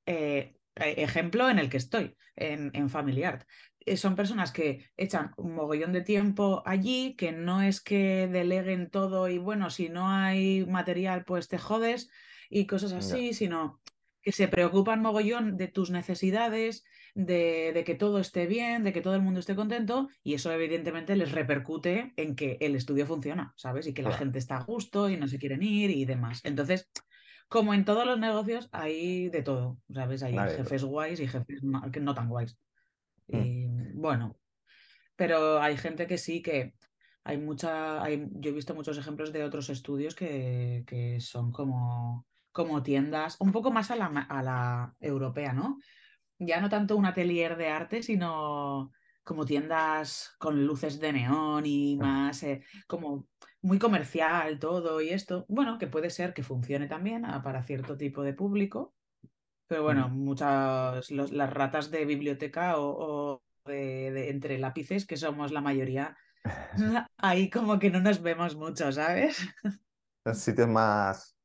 Eh, 0.06 0.56
eh, 0.76 0.94
ejemplo 0.98 1.48
en 1.48 1.58
el 1.58 1.70
que 1.70 1.76
estoy, 1.78 2.16
en, 2.36 2.70
en 2.74 2.90
Family 2.90 3.24
Art. 3.24 3.46
Eh, 3.86 3.96
son 3.96 4.14
personas 4.14 4.52
que 4.52 4.90
echan 4.96 5.32
un 5.36 5.54
mogollón 5.54 5.92
de 5.92 6.02
tiempo 6.02 6.62
allí, 6.66 7.14
que 7.16 7.32
no 7.32 7.62
es 7.62 7.80
que 7.80 8.28
deleguen 8.28 8.90
todo 8.90 9.28
y 9.28 9.38
bueno, 9.38 9.70
si 9.70 9.88
no 9.88 10.08
hay 10.08 10.66
material, 10.66 11.24
pues 11.24 11.48
te 11.48 11.58
jodes 11.58 12.10
y 12.50 12.66
cosas 12.66 12.92
así, 12.92 13.32
sino 13.32 13.80
que 14.22 14.32
se 14.32 14.48
preocupan 14.48 15.00
mogollón 15.00 15.56
de 15.56 15.68
tus 15.68 15.90
necesidades, 15.90 16.84
de, 17.14 17.72
de 17.72 17.84
que 17.84 17.94
todo 17.94 18.18
esté 18.18 18.46
bien, 18.46 18.84
de 18.84 18.92
que 18.92 19.00
todo 19.00 19.14
el 19.14 19.22
mundo 19.22 19.40
esté 19.40 19.54
contento, 19.56 20.08
y 20.22 20.34
eso 20.34 20.52
evidentemente 20.52 21.16
les 21.16 21.32
repercute 21.32 22.12
en 22.16 22.36
que 22.36 22.58
el 22.60 22.76
estudio 22.76 23.06
funciona, 23.06 23.54
¿sabes? 23.56 23.86
Y 23.86 23.94
que 23.94 24.02
la 24.02 24.10
Claro. 24.10 24.18
gente 24.18 24.38
está 24.38 24.58
a 24.58 24.64
gusto 24.64 25.08
y 25.08 25.16
no 25.16 25.26
se 25.26 25.38
quieren 25.38 25.62
ir 25.62 25.90
y 25.90 26.04
demás. 26.04 26.40
Entonces, 26.44 26.90
como 27.48 27.72
en 27.72 27.84
todos 27.84 28.04
los 28.06 28.18
negocios, 28.18 28.68
hay 28.72 29.30
de 29.30 29.42
todo, 29.42 29.78
¿sabes? 29.92 30.22
Hay 30.22 30.34
jefes 30.34 30.84
guays 30.84 31.18
y 31.20 31.26
jefes 31.26 31.62
que 31.92 32.00
no 32.00 32.14
tan 32.14 32.28
guays. 32.28 32.58
Mm. 33.28 33.38
Y 33.38 33.69
bueno, 34.00 34.38
pero 35.16 35.60
hay 35.60 35.76
gente 35.76 36.06
que 36.06 36.18
sí 36.18 36.42
que 36.42 36.74
hay 37.24 37.38
mucha, 37.38 38.02
hay, 38.02 38.26
yo 38.32 38.50
he 38.50 38.54
visto 38.54 38.74
muchos 38.74 38.98
ejemplos 38.98 39.32
de 39.32 39.44
otros 39.44 39.70
estudios 39.70 40.14
que, 40.14 40.84
que 40.86 41.20
son 41.20 41.52
como, 41.52 42.26
como 42.52 42.82
tiendas, 42.82 43.36
un 43.40 43.52
poco 43.52 43.70
más 43.70 43.90
a 43.90 43.96
la, 43.96 44.06
a 44.06 44.42
la 44.42 44.96
europea, 45.00 45.52
¿no? 45.52 45.78
Ya 46.38 46.60
no 46.60 46.70
tanto 46.70 46.96
un 46.96 47.06
atelier 47.06 47.56
de 47.56 47.68
arte, 47.68 48.02
sino 48.02 48.92
como 49.24 49.44
tiendas 49.44 50.34
con 50.38 50.66
luces 50.66 50.98
de 51.00 51.12
neón 51.12 51.64
y 51.66 51.96
más 51.96 52.42
eh, 52.42 52.64
como 52.88 53.28
muy 53.62 53.78
comercial 53.78 54.58
todo 54.58 55.00
y 55.02 55.10
esto. 55.10 55.44
Bueno, 55.48 55.78
que 55.78 55.86
puede 55.86 56.10
ser 56.10 56.34
que 56.34 56.42
funcione 56.42 56.88
también 56.88 57.24
ah, 57.26 57.42
para 57.42 57.62
cierto 57.62 57.96
tipo 57.98 58.22
de 58.22 58.34
público, 58.34 58.94
pero 59.66 59.82
bueno, 59.84 60.08
muchas, 60.08 61.10
los- 61.10 61.32
las 61.32 61.50
ratas 61.52 61.90
de 61.90 62.04
biblioteca 62.04 62.78
o, 62.78 63.34
o 63.36 63.44
de, 63.64 64.10
de 64.10 64.30
entre 64.30 64.58
lápices, 64.58 65.06
que 65.06 65.16
somos 65.16 65.52
la 65.52 65.60
mayoría, 65.60 66.16
ahí 67.18 67.50
como 67.50 67.78
que 67.78 67.90
no 67.90 68.00
nos 68.00 68.22
vemos 68.22 68.56
mucho, 68.56 68.90
¿sabes? 68.92 69.38
Sitios 70.34 70.68
más 70.68 71.36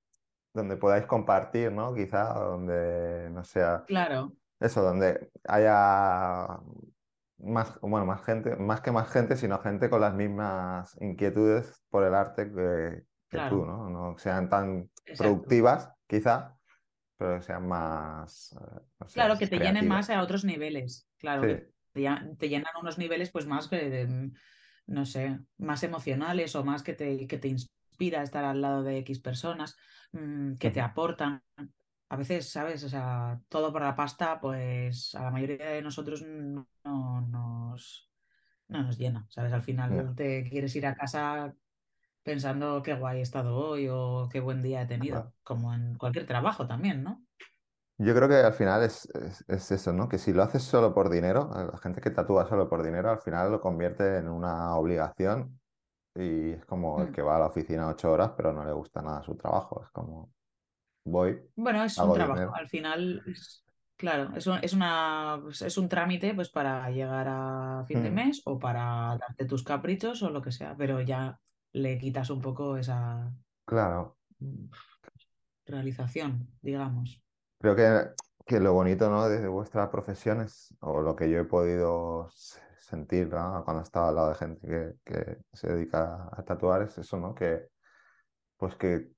donde 0.53 0.77
podáis 0.77 1.05
compartir, 1.05 1.71
¿no? 1.71 1.93
Quizá, 1.93 2.33
donde 2.33 3.29
no 3.29 3.43
sea... 3.43 3.83
Claro. 3.85 4.33
eso, 4.59 4.81
donde 4.81 5.29
haya 5.47 6.47
más, 7.37 7.77
bueno, 7.81 8.05
más 8.05 8.23
gente, 8.23 8.55
más 8.55 8.81
que 8.81 8.91
más 8.91 9.11
gente, 9.11 9.35
sino 9.35 9.59
gente 9.59 9.89
con 9.89 10.01
las 10.01 10.13
mismas 10.13 10.97
inquietudes 11.01 11.83
por 11.89 12.05
el 12.05 12.15
arte 12.15 12.51
que, 12.51 13.03
que 13.29 13.49
tú, 13.49 13.65
¿no? 13.65 13.89
No 13.89 14.17
sean 14.17 14.49
tan 14.49 14.89
productivas, 15.17 15.91
quizá, 16.07 16.57
pero 17.17 17.35
que 17.35 17.41
sean 17.41 17.67
más... 17.67 18.53
Eh, 18.53 19.05
claro, 19.13 19.37
que 19.37 19.47
te 19.47 19.59
llenen 19.59 19.87
más 19.87 20.09
a 20.09 20.21
otros 20.21 20.45
niveles, 20.45 21.09
claro, 21.17 21.41
que 21.41 21.74
te, 21.95 22.49
llenan 22.49 22.73
unos 22.81 22.97
niveles 22.97 23.31
pues 23.31 23.47
más 23.47 23.67
que, 23.67 24.07
no 24.87 25.05
sé, 25.05 25.39
más 25.57 25.83
emocionales 25.83 26.55
o 26.55 26.63
más 26.63 26.83
que 26.83 26.93
te, 26.93 27.25
que 27.27 27.37
te 27.37 27.47
inspira 27.47 28.21
estar 28.21 28.43
al 28.43 28.61
lado 28.61 28.83
de 28.83 28.97
X 28.99 29.19
personas, 29.19 29.77
mm, 30.11 30.55
que 30.55 30.71
te 30.71 30.81
aportan. 30.81 31.41
A 32.09 32.17
veces, 32.17 32.49
¿sabes? 32.49 32.83
O 32.83 32.89
sea, 32.89 33.39
todo 33.49 33.71
por 33.71 33.81
la 33.81 33.95
pasta, 33.95 34.39
pues 34.39 35.15
a 35.15 35.23
la 35.23 35.31
mayoría 35.31 35.71
de 35.71 35.81
nosotros 35.81 36.21
no, 36.21 36.67
nos, 36.83 38.11
no 38.67 38.83
nos 38.83 38.97
llena, 38.97 39.25
¿sabes? 39.29 39.53
Al 39.53 39.63
final 39.63 40.13
te 40.15 40.43
quieres 40.49 40.75
ir 40.75 40.85
a 40.85 40.95
casa 40.95 41.55
pensando 42.23 42.83
qué 42.83 42.93
guay 42.93 43.19
he 43.19 43.21
estado 43.21 43.55
hoy 43.55 43.87
o 43.89 44.29
qué 44.31 44.39
buen 44.39 44.61
día 44.61 44.81
he 44.81 44.85
tenido, 44.85 45.33
como 45.43 45.73
en 45.73 45.95
cualquier 45.95 46.25
trabajo 46.25 46.67
también, 46.67 47.03
¿no? 47.03 47.24
Yo 47.97 48.13
creo 48.13 48.27
que 48.27 48.35
al 48.35 48.53
final 48.53 48.83
es, 48.83 49.07
es, 49.47 49.71
eso, 49.71 49.93
¿no? 49.93 50.09
Que 50.09 50.17
si 50.17 50.33
lo 50.33 50.43
haces 50.43 50.63
solo 50.63 50.93
por 50.93 51.09
dinero, 51.09 51.49
la 51.53 51.77
gente 51.77 52.01
que 52.01 52.09
tatúa 52.09 52.45
solo 52.45 52.67
por 52.67 52.83
dinero, 52.83 53.09
al 53.09 53.19
final 53.19 53.51
lo 53.51 53.61
convierte 53.61 54.17
en 54.17 54.27
una 54.27 54.75
obligación 54.75 55.59
y 56.13 56.51
es 56.51 56.65
como 56.65 57.01
el 57.01 57.09
mm. 57.09 57.11
que 57.13 57.21
va 57.21 57.37
a 57.37 57.39
la 57.39 57.47
oficina 57.47 57.89
ocho 57.89 58.11
horas 58.11 58.31
pero 58.37 58.53
no 58.53 58.65
le 58.65 58.71
gusta 58.73 59.01
nada 59.01 59.23
su 59.23 59.35
trabajo. 59.35 59.81
Es 59.81 59.89
como, 59.91 60.33
voy. 61.05 61.39
Bueno, 61.55 61.83
es 61.85 61.97
un 61.97 62.13
trabajo. 62.13 62.53
Al 62.53 62.67
final, 62.67 63.23
claro, 63.95 64.35
es 64.35 64.45
un, 64.45 64.59
es, 64.61 64.73
una, 64.73 65.39
pues, 65.41 65.61
es 65.61 65.77
un 65.77 65.87
trámite 65.87 66.33
pues 66.33 66.49
para 66.49 66.89
llegar 66.89 67.27
a 67.29 67.85
fin 67.87 68.03
de 68.03 68.11
mm. 68.11 68.13
mes 68.13 68.41
o 68.43 68.59
para 68.59 69.17
darte 69.17 69.45
tus 69.45 69.63
caprichos 69.63 70.21
o 70.21 70.29
lo 70.29 70.41
que 70.41 70.51
sea, 70.51 70.75
pero 70.77 70.99
ya 70.99 71.39
le 71.71 71.97
quitas 71.97 72.29
un 72.29 72.41
poco 72.41 72.75
esa 72.75 73.31
claro. 73.65 74.17
realización, 75.65 76.49
digamos. 76.61 77.24
Creo 77.59 77.75
que, 77.75 78.09
que 78.45 78.59
lo 78.59 78.73
bonito 78.73 79.09
¿no? 79.09 79.27
de 79.29 79.47
vuestras 79.47 79.89
profesiones, 79.89 80.75
o 80.81 81.01
lo 81.01 81.15
que 81.15 81.29
yo 81.29 81.39
he 81.39 81.45
podido 81.45 82.29
sentir 82.79 83.29
cuando 83.29 83.81
estaba 83.81 84.09
al 84.09 84.15
lado 84.15 84.29
de 84.29 84.35
gente 84.35 84.67
que, 84.67 84.93
que, 85.03 85.37
se 85.53 85.73
dedica 85.73 86.29
a 86.31 86.43
tatuar, 86.43 86.83
es 86.83 86.97
eso, 86.97 87.17
¿no? 87.19 87.33
Que, 87.33 87.69
pues 88.57 88.75
que 88.75 89.09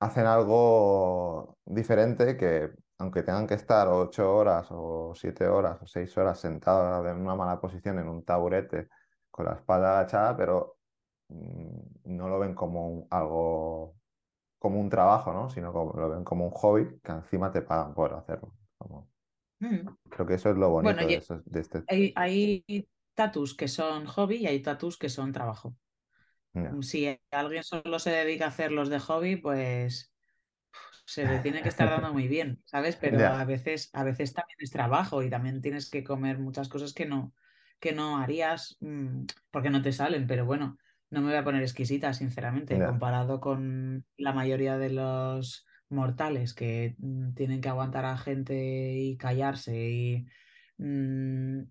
hacen 0.00 0.26
algo 0.26 1.58
diferente 1.64 2.36
que 2.36 2.70
aunque 2.98 3.22
tengan 3.22 3.46
que 3.46 3.54
estar 3.54 3.88
ocho 3.88 4.34
horas 4.36 4.68
o 4.70 5.14
siete 5.14 5.46
horas 5.48 5.80
o 5.82 5.86
seis 5.86 6.16
horas 6.18 6.38
sentados 6.40 7.06
en 7.06 7.16
una 7.18 7.34
mala 7.34 7.60
posición 7.60 7.98
en 7.98 8.08
un 8.08 8.24
taburete 8.24 8.88
con 9.30 9.46
la 9.46 9.54
espalda 9.54 9.98
agachada, 10.00 10.36
pero 10.36 10.80
Mm, 11.30 12.16
no 12.16 12.28
lo 12.28 12.38
ven 12.40 12.54
como 12.54 13.06
algo, 13.10 13.96
como 14.60 14.78
un 14.78 14.90
trabajo, 14.90 15.32
¿no? 15.32 15.48
Sino 15.48 15.72
como, 15.72 15.98
lo 15.98 16.10
ven 16.10 16.22
como 16.22 16.44
un 16.44 16.52
hobby 16.52 17.00
que 17.02 17.12
encima 17.12 17.50
te 17.50 17.62
pagan 17.62 17.94
por 17.94 18.12
hacerlo. 18.12 18.54
Mm. 19.58 19.88
Creo 20.10 20.26
que 20.26 20.34
eso 20.34 20.50
es 20.50 20.56
lo 20.56 20.68
bonito 20.68 20.94
de, 21.04 21.60
este. 21.60 21.82
Hay, 21.88 22.12
hay 22.14 22.88
tatus 23.14 23.56
que 23.56 23.68
son 23.68 24.04
hobby 24.04 24.36
y 24.36 24.46
hay 24.46 24.60
tatus 24.60 24.98
que 24.98 25.08
son 25.08 25.32
trabajo. 25.32 25.74
Si 26.82 27.18
alguien 27.30 27.62
solo 27.62 27.98
se 27.98 28.10
dedica 28.10 28.44
a 28.44 28.48
hacerlos 28.48 28.90
de 28.90 28.98
hobby, 28.98 29.36
pues 29.36 30.12
se 31.06 31.24
le 31.24 31.38
tiene 31.38 31.62
que 31.62 31.68
estar 31.70 31.88
dando 31.88 32.12
muy 32.12 32.28
bien, 32.28 32.62
¿sabes? 32.66 32.96
Pero 33.00 33.24
a 33.26 33.44
veces, 33.44 33.88
a 33.94 34.04
veces 34.04 34.34
también 34.34 34.58
es 34.60 34.70
trabajo 34.70 35.22
y 35.22 35.30
también 35.30 35.62
tienes 35.62 35.88
que 35.88 36.04
comer 36.04 36.38
muchas 36.38 36.68
cosas 36.68 36.92
que 36.92 37.06
no, 37.06 37.32
que 37.78 37.92
no 37.92 38.18
harías 38.18 38.76
mm, 38.80 39.24
porque 39.50 39.70
no 39.70 39.80
te 39.80 39.92
salen, 39.92 40.26
pero 40.26 40.44
bueno, 40.44 40.76
no 41.10 41.20
me 41.20 41.28
voy 41.28 41.36
a 41.36 41.44
poner 41.44 41.62
exquisita, 41.62 42.12
sinceramente, 42.14 42.78
comparado 42.84 43.40
con 43.40 44.04
la 44.16 44.32
mayoría 44.32 44.78
de 44.78 44.90
los 44.90 45.66
mortales 45.88 46.54
que 46.54 46.94
mm, 46.98 47.34
tienen 47.34 47.60
que 47.60 47.68
aguantar 47.68 48.04
a 48.04 48.16
gente 48.16 48.92
y 48.94 49.16
callarse 49.16 49.76
y 49.76 50.26
mm, 50.78 51.62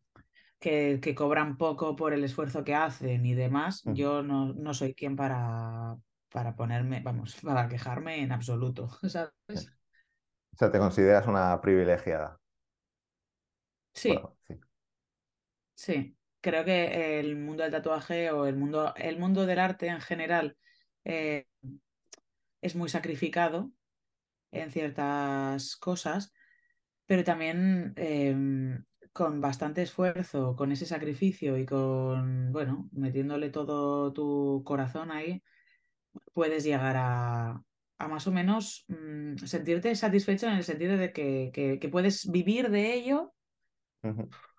que, 0.60 1.16
cobran 1.16 1.58
poco 1.58 1.96
por 1.96 2.14
el 2.14 2.24
esfuerzo 2.26 2.66
que 2.66 2.76
hacen 2.76 3.26
y 3.26 3.34
demás, 3.34 3.82
yo 3.86 4.22
no, 4.22 4.54
no, 4.54 4.74
soy 4.74 4.94
quien 4.94 5.16
para, 5.16 5.96
para 6.30 6.56
ponerme, 6.56 7.00
vamos, 7.02 7.36
para 7.44 7.70
quejarme 7.70 8.22
en 8.22 8.34
absoluto, 8.34 8.90
¿sabes? 9.08 9.32
O 9.48 10.58
sea, 10.58 10.70
te 10.70 10.80
consideras 10.80 11.28
una 11.28 11.62
privilegiada. 11.62 12.38
sí. 13.94 14.20
Sí 15.76 16.19
creo 16.42 16.66
que 16.66 17.20
el 17.20 17.36
mundo 17.38 17.64
del 17.64 17.72
tatuaje 17.72 18.32
o 18.32 18.46
el 18.46 18.56
mundo, 18.56 18.94
el 18.96 19.20
mundo 19.20 19.46
del 19.46 19.60
arte 19.60 19.88
en 19.88 20.02
general 20.02 20.58
eh, 21.06 21.48
es 22.62 22.76
muy 22.76 22.90
sacrificado 22.90 23.72
en 24.52 24.72
ciertas 24.72 25.76
cosas, 25.78 26.34
pero 27.06 27.24
también 27.24 27.94
em, 27.96 28.84
con 29.14 29.42
bastante 29.42 29.82
esfuerzo, 29.82 30.56
con 30.56 30.72
ese 30.72 30.86
sacrificio 30.86 31.58
y 31.58 31.66
con, 31.66 32.52
bueno, 32.52 32.90
metiéndole 32.92 33.50
todo 33.50 34.14
tu 34.14 34.64
corazón 34.66 35.12
ahí, 35.12 35.44
puedes 36.34 36.64
llegar 36.64 36.96
a, 36.98 37.62
más 38.08 38.28
o 38.28 38.32
menos 38.32 38.86
mm, 38.88 39.38
sentirte 39.38 39.96
satisfecho 39.96 40.48
en 40.48 40.54
el 40.54 40.64
sentido 40.64 40.98
de 40.98 41.12
que, 41.12 41.90
puedes 41.92 42.30
vivir 42.32 42.70
de 42.70 42.94
ello. 42.94 43.34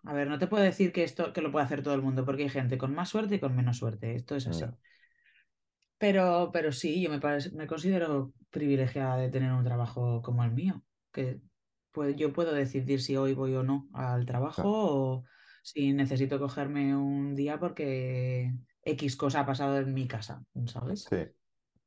A 0.04 0.12
ver, 0.14 0.28
no 0.28 0.38
te 0.38 0.46
puedo 0.46 0.64
decir 0.64 0.92
que 0.92 1.04
esto 1.04 1.32
que 1.32 1.42
lo 1.42 1.52
puede 1.52 1.64
hacer 1.64 1.82
todo 1.82 1.94
el 1.94 2.02
mundo, 2.02 2.24
porque 2.24 2.44
hay 2.44 2.48
gente 2.48 2.78
con 2.78 2.94
más 2.94 3.08
suerte 3.08 3.34
y 3.36 3.40
con 3.40 3.54
menos 3.54 3.78
suerte. 3.78 4.14
Esto 4.14 4.36
es 4.36 4.46
así. 4.46 4.64
Pero, 5.98 6.50
pero 6.52 6.72
sí, 6.72 7.02
yo 7.02 7.10
me, 7.10 7.20
me 7.52 7.66
considero 7.66 8.32
privilegiada 8.50 9.16
de 9.18 9.28
tener 9.28 9.52
un 9.52 9.64
trabajo 9.64 10.22
como 10.22 10.42
el 10.44 10.52
mío, 10.52 10.82
que 11.12 11.40
pues, 11.92 12.16
yo 12.16 12.32
puedo 12.32 12.54
decidir 12.54 13.02
si 13.02 13.16
hoy 13.16 13.34
voy 13.34 13.54
o 13.54 13.62
no 13.62 13.88
al 13.92 14.24
trabajo 14.24 14.62
o 14.64 15.24
si 15.62 15.92
necesito 15.92 16.38
cogerme 16.38 16.96
un 16.96 17.34
día 17.34 17.58
porque 17.58 18.54
X 18.82 19.16
cosa 19.16 19.40
ha 19.40 19.46
pasado 19.46 19.78
en 19.78 19.92
mi 19.92 20.08
casa, 20.08 20.42
¿sabes? 20.66 21.04
Sí, 21.04 21.26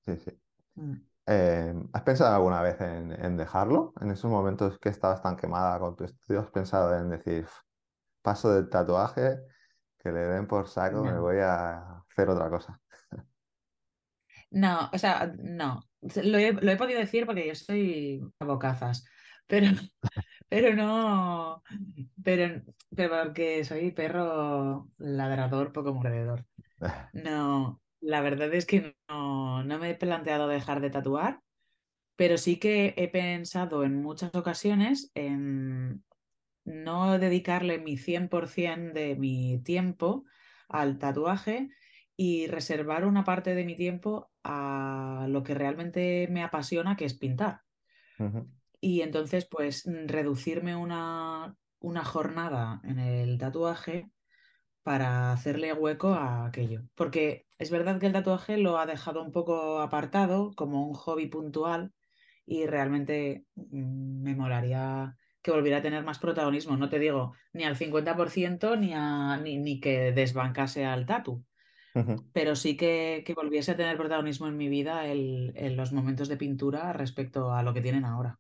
sí, 0.06 0.18
sí. 0.18 0.32
Mm. 0.76 0.94
Em, 1.26 1.90
¿Has 1.94 2.02
pensado 2.04 2.36
alguna 2.36 2.62
vez 2.62 2.80
en, 2.82 3.12
en, 3.14 3.38
dejarlo? 3.38 3.94
En 4.02 4.12
esos 4.12 4.30
momentos 4.30 4.78
que 4.78 4.90
estabas 4.90 5.22
tan 5.22 5.38
quemada 5.38 5.80
con 5.80 5.96
tu 5.96 6.04
estudio, 6.04 6.42
¿has 6.42 6.52
pensado 6.52 6.98
en 6.98 7.10
decir, 7.10 7.46
paso 8.24 8.52
del 8.54 8.70
tatuaje, 8.70 9.38
que 10.00 10.12
le 10.12 10.22
den 10.22 10.48
por 10.48 10.68
saco, 10.68 11.04
me 11.04 11.20
voy 11.20 11.38
a 11.38 12.00
hacer 12.10 12.30
otra 12.30 12.50
cosa. 12.50 12.82
No, 14.50 14.90
o 14.92 14.98
sea, 14.98 15.34
no. 15.38 15.82
Lo 16.24 16.38
he, 16.38 16.78
podido 16.78 17.00
decir 17.00 17.26
porque 17.26 17.48
yo 17.48 17.56
soy 17.56 18.22
a 18.40 18.46
bocazas, 18.46 19.06
pero, 19.48 19.68
pero 20.50 20.76
no, 20.76 21.64
pero, 22.24 22.62
pero 22.96 23.24
porque 23.24 23.64
soy 23.64 23.92
perro 23.92 24.90
ladrador, 24.98 25.72
poco 25.72 25.94
mordedor. 25.94 26.46
No, 27.14 27.82
la 28.02 28.22
verdad 28.22 28.54
es 28.54 28.66
que 28.66 28.96
no, 29.08 29.64
no 29.64 29.80
me 29.80 29.92
he 29.92 29.96
planteado 29.96 30.48
dejar 30.48 30.82
de 30.82 30.90
tatuar, 30.90 31.40
pero 32.16 32.38
sí 32.38 32.60
que 32.60 32.94
he 32.98 33.08
pensado 33.08 33.84
en 33.84 34.02
muchas 34.02 34.36
ocasiones 34.36 35.12
en 35.16 36.04
no 36.66 37.20
dedicarle 37.20 37.80
mi 37.80 37.98
100% 37.98 38.94
de 38.94 39.16
mi 39.16 39.62
tiempo 39.64 40.26
al 40.70 40.98
tatuaje 41.00 41.70
y 42.16 42.48
reservar 42.48 43.06
una 43.06 43.24
parte 43.24 43.56
de 43.56 43.66
mi 43.66 43.76
tiempo 43.76 44.32
a 44.44 45.28
lo 45.30 45.44
que 45.44 45.54
realmente 45.56 46.28
me 46.30 46.44
apasiona, 46.44 46.96
que 46.96 47.06
es 47.06 47.16
pintar. 47.16 47.62
Y 48.82 49.02
entonces, 49.02 49.48
pues, 49.50 49.84
reducirme 49.86 50.76
una, 50.76 51.56
una 51.80 52.04
jornada 52.04 52.82
en 52.84 53.00
el 53.00 53.38
tatuaje 53.38 54.12
para 54.84 55.32
hacerle 55.32 55.74
hueco 55.74 56.10
a 56.14 56.46
aquello. 56.46 56.82
Porque 56.96 57.48
es 57.58 57.72
verdad 57.72 58.00
que 58.00 58.08
el 58.08 58.14
tatuaje 58.14 58.58
lo 58.58 58.78
ha 58.78 58.86
dejado 58.86 59.24
un 59.24 59.32
poco 59.32 59.80
apartado 59.82 60.52
como 60.56 60.88
un 60.88 60.94
hobby 60.94 61.28
puntual 61.28 61.94
y 62.46 62.66
realmente 62.66 63.46
mm, 63.56 64.22
me 64.24 64.36
molaría 64.36 65.18
que 65.44 65.52
volviera 65.52 65.78
a 65.78 65.82
tener 65.82 66.04
más 66.04 66.18
protagonismo. 66.18 66.78
No 66.78 66.90
te 66.90 66.98
digo 66.98 67.36
ni 67.52 67.66
al 67.66 67.76
50% 67.76 68.80
ni, 68.80 68.94
a, 68.96 69.38
ni, 69.38 69.80
que 69.80 70.12
desbancase 70.14 70.86
al 70.86 71.06
tatu. 71.06 71.44
Pero 72.32 72.56
sí 72.56 72.76
que, 72.76 73.24
volviese 73.36 73.74
a 73.74 73.78
tener 73.78 73.98
protagonismo 73.98 74.48
en 74.48 74.58
mi 74.58 74.68
vida 74.68 75.06
en 75.06 75.78
los 75.78 75.92
momentos 75.92 76.28
de 76.28 76.38
pintura 76.38 76.92
respecto 76.92 77.54
a 77.54 77.62
lo 77.62 77.72
que 77.72 77.82
tienen 77.82 78.06
ahora. 78.06 78.40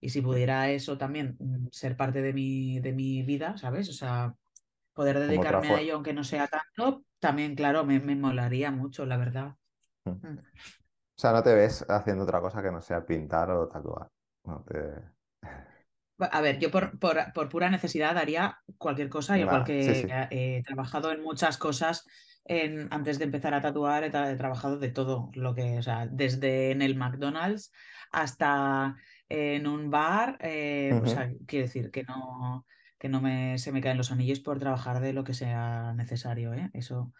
Y 0.00 0.08
si 0.10 0.22
pudiera 0.22 0.70
eso 0.70 0.96
también 0.96 1.36
mm, 1.38 1.68
ser 1.72 1.96
parte 1.96 2.22
de 2.22 2.32
mi, 2.32 2.80
de 2.80 2.92
mi 2.92 3.22
vida, 3.22 3.56
¿sabes? 3.56 3.88
O 3.88 3.92
sea, 3.92 4.34
poder 4.92 5.18
dedicarme 5.18 5.68
a 5.68 5.80
ello 5.80 5.94
aunque 5.94 6.12
no 6.12 6.22
sea 6.22 6.46
tanto, 6.46 7.04
también, 7.18 7.54
claro, 7.54 7.84
me, 7.84 7.98
me 8.00 8.14
molaría 8.14 8.70
mucho, 8.70 9.04
la 9.04 9.16
verdad. 9.16 9.56
Mm. 10.04 10.38
O 10.38 11.18
sea, 11.18 11.32
no 11.32 11.42
te 11.42 11.54
ves 11.54 11.84
haciendo 11.88 12.24
otra 12.24 12.40
cosa 12.40 12.62
que 12.62 12.70
no 12.70 12.80
sea 12.80 13.04
pintar 13.04 13.50
o 13.50 13.66
tatuar. 13.68 14.08
No 14.44 14.64
te... 14.64 15.15
A 16.18 16.40
ver, 16.40 16.58
yo 16.58 16.70
por, 16.70 16.98
por, 16.98 17.48
pura 17.48 17.68
necesidad 17.68 18.16
haría 18.16 18.58
cualquier 18.78 19.08
cosa, 19.08 19.38
igual 19.38 19.64
que 19.64 20.06
he 20.30 20.62
trabajado 20.62 21.12
en 21.12 21.22
muchas 21.22 21.58
cosas 21.58 22.06
en, 22.48 22.88
antes 22.90 23.18
de 23.18 23.24
empezar 23.24 23.54
a 23.54 23.60
tatuar, 23.60 24.04
he, 24.04 24.10
trabajado 24.10 24.78
de 24.78 24.90
todo 24.90 25.30
lo 25.34 25.54
que, 25.54 25.78
o 25.78 25.82
sea, 25.82 26.06
desde 26.06 26.70
en 26.70 26.82
el 26.82 26.96
McDonald's 26.96 27.72
hasta 28.12 28.96
en 29.28 29.66
un 29.66 29.90
bar, 29.90 30.38
eh, 30.40 30.98
o 31.02 31.06
sea, 31.06 31.30
quiero 31.46 31.66
decir 31.66 31.90
que 31.90 32.04
no, 32.04 32.64
que 32.98 33.08
no 33.08 33.20
me, 33.20 33.58
se 33.58 33.72
me 33.72 33.80
caen 33.80 33.96
los 33.96 34.12
anillos 34.12 34.40
por 34.40 34.58
trabajar 34.58 35.00
de 35.00 35.12
lo 35.12 35.24
que 35.24 35.34
sea 35.34 35.92
necesario, 35.94 36.54
¿eh? 36.54 36.70
Eso. 36.72 37.12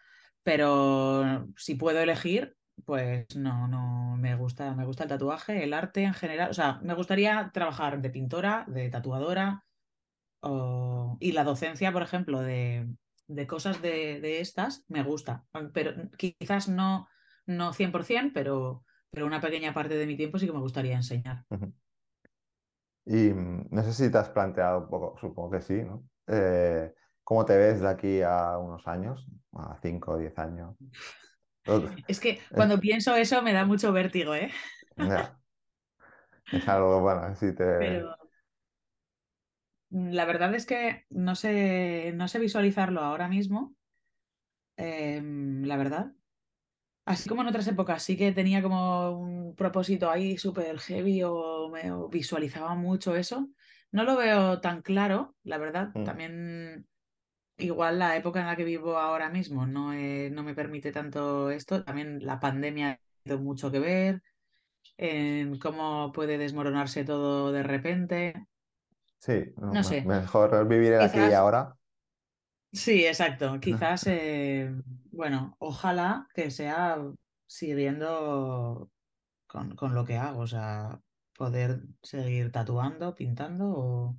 Pero 0.42 1.49
si 1.57 1.74
puedo 1.74 2.01
elegir, 2.01 2.57
pues 2.84 3.34
no, 3.36 3.68
no 3.68 4.16
me 4.16 4.36
gusta, 4.36 4.74
me 4.74 4.84
gusta 4.84 5.04
el 5.04 5.08
tatuaje, 5.08 5.64
el 5.64 5.72
arte 5.72 6.02
en 6.02 6.14
general. 6.14 6.50
O 6.50 6.54
sea, 6.54 6.80
me 6.82 6.94
gustaría 6.94 7.50
trabajar 7.52 8.00
de 8.00 8.10
pintora, 8.10 8.64
de 8.68 8.88
tatuadora, 8.90 9.66
y 11.18 11.32
la 11.32 11.44
docencia, 11.44 11.92
por 11.92 12.02
ejemplo, 12.02 12.40
de, 12.40 12.88
cosas 13.46 13.82
de, 13.82 14.40
estas, 14.40 14.84
me 14.88 15.02
gusta. 15.02 15.44
Pero 15.72 15.92
quizás 16.16 16.68
no, 16.68 17.08
no 17.46 17.72
100%, 17.72 18.32
pero, 18.32 18.84
pero 19.10 19.26
una 19.26 19.40
pequeña 19.40 19.74
parte 19.74 19.96
de 19.96 20.06
mi 20.06 20.16
tiempo 20.16 20.38
sí 20.38 20.46
que 20.46 20.52
me 20.52 20.60
gustaría 20.60 20.96
enseñar. 20.96 21.44
Y 23.04 23.30
mm, 23.30 23.68
no 23.70 23.82
sé 23.82 23.92
si 23.92 24.10
te 24.10 24.18
has 24.18 24.28
planteado 24.30 24.88
poco, 24.88 25.16
supongo 25.20 25.50
que 25.50 25.62
sí, 25.62 25.82
¿no? 25.82 26.04
Eh, 26.26 26.92
¿Cómo 27.22 27.44
te 27.44 27.56
ves 27.56 27.80
de 27.80 27.88
aquí 27.88 28.22
a 28.22 28.58
unos 28.58 28.86
años? 28.86 29.26
A 29.52 29.78
5 29.82 30.12
o 30.12 30.18
10 30.18 30.38
años. 30.38 30.76
Es 32.06 32.20
que 32.20 32.40
cuando 32.50 32.80
pienso 32.80 33.14
eso 33.16 33.42
me 33.42 33.52
da 33.52 33.64
mucho 33.64 33.92
vértigo, 33.92 34.34
¿eh? 34.34 34.50
Es 36.52 36.68
algo, 36.68 37.00
bueno, 37.00 37.34
si 37.34 37.54
te... 37.54 37.64
Pero 37.78 38.16
la 39.90 40.24
verdad 40.24 40.54
es 40.54 40.66
que 40.66 41.04
no 41.10 41.34
sé, 41.34 42.12
no 42.14 42.28
sé 42.28 42.38
visualizarlo 42.38 43.00
ahora 43.00 43.28
mismo, 43.28 43.74
em, 44.76 45.64
la 45.64 45.76
verdad. 45.76 46.12
Así 47.04 47.28
como 47.28 47.42
en 47.42 47.48
otras 47.48 47.68
épocas, 47.68 48.02
sí 48.02 48.16
que 48.16 48.32
tenía 48.32 48.62
como 48.62 49.12
un 49.12 49.54
propósito 49.54 50.10
ahí 50.10 50.36
súper 50.38 50.78
heavy 50.80 51.22
o 51.22 51.70
me 51.70 51.84
visualizaba 52.10 52.74
mucho 52.74 53.14
eso. 53.14 53.48
No 53.92 54.02
lo 54.02 54.16
veo 54.16 54.60
tan 54.60 54.82
claro, 54.82 55.36
la 55.44 55.58
verdad. 55.58 55.90
Mm. 55.94 56.04
También 56.04 56.86
igual 57.59 57.98
la 57.98 58.16
época 58.16 58.40
en 58.40 58.46
la 58.46 58.57
que 58.57 58.64
vivo 58.64 58.98
ahora 58.98 59.30
mismo 59.30 59.66
no, 59.66 59.92
no 59.94 60.42
me 60.42 60.54
permite 60.54 60.92
tanto 60.92 61.50
esto. 61.50 61.84
También 61.84 62.24
la 62.24 62.40
pandemia 62.40 62.90
ha 62.90 63.00
tenido 63.22 63.42
mucho 63.42 63.70
que 63.70 63.80
ver 63.80 64.22
en 64.96 65.59
cómo 65.59 66.12
puede 66.12 66.38
desmoronarse 66.38 67.04
todo 67.04 67.52
de 67.52 67.62
repente. 67.62 68.46
Sí, 69.18 69.54
no, 69.57 69.82
sé. 69.82 70.02
Mejor 70.02 70.66
vivir 70.68 70.92
el 70.92 71.02
aquí 71.02 71.18
y 71.18 71.32
ahora. 71.32 71.76
Sí, 72.72 73.07
exacto. 73.07 73.59
Quizás, 73.61 74.07
eh, 74.07 74.72
bueno, 75.11 75.57
ojalá 75.59 76.28
que 76.34 76.50
sea 76.50 76.98
siguiendo 77.46 78.90
con, 79.46 79.74
con, 79.76 79.94
lo 79.94 80.04
que 80.04 80.16
hago, 80.16 80.40
o 80.40 80.46
sea, 80.46 81.00
poder 81.36 81.82
seguir 82.02 82.52
tatuando, 82.52 83.14
pintando 83.14 83.68
o 83.68 84.16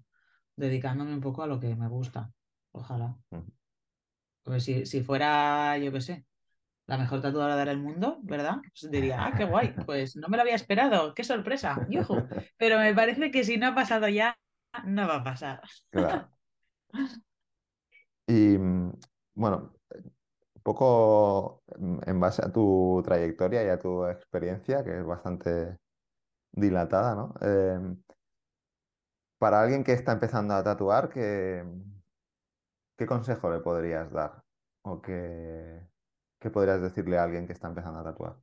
dedicándome 0.55 1.13
un 1.13 1.21
poco 1.21 1.43
a 1.43 1.47
lo 1.47 1.59
que 1.59 1.75
me 1.75 1.87
gusta. 1.87 2.31
Ojalá. 2.77 3.17
Pues 4.43 4.63
si, 4.63 4.85
si 4.85 5.03
fuera, 5.03 5.77
yo 5.77 5.91
qué 5.91 6.01
sé, 6.01 6.25
la 6.85 6.97
mejor 6.97 7.21
tatuadora 7.21 7.65
del 7.65 7.79
mundo, 7.79 8.19
¿verdad? 8.23 8.57
Pues 8.61 8.91
diría, 8.91 9.25
ah, 9.25 9.33
qué 9.35 9.45
guay, 9.45 9.73
pues 9.85 10.15
no 10.15 10.27
me 10.29 10.37
lo 10.37 10.43
había 10.43 10.55
esperado, 10.55 11.13
qué 11.13 11.23
sorpresa, 11.23 11.85
yuju. 11.89 12.27
Pero 12.57 12.79
me 12.79 12.93
parece 12.93 13.31
que 13.31 13.43
si 13.43 13.57
no 13.57 13.67
ha 13.67 13.75
pasado 13.75 14.07
ya, 14.07 14.37
no 14.85 15.07
va 15.07 15.17
a 15.17 15.23
pasar. 15.23 15.61
Claro. 15.89 16.29
Y 18.29 18.57
mm, 18.57 18.91
bueno, 19.35 19.73
un 19.95 20.61
poco 20.61 21.63
en 22.05 22.19
base 22.19 22.43
a 22.45 22.51
tu 22.51 23.01
trayectoria 23.05 23.63
y 23.63 23.69
a 23.69 23.79
tu 23.79 24.05
experiencia, 24.05 24.83
que 24.83 24.99
es 24.99 25.05
bastante 25.05 25.77
dilatada, 26.51 27.15
¿no? 27.15 27.33
Em, 27.39 27.97
para 29.37 29.61
alguien 29.61 29.85
que 29.85 29.93
está 29.93 30.11
empezando 30.11 30.55
a 30.55 30.63
tatuar, 30.63 31.07
¿qué, 31.07 31.63
qué 32.97 33.05
consejo 33.05 33.51
le 33.51 33.59
podrías 33.59 34.11
dar? 34.11 34.43
¿O 34.81 35.01
qué, 35.01 35.81
qué 36.39 36.49
podrías 36.49 36.81
decirle 36.81 37.17
a 37.17 37.23
alguien 37.23 37.45
que 37.45 37.53
está 37.53 37.67
empezando 37.67 37.99
a 37.99 38.03
tatuar? 38.03 38.37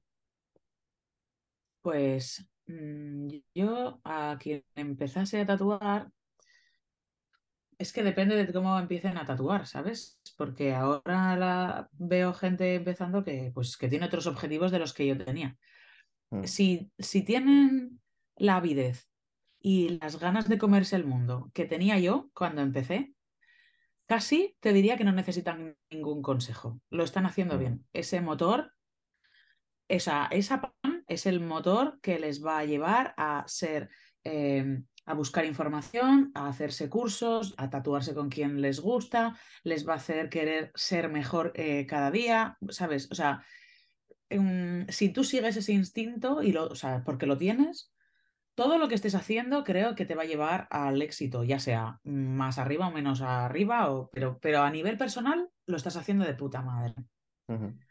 Pues 1.82 2.48
mm, 2.66 3.28
yo 3.54 4.00
a 4.04 4.38
quien 4.40 4.64
empezase 4.74 5.40
a 5.40 5.46
tatuar 5.46 6.10
es 7.78 7.92
que 7.92 8.02
depende 8.02 8.36
de 8.36 8.52
cómo 8.52 8.78
empiecen 8.78 9.18
a 9.18 9.26
tatuar, 9.26 9.66
¿sabes? 9.66 10.20
Porque 10.36 10.74
ahora 10.74 11.36
la... 11.36 11.88
veo 11.92 12.32
gente 12.32 12.76
empezando 12.76 13.24
que, 13.24 13.50
pues, 13.52 13.76
que 13.76 13.88
tiene 13.88 14.06
otros 14.06 14.26
objetivos 14.26 14.70
de 14.70 14.78
los 14.78 14.94
que 14.94 15.06
yo 15.06 15.18
tenía. 15.18 15.58
Mm. 16.30 16.44
Si, 16.44 16.92
si 16.98 17.22
tienen 17.22 18.00
la 18.36 18.56
avidez 18.56 19.08
y 19.60 19.98
las 19.98 20.20
ganas 20.20 20.48
de 20.48 20.58
comerse 20.58 20.96
el 20.96 21.04
mundo 21.04 21.50
que 21.52 21.64
tenía 21.64 21.98
yo 21.98 22.30
cuando 22.34 22.62
empecé, 22.62 23.13
casi 24.06 24.56
te 24.60 24.72
diría 24.72 24.96
que 24.96 25.04
no 25.04 25.12
necesitan 25.12 25.76
ningún 25.90 26.22
consejo. 26.22 26.80
Lo 26.90 27.04
están 27.04 27.26
haciendo 27.26 27.56
mm. 27.56 27.58
bien. 27.58 27.86
Ese 27.92 28.20
motor, 28.20 28.72
esa, 29.88 30.26
esa 30.26 30.60
pan 30.60 31.04
es 31.06 31.26
el 31.26 31.40
motor 31.40 31.98
que 32.00 32.18
les 32.18 32.44
va 32.44 32.58
a 32.58 32.64
llevar 32.64 33.14
a 33.16 33.44
ser 33.46 33.90
em, 34.24 34.86
a 35.06 35.14
buscar 35.14 35.44
información, 35.44 36.30
a 36.34 36.48
hacerse 36.48 36.88
cursos, 36.88 37.54
a 37.58 37.68
tatuarse 37.68 38.14
con 38.14 38.30
quien 38.30 38.60
les 38.60 38.80
gusta, 38.80 39.38
les 39.62 39.86
va 39.86 39.94
a 39.94 39.96
hacer 39.96 40.30
querer 40.30 40.72
ser 40.74 41.10
mejor 41.10 41.52
eh, 41.54 41.86
cada 41.86 42.10
día, 42.10 42.56
¿sabes? 42.70 43.08
O 43.10 43.14
sea, 43.14 43.44
em, 44.30 44.86
si 44.88 45.10
tú 45.10 45.24
sigues 45.24 45.56
ese 45.56 45.72
instinto 45.72 46.42
y 46.42 46.52
lo, 46.52 46.66
o 46.68 46.74
sea, 46.74 47.02
porque 47.04 47.26
lo 47.26 47.36
tienes, 47.36 47.93
todo 48.54 48.78
lo 48.78 48.88
que 48.88 48.94
estés 48.94 49.14
haciendo 49.14 49.64
creo 49.64 49.94
que 49.94 50.06
te 50.06 50.14
va 50.14 50.22
a 50.22 50.26
llevar 50.26 50.68
al 50.70 51.02
éxito, 51.02 51.44
ya 51.44 51.58
sea 51.58 52.00
más 52.04 52.58
arriba 52.58 52.88
o 52.88 52.92
menos 52.92 53.20
arriba, 53.20 53.90
o, 53.90 54.10
pero, 54.12 54.38
pero 54.40 54.62
a 54.62 54.70
nivel 54.70 54.96
personal 54.96 55.48
lo 55.66 55.76
estás 55.76 55.96
haciendo 55.96 56.24
de 56.24 56.34
puta 56.34 56.62
madre. 56.62 56.94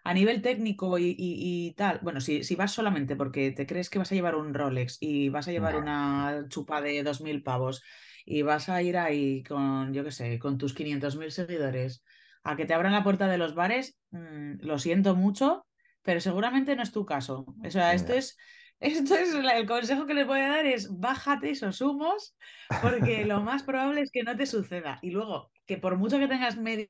A 0.04 0.14
nivel 0.16 0.42
técnico 0.42 0.98
y, 0.98 1.76
tal, 1.78 2.00
bueno, 2.02 2.20
si, 2.22 2.44
si, 2.44 2.56
vas 2.56 2.72
solamente 2.72 3.16
porque 3.16 3.52
te 3.52 3.68
crees 3.68 3.92
que 3.92 4.00
vas 4.00 4.12
a 4.12 4.16
llevar 4.16 4.36
un 4.36 4.52
Rolex 4.52 4.98
y 5.00 5.30
vas 5.30 5.48
a 5.48 5.52
llevar 5.52 5.76
una 5.76 6.46
chupa 6.50 6.82
de 6.82 7.04
2.000 7.04 7.44
pavos 7.44 7.84
y 8.26 8.42
vas 8.42 8.70
a 8.70 8.82
ir 8.82 8.98
ahí 8.98 9.44
con, 9.44 9.94
yo 9.94 10.04
qué 10.04 10.10
sé, 10.10 10.40
con 10.40 10.58
tus 10.58 10.76
500.000 10.76 11.30
seguidores 11.30 12.04
a 12.44 12.56
que 12.56 12.66
te 12.66 12.74
abran 12.74 12.94
la 12.94 13.04
puerta 13.04 13.28
de 13.28 13.38
los 13.38 13.54
bares, 13.54 13.98
mm, 14.10 14.62
lo 14.62 14.80
siento 14.80 15.16
mucho, 15.16 15.68
pero 16.02 16.20
seguramente 16.20 16.76
no 16.76 16.82
es 16.82 16.92
tu 16.92 17.06
caso. 17.06 17.46
O 17.64 17.70
sea, 17.70 17.94
esto 17.94 18.14
es... 18.14 18.38
Esto 18.80 19.16
es 19.16 19.34
el 19.34 19.66
consejo 19.66 20.06
que 20.06 20.14
le 20.14 20.26
voy 20.26 20.42
a 20.42 20.50
dar 20.50 20.66
es 20.66 21.00
bájate 21.00 21.52
esos 21.52 21.80
humos 21.80 22.36
porque 22.82 23.26
lo 23.26 23.42
más 23.42 23.64
probable 23.64 24.02
es 24.02 24.12
que 24.12 24.24
no 24.24 24.36
te 24.36 24.46
suceda. 24.46 25.00
Y 25.02 25.12
luego, 25.12 25.52
que 25.66 25.78
por 25.78 25.98
mucho 25.98 26.20
que 26.20 26.28
tengas 26.28 26.58
medio 26.58 26.88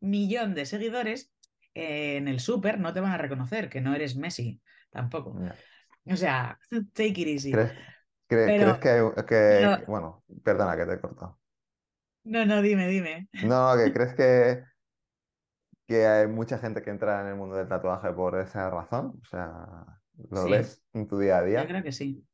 millón 0.00 0.54
de 0.54 0.66
seguidores, 0.66 1.32
en 1.74 2.26
el 2.26 2.40
súper 2.40 2.80
no 2.80 2.92
te 2.92 3.00
van 3.00 3.12
a 3.12 3.18
reconocer 3.18 3.68
que 3.68 3.80
no 3.80 3.94
eres 3.94 4.16
Messi 4.16 4.60
tampoco. 4.90 5.38
O 6.06 6.16
sea, 6.16 6.58
take 6.94 7.20
it 7.20 7.28
easy. 7.28 7.52
¿Crees, 7.52 7.72
que, 8.80 9.84
bueno, 9.86 10.24
perdona 10.42 10.76
que 10.76 10.86
te 10.86 10.94
he 10.94 11.00
cortado. 11.00 11.38
No, 12.24 12.44
no, 12.44 12.60
dime, 12.60 12.88
dime. 12.88 13.28
No, 13.44 13.72
que 13.76 13.92
crees 13.92 14.14
que, 14.14 14.64
que 15.86 16.06
hay 16.06 16.26
mucha 16.26 16.58
gente 16.58 16.82
que 16.82 16.90
entra 16.90 17.20
en 17.20 17.28
el 17.28 17.36
mundo 17.36 17.54
del 17.54 17.68
tatuaje 17.68 18.12
por 18.12 18.36
esa 18.40 18.68
razón. 18.68 19.20
O 19.22 19.24
sea, 19.26 20.00
¿lo 20.30 20.48
ves 20.48 20.82
en 20.92 21.06
tu 21.06 21.18
día 21.18 21.38
a 21.38 21.44
día? 21.44 21.62
Yo 21.62 21.68
creo 21.68 21.82
que 21.82 21.92
sí. 21.92 22.24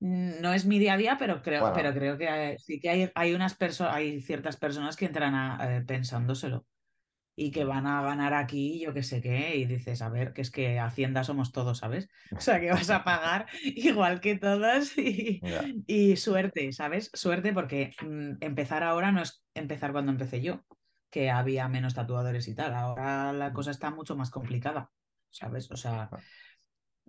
No 0.00 0.52
es 0.52 0.64
mi 0.64 0.78
día 0.78 0.92
a 0.92 0.96
día, 0.96 1.16
pero 1.18 1.42
creo, 1.42 1.72
pero 1.74 1.92
creo 1.92 2.16
que 2.16 2.56
sí 2.58 2.78
que 2.78 2.88
hay, 2.88 3.10
hay 3.16 3.34
unas 3.34 3.54
personas, 3.54 3.94
hay 3.94 4.20
ciertas 4.20 4.56
personas 4.56 4.96
que 4.96 5.06
entran 5.06 5.34
a, 5.34 5.76
eh, 5.76 5.80
pensándoselo 5.80 6.66
y 7.34 7.50
que 7.50 7.64
van 7.64 7.86
a 7.86 8.02
ganar 8.02 8.34
aquí, 8.34 8.80
yo 8.80 8.92
qué 8.92 9.02
sé 9.02 9.20
qué, 9.20 9.56
y 9.56 9.64
dices, 9.64 10.02
a 10.02 10.08
ver, 10.08 10.32
que 10.32 10.42
es 10.42 10.50
que 10.50 10.78
Hacienda 10.78 11.22
somos 11.24 11.52
todos, 11.52 11.78
¿sabes? 11.78 12.08
O 12.36 12.40
sea, 12.40 12.60
que 12.60 12.70
vas 12.70 12.90
a 12.90 13.04
pagar 13.04 13.46
igual 13.64 14.20
que 14.20 14.36
todos 14.36 14.96
y, 14.98 15.40
y 15.86 16.16
suerte, 16.16 16.72
¿sabes? 16.72 17.10
Suerte 17.14 17.52
porque 17.52 17.92
mm, 18.02 18.36
empezar 18.40 18.82
ahora 18.84 19.10
no 19.10 19.22
es 19.22 19.42
empezar 19.54 19.92
cuando 19.92 20.12
empecé 20.12 20.40
yo, 20.40 20.64
que 21.10 21.30
había 21.30 21.68
menos 21.68 21.94
tatuadores 21.94 22.46
y 22.48 22.54
tal, 22.54 22.74
ahora 22.74 23.32
la 23.32 23.50
mm. 23.50 23.52
cosa 23.52 23.70
está 23.70 23.90
mucho 23.90 24.16
más 24.16 24.30
complicada, 24.30 24.90
¿sabes? 25.30 25.70
O 25.70 25.76
sea, 25.76 26.10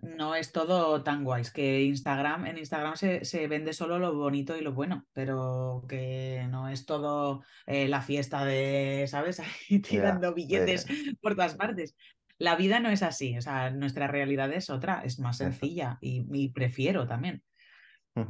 no 0.02 0.34
es 0.34 0.52
todo 0.52 1.02
tan 1.02 1.24
guay. 1.24 1.42
Es 1.42 1.50
que 1.50 1.82
Instagram, 1.82 2.46
en 2.46 2.58
Instagram 2.58 2.96
se, 2.96 3.48
vende 3.48 3.72
solo 3.72 3.98
lo 3.98 4.14
bonito 4.14 4.56
y 4.56 4.62
lo 4.62 4.72
bueno, 4.72 5.06
pero 5.12 5.84
que 5.88 6.46
no 6.50 6.68
es 6.68 6.86
todo 6.86 7.42
eh, 7.66 7.88
la 7.88 8.00
fiesta 8.00 8.44
de, 8.44 9.06
¿sabes? 9.08 9.42
tirando 9.88 10.34
billetes 10.34 10.86
por 11.20 11.34
todas 11.34 11.54
partes. 11.54 11.96
La 12.38 12.56
vida 12.56 12.80
no 12.80 12.88
es 12.88 13.02
así, 13.02 13.36
o 13.36 13.42
sea, 13.42 13.70
nuestra 13.70 14.06
realidad 14.06 14.50
es 14.52 14.70
otra, 14.70 15.02
es 15.04 15.18
más 15.18 15.36
sencilla 15.36 15.98
y, 16.00 16.48
prefiero 16.50 17.06
también. 17.06 17.42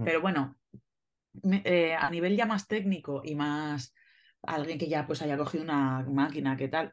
Pero 0.04 0.20
bueno, 0.20 0.56
eh, 1.64 1.94
a 1.94 2.10
nivel 2.10 2.36
ya 2.36 2.46
más 2.46 2.66
técnico 2.66 3.22
y 3.24 3.34
más 3.34 3.94
alguien 4.42 4.78
que 4.78 4.88
ya 4.88 5.06
pues 5.06 5.22
haya 5.22 5.36
cogido 5.36 5.64
una 5.64 6.02
máquina, 6.02 6.56
¿qué 6.56 6.68
tal? 6.68 6.92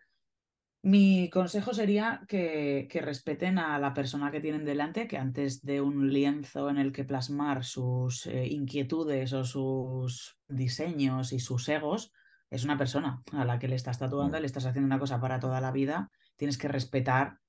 Mi 0.87 1.29
consejo 1.29 1.73
sería 1.73 2.21
que, 2.29 2.87
que, 2.89 3.01
respeten 3.01 3.59
a 3.59 3.77
la 3.77 3.93
persona 3.93 4.31
que 4.31 4.39
tienen 4.39 4.63
delante, 4.63 5.05
que 5.05 5.17
antes 5.17 5.61
de 5.65 5.81
un 5.81 6.13
lienzo 6.13 6.69
en 6.69 6.77
el 6.77 6.93
que 6.93 7.03
plasmar 7.03 7.65
sus 7.65 8.25
eh, 8.25 8.47
inquietudes 8.47 9.33
o 9.33 9.43
sus 9.43 10.37
diseños 10.47 11.33
y 11.33 11.39
sus 11.41 11.67
egos, 11.67 12.13
es 12.49 12.63
una 12.63 12.77
persona 12.77 13.21
a 13.33 13.43
la 13.43 13.59
que 13.59 13.67
le 13.67 13.75
estás 13.75 13.99
tatuando, 13.99 14.37
mm. 14.37 14.39
le 14.39 14.45
estás 14.45 14.65
haciendo 14.65 14.85
una 14.85 14.97
cosa 14.97 15.19
para 15.19 15.41
toda 15.41 15.59
la 15.59 15.73
vida, 15.73 16.09
tienes 16.37 16.57
que 16.57 16.69
respetar 16.69 17.39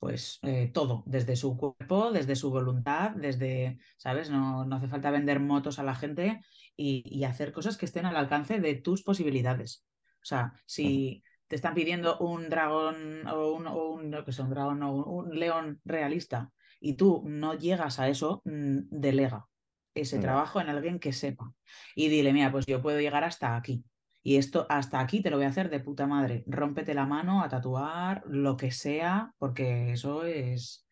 pues 0.00 0.40
eh, 0.42 0.68
todo, 0.74 1.04
desde 1.06 1.36
su 1.36 1.56
cuerpo, 1.56 2.10
desde 2.10 2.34
su 2.34 2.50
voluntad, 2.50 3.12
desde, 3.12 3.78
¿sabes? 3.98 4.30
No, 4.30 4.64
no 4.64 4.74
hace 4.74 4.88
falta 4.88 5.12
vender 5.12 5.38
motos 5.38 5.78
a 5.78 5.84
la 5.84 5.94
gente 5.94 6.40
y, 6.76 7.04
y, 7.06 7.22
hacer 7.22 7.52
cosas 7.52 7.76
que 7.76 7.86
estén 7.86 8.04
al 8.04 8.16
alcance 8.16 8.58
de 8.58 8.74
tus 8.74 9.04
posibilidades. 9.04 9.84
O 10.20 10.26
sea, 10.26 10.54
si 10.66 11.22
te 11.48 11.56
están 11.56 11.74
pidiendo 11.74 12.18
un 12.18 12.48
dragón 12.48 13.26
o 13.26 13.52
un, 13.52 13.66
o 13.66 13.90
un, 13.90 14.10
no, 14.10 14.24
que 14.24 14.32
sea, 14.32 14.44
un 14.44 14.50
dragón 14.50 14.82
o 14.82 14.92
un, 14.92 15.28
un, 15.28 15.38
león 15.38 15.80
realista 15.84 16.50
y 16.80 16.94
tú 16.94 17.22
no 17.26 17.54
llegas 17.54 17.98
a 17.98 18.08
eso, 18.08 18.42
mm, 18.44 18.78
delega 18.90 19.46
ese 19.94 20.18
trabajo 20.18 20.60
en 20.60 20.68
alguien 20.68 20.98
que 20.98 21.12
sepa. 21.12 21.52
Y 21.94 22.08
dile, 22.08 22.32
mira, 22.32 22.50
pues 22.50 22.66
yo 22.66 22.82
puedo 22.82 23.00
llegar 23.00 23.24
hasta 23.24 23.56
aquí. 23.56 23.84
Y 24.22 24.36
esto 24.36 24.66
hasta 24.68 25.00
aquí 25.00 25.22
te 25.22 25.30
lo 25.30 25.36
voy 25.36 25.46
a 25.46 25.50
hacer 25.50 25.70
de 25.70 25.80
puta 25.80 26.06
madre. 26.06 26.44
Rómpete 26.46 26.94
la 26.94 27.06
mano 27.06 27.42
a 27.42 27.48
tatuar, 27.48 28.24
lo 28.26 28.56
que 28.56 28.70
sea, 28.70 29.32
porque 29.38 29.92
eso 29.92 30.24
es. 30.24 30.86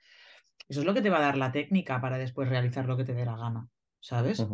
Eso 0.69 0.81
es 0.81 0.87
lo 0.87 0.95
que 0.95 1.03
te 1.03 1.11
va 1.11 1.19
a 1.19 1.23
dar 1.23 1.37
la 1.37 1.51
técnica 1.51 2.01
para 2.01 2.19
después 2.19 2.49
realizar 2.49 2.87
lo 2.87 2.97
que 2.97 3.05
te 3.05 3.15
dé 3.15 3.25
la 3.25 3.37
gana, 3.37 3.69
¿sabes? 4.01 4.47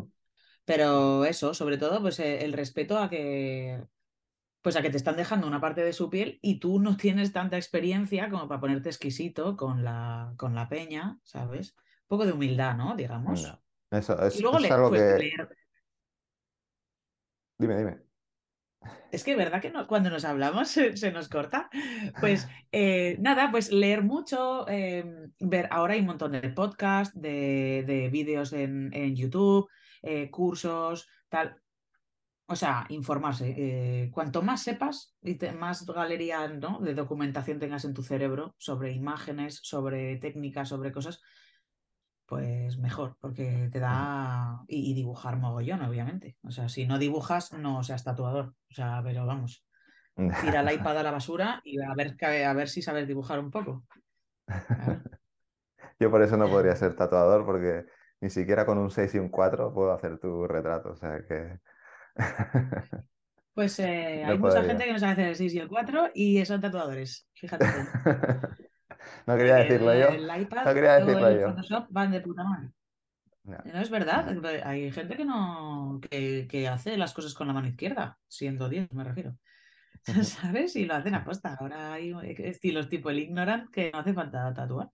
Pero 0.64 1.24
eso, 1.24 1.54
sobre 1.54 1.76
todo, 1.76 2.00
pues 2.00 2.18
eh, 2.20 2.44
el 2.44 2.52
respeto 2.52 2.98
a 2.98 3.10
que. 3.10 3.82
Pues 4.68 4.76
a 4.76 4.82
que 4.82 4.90
te 4.90 4.98
están 4.98 5.16
dejando 5.16 5.46
una 5.46 5.62
parte 5.62 5.82
de 5.82 5.94
su 5.94 6.10
piel 6.10 6.38
y 6.42 6.60
tú 6.60 6.78
no 6.78 6.98
tienes 6.98 7.32
tanta 7.32 7.56
experiencia 7.56 8.28
como 8.28 8.46
para 8.48 8.60
ponerte 8.60 8.90
exquisito 8.90 9.56
con 9.56 9.82
la, 9.82 10.34
con 10.36 10.54
la 10.54 10.68
peña, 10.68 11.18
¿sabes? 11.22 11.74
Un 12.02 12.08
poco 12.08 12.26
de 12.26 12.32
humildad, 12.32 12.76
¿no? 12.76 12.94
Digamos. 12.94 13.50
Eso, 13.90 14.22
es, 14.26 14.38
y 14.38 14.42
luego 14.42 14.58
es 14.58 14.70
algo 14.70 14.90
pues, 14.90 15.00
que... 15.00 15.18
leer... 15.20 15.56
Dime, 17.56 17.78
dime. 17.78 17.98
Es 19.10 19.24
que 19.24 19.36
verdad 19.36 19.62
que 19.62 19.72
cuando 19.86 20.10
nos 20.10 20.26
hablamos 20.26 20.68
se, 20.68 21.12
nos 21.12 21.30
corta. 21.30 21.70
Pues 22.20 22.46
eh, 22.70 23.16
nada, 23.20 23.50
pues 23.50 23.72
leer 23.72 24.02
mucho, 24.02 24.68
em, 24.68 25.32
ver, 25.40 25.68
ahora 25.70 25.94
hay 25.94 26.00
un 26.00 26.06
montón 26.08 26.32
de 26.32 26.46
podcasts, 26.50 27.18
de, 27.18 28.10
vídeos 28.12 28.52
en, 28.52 29.16
YouTube, 29.16 29.70
eh, 30.02 30.28
cursos, 30.30 31.08
tal. 31.30 31.58
O 32.50 32.56
sea, 32.56 32.86
informarse. 32.88 33.54
Eh, 33.56 34.10
cuanto 34.10 34.40
más 34.40 34.62
sepas 34.62 35.14
y 35.22 35.38
más 35.58 35.84
galería 35.84 36.48
¿no? 36.48 36.80
de 36.80 36.94
documentación 36.94 37.58
tengas 37.58 37.84
en 37.84 37.92
tu 37.92 38.02
cerebro 38.02 38.54
sobre 38.56 38.92
imágenes, 38.92 39.60
sobre 39.62 40.16
técnicas, 40.16 40.70
sobre 40.70 40.90
cosas, 40.90 41.20
pues 42.24 42.78
mejor, 42.78 43.18
porque 43.20 43.68
te 43.70 43.80
da. 43.80 44.62
Y, 44.66 44.94
dibujar 44.94 45.36
mogollón, 45.36 45.82
obviamente. 45.82 46.38
O 46.42 46.50
sea, 46.50 46.70
si 46.70 46.86
no 46.86 46.98
dibujas, 46.98 47.52
no 47.52 47.82
seas 47.82 48.02
tatuador. 48.02 48.54
O 48.70 48.74
sea, 48.74 49.02
pero 49.04 49.26
vamos. 49.26 49.62
Tira 50.40 50.62
la 50.62 50.72
iPad 50.72 50.98
a 50.98 51.02
la 51.02 51.10
basura 51.10 51.60
y 51.64 51.78
a 51.82 51.92
ver, 51.94 52.16
a 52.24 52.52
ver 52.54 52.68
si 52.70 52.80
sabes 52.80 53.06
dibujar 53.06 53.40
un 53.40 53.50
poco. 53.50 53.84
Yo 56.00 56.10
por 56.10 56.22
eso 56.22 56.38
no 56.38 56.48
podría 56.48 56.74
ser 56.76 56.96
tatuador, 56.96 57.44
porque 57.44 57.84
ni 58.22 58.30
siquiera 58.30 58.64
con 58.64 58.78
un 58.78 58.90
6 58.90 59.14
y 59.16 59.18
un 59.18 59.28
4 59.28 59.72
puedo 59.74 59.92
hacer 59.92 60.18
tu 60.18 60.46
retrato. 60.46 60.92
O 60.92 60.96
sea 60.96 61.22
que. 61.26 61.60
Pues 63.58 63.76
eh, 63.80 64.22
hay 64.24 64.38
mucha 64.38 64.62
gente 64.62 64.84
que 64.84 64.92
no 64.92 65.00
sabe 65.00 65.12
hacer 65.14 65.26
el 65.30 65.34
6 65.34 65.54
y 65.54 65.58
el 65.58 65.66
4 65.66 66.10
y 66.14 66.44
son 66.44 66.60
tatuadores. 66.60 67.26
Fíjate. 67.34 67.66
no 69.26 69.36
quería 69.36 69.56
decirlo 69.56 69.92
yo. 69.94 70.10
El 70.10 70.42
iPad 70.42 70.64
no 70.64 70.74
quería 70.74 70.92
decirlo 71.00 71.26
el 71.26 71.40
yo. 71.40 71.48
Photoshop 71.48 71.86
van 71.90 72.12
de 72.12 72.20
puta 72.20 72.44
madre. 72.44 72.70
No. 73.42 73.80
es 73.80 73.90
verdad. 73.90 74.32
Hay 74.64 74.92
gente 74.92 75.16
que 75.16 75.24
no 75.24 75.98
que, 76.08 76.46
que, 76.48 76.68
hace 76.68 76.96
las 76.96 77.12
cosas 77.12 77.34
con 77.34 77.48
la 77.48 77.52
mano 77.52 77.66
izquierda, 77.66 78.16
siendo 78.28 78.68
10, 78.68 78.92
me 78.92 79.02
refiero. 79.02 79.36
¿Sabes? 80.22 80.76
Y 80.76 80.84
lo 80.84 80.94
hacen 80.94 81.16
a 81.16 81.24
costa. 81.24 81.56
Ahora 81.58 81.94
hay 81.94 82.14
estilos 82.38 82.88
tipo 82.88 83.10
el 83.10 83.18
ignorant 83.18 83.72
que 83.72 83.90
no 83.90 83.98
hace 83.98 84.14
falta 84.14 84.54
tatuar. 84.54 84.88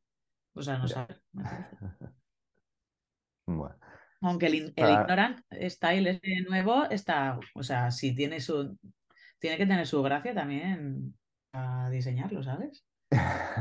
O 0.54 0.62
sea, 0.62 0.78
no 0.78 0.88
saber. 0.88 1.20
Bueno. 3.44 3.76
Aunque 4.24 4.46
el, 4.46 4.72
el 4.76 4.90
ignorant 4.90 5.40
style 5.68 6.06
ese 6.08 6.40
nuevo 6.48 6.84
está, 6.90 7.38
o 7.54 7.62
sea, 7.62 7.90
si 7.90 8.14
tiene 8.14 8.40
su, 8.40 8.78
tiene 9.38 9.56
que 9.56 9.66
tener 9.66 9.86
su 9.86 10.02
gracia 10.02 10.34
también 10.34 11.14
a 11.52 11.88
diseñarlo, 11.90 12.42
¿sabes? 12.42 12.84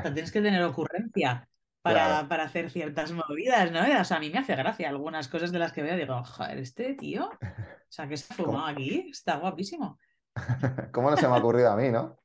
tienes 0.04 0.32
que 0.32 0.42
tener 0.42 0.64
ocurrencia 0.64 1.48
para, 1.82 2.28
para, 2.30 2.44
hacer 2.46 2.72
ciertas 2.72 3.12
movidas, 3.12 3.72
¿no? 3.72 3.82
O 3.82 4.04
sea, 4.06 4.18
a 4.18 4.20
mí 4.20 4.30
me 4.30 4.40
hace 4.40 4.56
gracia 4.56 4.90
algunas 4.90 5.28
cosas 5.28 5.52
de 5.52 5.60
las 5.60 5.74
que 5.74 5.84
veo. 5.84 5.98
Digo, 5.98 6.24
joder, 6.24 6.58
este 6.58 6.94
tío, 6.94 7.26
o 7.26 7.38
sea, 7.90 8.08
que 8.08 8.16
se 8.16 8.34
ha 8.34 8.38
fumado 8.38 8.66
aquí, 8.68 9.10
está 9.12 9.36
guapísimo. 9.36 10.00
¿Cómo 10.94 11.12
no 11.12 11.18
se 11.18 11.28
me 11.28 11.36
ha 11.36 11.40
ocurrido 11.40 11.72
a 11.72 11.76
mí, 11.76 11.92
no? 11.92 12.18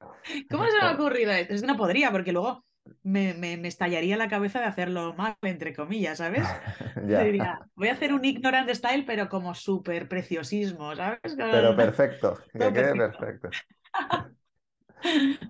¿Cómo 0.50 0.64
no 0.64 0.70
se 0.70 0.76
me 0.76 0.84
ha 0.84 0.92
ocurrido 0.92 1.32
esto? 1.32 1.54
Es 1.54 1.62
que 1.62 1.66
no 1.66 1.76
podría, 1.76 2.12
porque 2.12 2.32
luego 2.32 2.64
me, 3.02 3.34
me, 3.34 3.56
me, 3.56 3.68
estallaría 3.68 4.16
la 4.16 4.28
cabeza 4.28 4.60
de 4.60 4.66
hacerlo 4.66 5.14
mal, 5.14 5.36
entre 5.42 5.74
comillas, 5.74 6.18
¿sabes? 6.18 6.44
Diría, 7.06 7.58
voy 7.74 7.88
a 7.88 7.92
hacer 7.92 8.12
un 8.12 8.24
ignorant 8.24 8.68
style, 8.70 9.04
pero 9.06 9.28
como 9.28 9.54
súper 9.54 10.08
preciosismo, 10.08 10.94
¿sabes? 10.94 11.20
Pero 11.36 11.76
perfecto, 11.76 12.38
que 12.52 12.72
quede 12.72 12.94
perfecto. 12.94 13.48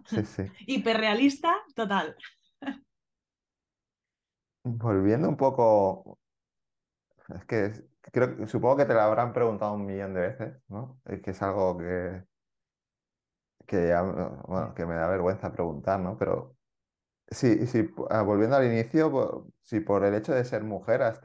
Sí, 0.06 0.24
sí. 0.24 0.44
Hiperrealista, 0.66 1.52
total. 1.74 2.16
Volviendo 4.62 5.28
un 5.28 5.36
poco, 5.36 6.18
es 7.34 7.44
que 7.46 7.72
creo, 8.12 8.46
supongo 8.46 8.76
que 8.76 8.84
te 8.84 8.94
lo 8.94 9.00
habrán 9.00 9.32
preguntado 9.32 9.74
un 9.74 9.86
millón 9.86 10.14
de 10.14 10.20
veces, 10.20 10.62
¿no? 10.68 11.00
Es 11.04 11.20
que 11.20 11.32
es 11.32 11.42
algo 11.42 11.78
que, 11.78 12.22
que, 13.66 13.94
bueno, 14.46 14.74
que 14.74 14.86
me 14.86 14.94
da 14.94 15.08
vergüenza 15.08 15.52
preguntar, 15.52 16.00
¿no? 16.00 16.16
Pero 16.18 16.56
sí, 17.30 17.66
sí, 17.66 17.88
ah, 18.10 18.22
volviendo 18.22 18.56
al 18.56 18.66
inicio, 18.66 19.46
si 19.62 19.80
por 19.80 20.04
el 20.04 20.14
hecho 20.14 20.34
de 20.34 20.44
ser 20.44 20.64
mujer 20.64 21.02
has, 21.02 21.20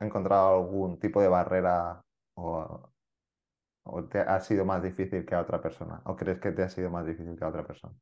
encontrado 0.00 0.56
algún 0.56 0.98
tipo 1.00 1.20
de 1.20 1.28
barrera 1.28 2.02
o, 2.34 2.92
o 3.84 4.04
te 4.04 4.20
ha 4.20 4.40
sido 4.40 4.64
más 4.64 4.82
difícil 4.82 5.24
que 5.24 5.34
a 5.34 5.40
otra 5.40 5.60
persona, 5.60 6.00
o 6.04 6.16
crees 6.16 6.38
que 6.38 6.52
te 6.52 6.62
ha 6.62 6.68
sido 6.68 6.90
más 6.90 7.06
difícil 7.06 7.36
que 7.36 7.44
a 7.44 7.48
otra 7.48 7.66
persona. 7.66 7.94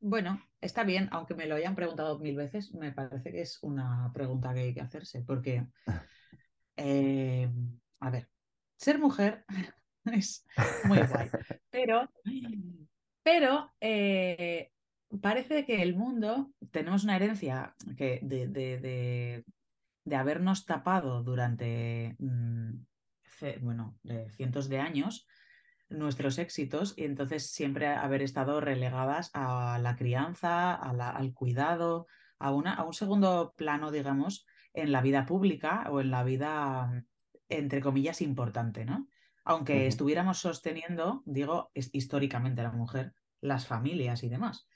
Bueno, 0.00 0.42
está 0.60 0.82
bien, 0.82 1.08
aunque 1.12 1.34
me 1.34 1.46
lo 1.46 1.56
hayan 1.56 1.74
preguntado 1.74 2.18
mil 2.18 2.36
veces, 2.36 2.74
me 2.74 2.92
parece 2.92 3.32
que 3.32 3.42
es 3.42 3.62
una 3.62 4.10
pregunta 4.14 4.54
que 4.54 4.60
hay 4.60 4.74
que 4.74 4.80
hacerse, 4.80 5.22
porque, 5.22 5.66
eh, 6.76 7.50
a 8.00 8.10
ver, 8.10 8.28
ser 8.76 8.98
mujer 8.98 9.44
es 10.06 10.46
muy 10.84 10.98
guay, 10.98 11.30
pero, 11.70 12.10
pero 13.22 13.70
eh, 13.80 14.72
parece 15.20 15.64
que 15.64 15.82
el 15.82 15.96
mundo, 15.96 16.52
tenemos 16.70 17.04
una 17.04 17.16
herencia 17.16 17.74
que 17.96 18.20
de, 18.22 18.46
de, 18.46 19.44
de, 20.04 20.16
habernos 20.16 20.66
tapado 20.66 21.22
durante, 21.22 22.16
mm, 22.18 22.70
bueno, 23.60 23.98
de 24.02 24.30
cientos 24.30 24.68
de 24.68 24.78
años 24.78 25.26
nuestros 25.90 26.38
éxitos 26.38 26.94
y 26.96 27.04
entonces 27.04 27.50
siempre 27.50 27.88
haber 27.88 28.22
estado 28.22 28.60
relegadas 28.60 29.30
a 29.34 29.78
la 29.82 29.96
crianza, 29.96 30.74
al 30.74 31.34
cuidado, 31.34 32.06
a, 32.38 32.52
una, 32.52 32.74
a 32.74 32.84
un 32.84 32.94
segundo 32.94 33.54
plano, 33.56 33.90
digamos, 33.90 34.46
en 34.72 34.92
la 34.92 35.02
vida 35.02 35.26
pública 35.26 35.86
o 35.90 36.00
en 36.00 36.10
la 36.10 36.22
vida, 36.22 37.04
entre 37.48 37.80
comillas, 37.80 38.22
importante, 38.22 38.84
¿no? 38.84 39.08
Aunque 39.44 39.86
estuviéramos 39.86 40.38
sosteniendo, 40.38 41.22
digo, 41.26 41.70
históricamente 41.74 42.62
la 42.62 42.70
mujer, 42.70 43.12
las 43.40 43.66
familias 43.66 44.22
y 44.22 44.28
demás. 44.28 44.68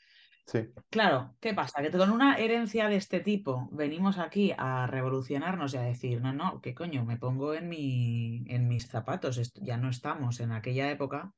Claro, 0.90 1.36
¿qué 1.40 1.54
pasa? 1.54 1.82
Que 1.82 1.90
con 1.90 2.10
una 2.10 2.36
herencia 2.36 2.88
de 2.88 2.96
este 2.96 3.18
tipo 3.20 3.68
venimos 3.72 4.18
aquí 4.18 4.54
a 4.56 4.86
revolucionarnos 4.86 5.74
y 5.74 5.76
a 5.76 5.82
decir, 5.82 6.20
no, 6.22 6.32
no, 6.32 6.60
¿qué 6.60 6.72
coño? 6.74 7.04
Me 7.04 7.16
pongo 7.16 7.52
en, 7.54 7.68
mi, 7.68 8.44
en 8.48 8.68
mis 8.68 8.86
zapatos, 8.88 9.52
ya 9.54 9.76
no 9.76 9.90
estamos 9.90 10.38
en 10.38 10.52
aquella 10.52 10.88
época. 10.90 11.34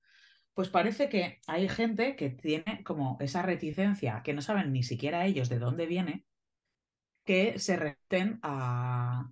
Pues 0.52 0.68
parece 0.68 1.08
que 1.08 1.40
hay 1.46 1.68
gente 1.68 2.16
que 2.16 2.30
tiene 2.30 2.82
como 2.84 3.16
esa 3.20 3.42
reticencia, 3.42 4.22
que 4.22 4.34
no 4.34 4.42
saben 4.42 4.72
ni 4.72 4.82
siquiera 4.82 5.24
ellos 5.26 5.48
de 5.48 5.58
dónde 5.58 5.86
viene, 5.86 6.26
que 7.24 7.58
se 7.58 7.76
reten 7.76 8.38
a, 8.42 9.30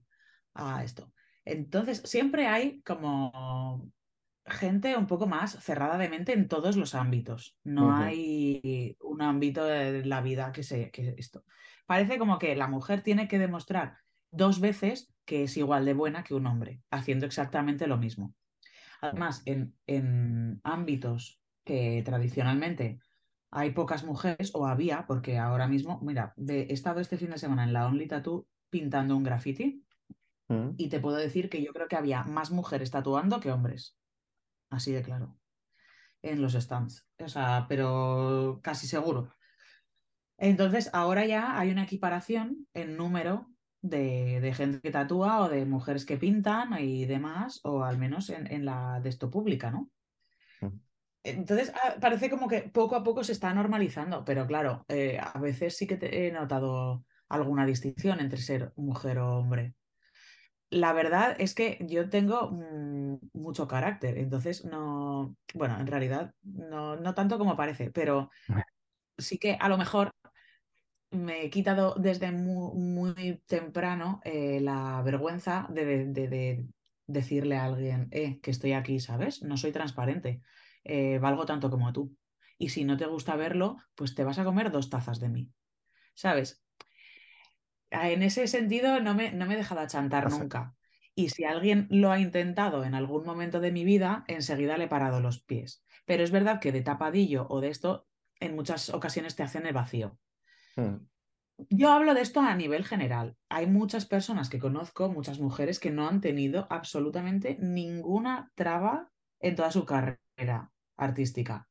a 0.55 0.85
esto. 0.85 1.13
Entonces, 1.45 2.03
siempre 2.05 2.47
hay 2.47 2.83
como 2.83 3.91
gente 4.47 4.97
un 4.97 5.07
poco 5.07 5.27
más 5.27 5.59
cerrada 5.63 5.99
de 5.99 6.09
mente 6.09 6.33
en 6.33 6.49
todos 6.49 6.77
los 6.77 6.95
ámbitos. 6.95 7.59
No 7.65 7.95
hay 7.95 8.97
un 9.01 9.23
ámbito 9.23 9.65
de 9.65 10.05
la 10.05 10.21
vida 10.21 10.53
que 10.53 10.63
se 10.63 10.91
que 10.91 11.15
esto. 11.19 11.45
Parece 11.87 12.19
como 12.19 12.39
que 12.39 12.55
la 12.57 12.69
mujer 12.69 13.03
tiene 13.03 13.29
que 13.29 13.39
demostrar 13.39 13.99
dos 14.31 14.61
veces 14.61 15.15
que 15.25 15.45
es 15.45 15.57
igual 15.57 15.85
de 15.85 15.95
buena 15.95 16.25
que 16.25 16.35
un 16.35 16.47
hombre, 16.47 16.83
haciendo 16.91 17.27
exactamente 17.27 17.87
lo 17.87 17.97
mismo. 17.97 18.35
Además, 19.01 19.43
en, 19.47 19.75
en 19.87 20.61
ámbitos 20.65 21.41
que 21.65 22.03
tradicionalmente 22.05 22.99
hay 23.51 23.71
pocas 23.71 24.05
mujeres, 24.05 24.51
o 24.55 24.67
había, 24.67 25.07
porque 25.07 25.39
ahora 25.39 25.69
mismo, 25.69 26.01
mira, 26.03 26.35
he 26.49 26.73
estado 26.73 27.01
este 27.01 27.17
fin 27.17 27.31
de 27.31 27.39
semana 27.39 27.65
en 27.65 27.73
la 27.73 27.87
Only 27.87 28.07
Tattoo 28.07 28.49
pintando 28.69 29.17
un 29.17 29.23
graffiti 29.23 29.85
Mm. 30.49 30.75
y 30.77 30.89
te 30.89 31.01
puedo 31.01 31.17
decir 31.17 31.49
que 31.49 31.63
yo 31.63 31.73
creo 31.73 31.89
que 31.89 31.97
había 31.97 32.25
más 32.25 32.51
mujeres 32.51 32.91
tatuando 32.91 33.41
que 33.41 33.51
hombres. 33.51 33.99
Así 34.75 34.93
de 34.93 35.03
claro. 35.03 35.39
En 36.23 36.43
los 36.43 36.55
stands. 36.55 37.07
O 37.19 37.29
sea, 37.29 37.67
pero 37.69 38.61
casi 38.63 38.87
seguro. 38.87 39.29
Entonces, 40.37 40.91
ahora 40.93 41.25
ya 41.27 41.59
hay 41.59 41.71
una 41.71 41.85
equiparación 41.85 42.67
en 42.75 42.97
número 42.97 43.47
de, 43.83 44.41
de 44.41 44.55
gente 44.55 44.81
que 44.81 44.91
tatúa 44.91 45.41
o 45.43 45.49
de 45.49 45.65
mujeres 45.65 46.05
que 46.05 46.17
pintan 46.17 46.77
y 46.79 47.05
demás, 47.07 47.61
o 47.63 47.85
al 47.85 47.99
menos 47.99 48.31
en, 48.31 48.51
en 48.51 48.65
la 48.65 49.01
de 49.01 49.11
esto 49.11 49.31
pública, 49.31 49.71
¿no? 49.71 49.91
Mm. 50.61 50.81
Entonces, 51.23 51.73
ah, 51.75 51.97
parece 52.01 52.29
como 52.29 52.49
que 52.49 52.63
poco 52.63 52.97
a 52.97 53.05
poco 53.05 53.23
se 53.25 53.33
está 53.33 53.55
normalizando, 53.55 54.25
pero 54.25 54.47
claro, 54.47 54.85
eh, 54.89 55.19
a 55.21 55.39
veces 55.39 55.77
sí 55.77 55.87
que 55.87 55.97
te- 55.97 56.27
he 56.27 56.33
notado 56.33 57.05
alguna 57.29 57.65
distinción 57.65 58.21
entre 58.21 58.41
ser 58.41 58.73
mujer 58.77 59.19
o 59.19 59.39
hombre. 59.39 59.75
La 60.75 60.93
verdad 60.93 61.37
es 61.39 61.55
que 61.55 61.79
yo 61.89 62.11
tengo 62.11 62.51
mm, 62.51 63.19
mucho 63.33 63.69
carácter, 63.69 64.19
entonces 64.19 64.65
no, 64.65 65.37
bueno, 65.55 65.79
en 65.79 65.87
realidad 65.87 66.35
no, 66.43 66.97
no 66.97 67.15
tanto 67.15 67.39
como 67.39 67.57
parece, 67.57 67.91
pero 67.93 68.31
sí 69.19 69.39
que 69.39 69.59
a 69.61 69.69
lo 69.69 69.79
mejor 69.79 70.13
me 71.11 71.45
he 71.45 71.51
quitado 71.51 71.95
desde 71.97 72.33
mu- 72.33 72.75
muy, 72.75 73.43
temprano 73.47 74.21
eh, 74.25 74.61
la 74.61 75.03
vergüenza 75.03 75.67
de, 75.71 75.85
de- 75.87 76.05
de- 76.07 76.29
de 76.29 76.67
decirle 77.07 77.57
a 77.57 77.65
alguien, 77.67 78.09
eh, 78.13 78.41
que 78.41 78.51
estoy 78.51 78.73
aquí, 78.73 78.99
¿sabes? 79.01 79.43
No 79.43 79.57
soy 79.57 79.73
transparente, 79.73 80.41
eh, 80.85 81.19
valgo 81.19 81.47
tanto 81.47 81.71
como 81.71 81.93
tú. 81.93 82.17
Y 82.59 82.71
si 82.71 82.85
no 82.85 82.97
te 82.97 83.07
gusta 83.07 83.37
verlo, 83.37 83.77
pues 83.95 84.15
te 84.15 84.25
vas 84.25 84.39
a 84.39 84.45
comer 84.45 84.71
dos 84.73 84.91
tazas 84.91 85.21
de 85.21 85.29
mí, 85.29 85.53
¿sabes? 86.15 86.64
En 87.95 88.23
ese 88.23 88.47
sentido 88.47 89.01
no 89.01 89.15
me, 89.15 89.33
no 89.33 89.47
me 89.47 89.55
he 89.55 89.57
dejado 89.57 89.81
achantar 89.81 90.29
nunca. 90.29 90.75
Y 91.15 91.29
si 91.31 91.45
alguien 91.45 91.87
lo 91.91 92.11
ha 92.11 92.19
intentado 92.21 92.85
en 92.85 92.95
algún 92.95 93.25
momento 93.25 93.61
de 93.61 93.73
mi 93.73 93.85
vida, 93.85 94.25
enseguida 94.27 94.77
le 94.79 94.85
he 94.85 94.89
parado 94.89 95.21
los 95.21 95.43
pies. 95.45 95.85
Pero 96.07 96.25
es 96.25 96.31
verdad 96.33 96.61
que 96.61 96.73
de 96.73 96.83
tapadillo 96.83 97.47
o 97.49 97.61
de 97.61 97.69
esto, 97.69 98.09
en 98.41 98.57
muchas 98.57 98.91
ocasiones 98.91 99.37
te 99.37 99.43
hacen 99.45 99.67
el 99.67 99.75
vacío. 99.75 100.19
mm, 100.77 101.07
Yo 101.71 101.93
hablo 101.93 102.15
de 102.15 102.21
esto 102.23 102.41
a 102.41 102.55
nivel 102.57 102.85
general. 102.85 103.37
Hay 103.49 103.67
muchas 103.67 104.07
personas 104.07 104.49
que 104.51 104.59
conozco, 104.59 105.09
muchas 105.11 105.39
mujeres, 105.41 105.79
que 105.79 105.91
no 105.91 106.09
han 106.09 106.21
tenido 106.21 106.67
absolutamente 106.71 107.57
ninguna 107.61 108.51
traba 108.55 109.13
en 109.41 109.55
toda 109.57 109.71
su 109.71 109.85
carrera 109.85 110.73
artística. 110.97 111.69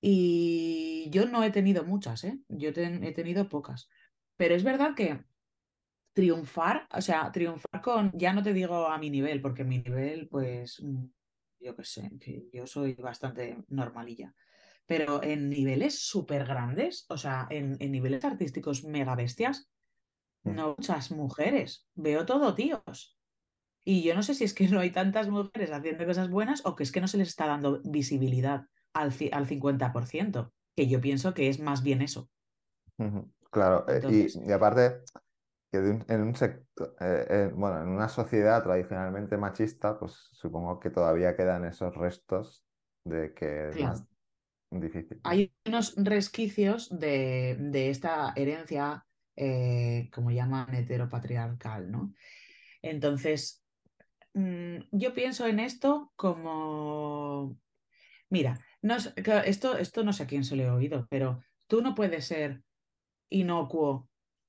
Y 0.00 1.08
yo 1.10 1.26
no 1.26 1.42
he 1.42 1.50
tenido 1.50 1.84
muchas, 1.84 2.24
¿eh? 2.24 2.38
Yo 2.48 2.70
he 2.70 3.12
tenido 3.12 3.48
pocas. 3.48 3.88
Pero 4.36 4.54
es 4.54 4.64
verdad 4.64 4.94
que 4.94 5.24
triunfar, 6.14 6.86
o 6.92 7.00
sea, 7.00 7.30
triunfar 7.32 7.82
con, 7.82 8.12
ya 8.14 8.32
no 8.32 8.42
te 8.42 8.52
digo 8.52 8.86
a 8.88 8.98
mi 8.98 9.10
nivel, 9.10 9.40
porque 9.40 9.64
mi 9.64 9.78
nivel, 9.78 10.28
pues, 10.28 10.80
mm, 10.82 11.04
yo 11.60 11.76
qué 11.76 11.84
sé, 11.84 12.10
que 12.20 12.48
yo 12.52 12.66
soy 12.66 12.94
bastante 12.94 13.58
normalilla, 13.68 14.34
pero 14.86 15.22
en 15.22 15.48
niveles 15.48 15.98
súper 15.98 16.44
grandes, 16.44 17.06
o 17.08 17.18
sea, 17.18 17.46
en, 17.50 17.76
en 17.80 17.90
niveles 17.90 18.24
artísticos 18.24 18.84
mega 18.84 19.16
bestias, 19.16 19.68
mm. 20.44 20.54
no 20.54 20.74
muchas 20.76 21.10
mujeres, 21.10 21.88
veo 21.94 22.24
todo 22.24 22.54
tíos. 22.54 23.18
Y 23.86 24.02
yo 24.02 24.14
no 24.14 24.22
sé 24.22 24.34
si 24.34 24.44
es 24.44 24.54
que 24.54 24.66
no 24.68 24.80
hay 24.80 24.90
tantas 24.90 25.28
mujeres 25.28 25.70
haciendo 25.70 26.06
cosas 26.06 26.30
buenas 26.30 26.64
o 26.64 26.74
que 26.74 26.84
es 26.84 26.92
que 26.92 27.02
no 27.02 27.08
se 27.08 27.18
les 27.18 27.28
está 27.28 27.46
dando 27.46 27.82
visibilidad 27.84 28.66
al, 28.94 29.12
al 29.32 29.46
50%, 29.46 30.52
que 30.74 30.88
yo 30.88 31.00
pienso 31.00 31.34
que 31.34 31.48
es 31.48 31.58
más 31.60 31.82
bien 31.82 32.00
eso. 32.00 32.30
Claro, 33.54 33.86
eh, 33.88 34.04
Entonces, 34.04 34.42
y, 34.44 34.48
y 34.48 34.52
aparte 34.52 35.04
que 35.72 35.78
un- 35.80 36.04
en 36.08 36.22
un 36.22 36.34
sector, 36.36 36.96
eh, 37.00 37.50
bueno, 37.54 37.82
en 37.82 37.88
una 37.88 38.08
sociedad 38.08 38.62
tradicionalmente 38.64 39.38
machista, 39.38 39.98
pues 39.98 40.12
supongo 40.14 40.80
que 40.80 40.90
todavía 40.90 41.36
quedan 41.36 41.64
esos 41.66 41.94
restos 41.96 42.66
de 43.04 43.34
que 43.34 43.70
es 43.70 43.78
claro. 43.78 43.80
más 43.80 44.08
difícil, 44.70 45.22
hay 45.22 45.52
unos 45.66 45.94
resquicios 45.96 46.88
de, 46.98 47.56
de 47.58 47.90
esta 47.90 48.32
herencia, 48.36 49.06
eh, 49.36 50.10
como 50.12 50.30
llaman, 50.30 50.74
heteropatriarcal, 50.74 51.90
¿no? 51.90 52.12
Entonces, 52.82 53.64
mm, 54.34 54.78
yo 54.92 55.14
pienso 55.14 55.46
en 55.46 55.60
esto 55.60 56.12
como, 56.16 57.58
mira, 58.30 58.60
no 58.82 58.96
esto, 59.46 59.76
esto 59.78 60.04
no 60.04 60.12
sé 60.12 60.24
a 60.24 60.26
quién 60.26 60.44
se 60.44 60.56
lo 60.56 60.64
he 60.64 60.70
oído, 60.70 61.06
pero 61.10 61.42
tú 61.68 61.82
no 61.82 61.94
puedes 61.94 62.26
ser 62.26 62.64
inocuo, 63.28 64.08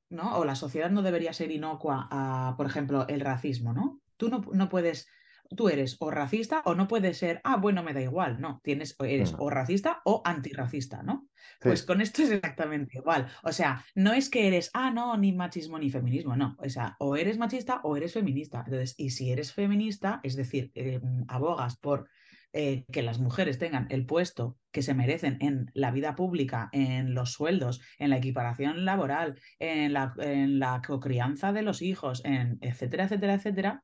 ¿no? 0.10 0.38
O 0.38 0.46
la 0.46 0.56
sociedad 0.56 0.90
no 0.90 1.02
debería 1.02 1.34
ser 1.34 1.52
inocua 1.52 2.08
a, 2.12 2.56
por 2.58 2.66
ejemplo, 2.66 3.08
el 3.08 3.22
racismo, 3.22 3.74
¿no? 3.74 4.02
Tú 4.18 4.30
no, 4.30 4.44
no 4.54 4.70
puedes, 4.70 5.08
tú 5.56 5.70
eres 5.70 5.98
o 6.00 6.12
racista 6.12 6.62
o 6.66 6.76
no 6.76 6.88
puedes 6.88 7.18
ser, 7.18 7.42
ah, 7.44 7.58
bueno, 7.58 7.84
me 7.84 7.94
da 7.94 8.02
igual, 8.02 8.40
no, 8.40 8.62
tienes, 8.64 8.96
eres 9.00 9.34
Mm, 9.34 9.36
o 9.38 9.50
racista 9.50 10.02
o 10.06 10.22
antirracista, 10.26 11.04
¿no? 11.04 11.28
Sí, 11.60 11.70
Pues 11.70 11.84
con 11.84 12.02
esto 12.02 12.22
es 12.24 12.32
exactamente 12.32 12.98
igual. 12.98 13.28
O 13.44 13.52
sea, 13.52 13.86
no 13.96 14.14
es 14.14 14.30
que 14.30 14.48
eres, 14.48 14.70
ah, 14.74 14.92
no, 14.92 15.18
ni 15.18 15.34
machismo 15.34 15.80
ni 15.80 15.90
feminismo, 15.90 16.36
no. 16.36 16.56
O 16.60 16.70
sea, 16.70 16.96
o 17.00 17.16
eres 17.16 17.38
machista 17.38 17.82
o 17.84 17.98
eres 17.98 18.14
feminista. 18.14 18.64
Entonces, 18.66 18.96
y 18.98 19.12
si 19.12 19.32
eres 19.32 19.54
feminista, 19.54 20.20
es 20.24 20.36
decir, 20.36 20.72
eh, 20.76 21.02
abogas 21.28 21.78
por 21.78 22.10
eh, 22.58 22.86
que 22.92 23.04
las 23.04 23.20
mujeres 23.20 23.60
tengan 23.60 23.88
el 23.90 24.06
puesto 24.06 24.58
que 24.72 24.82
se 24.82 24.94
merecen 24.96 25.38
en 25.42 25.70
la 25.74 25.92
vida 25.92 26.16
pública, 26.16 26.70
en 26.72 27.14
los 27.14 27.34
sueldos, 27.34 27.82
en 28.00 28.10
la 28.10 28.18
equiparación 28.18 28.86
laboral, 28.86 29.40
en 29.60 29.94
la, 29.94 30.14
en 30.20 30.58
la 30.60 30.82
cocrianza 30.86 31.52
de 31.54 31.62
los 31.64 31.82
hijos, 31.82 32.24
en 32.26 32.58
etcétera, 32.62 33.04
etcétera, 33.06 33.34
etcétera, 33.36 33.84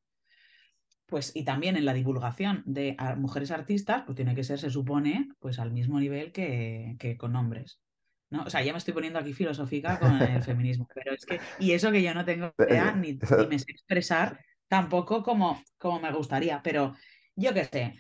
pues 1.06 1.36
y 1.36 1.44
también 1.44 1.76
en 1.76 1.86
la 1.86 1.94
divulgación 1.94 2.64
de 2.66 2.96
mujeres 3.18 3.52
artistas, 3.52 4.04
pues 4.06 4.16
tiene 4.16 4.34
que 4.36 4.44
ser, 4.46 4.60
se 4.60 4.70
supone, 4.70 5.28
pues 5.40 5.60
al 5.60 5.72
mismo 5.72 6.00
nivel 6.00 6.32
que, 6.32 6.96
que 7.00 7.18
con 7.18 7.36
hombres. 7.36 7.82
¿no? 8.30 8.44
O 8.44 8.50
sea, 8.50 8.64
ya 8.64 8.72
me 8.72 8.78
estoy 8.78 8.94
poniendo 8.94 9.20
aquí 9.20 9.34
filosófica 9.34 10.00
con 10.00 10.22
el 10.22 10.42
feminismo, 10.44 10.88
pero 10.94 11.14
es 11.14 11.26
que, 11.26 11.40
y 11.60 11.74
eso 11.74 11.92
que 11.92 12.02
yo 12.02 12.14
no 12.14 12.24
tengo 12.24 12.54
idea 12.66 12.94
ni, 12.96 13.20
Eso- 13.22 13.36
ni 13.38 13.48
me 13.48 13.60
sé 13.60 13.72
expresar 13.72 14.40
tampoco 14.70 15.22
como, 15.22 15.62
como 15.78 16.00
me 16.00 16.14
gustaría, 16.14 16.62
pero 16.64 16.96
yo 17.36 17.54
qué 17.54 17.66
sé. 17.66 17.94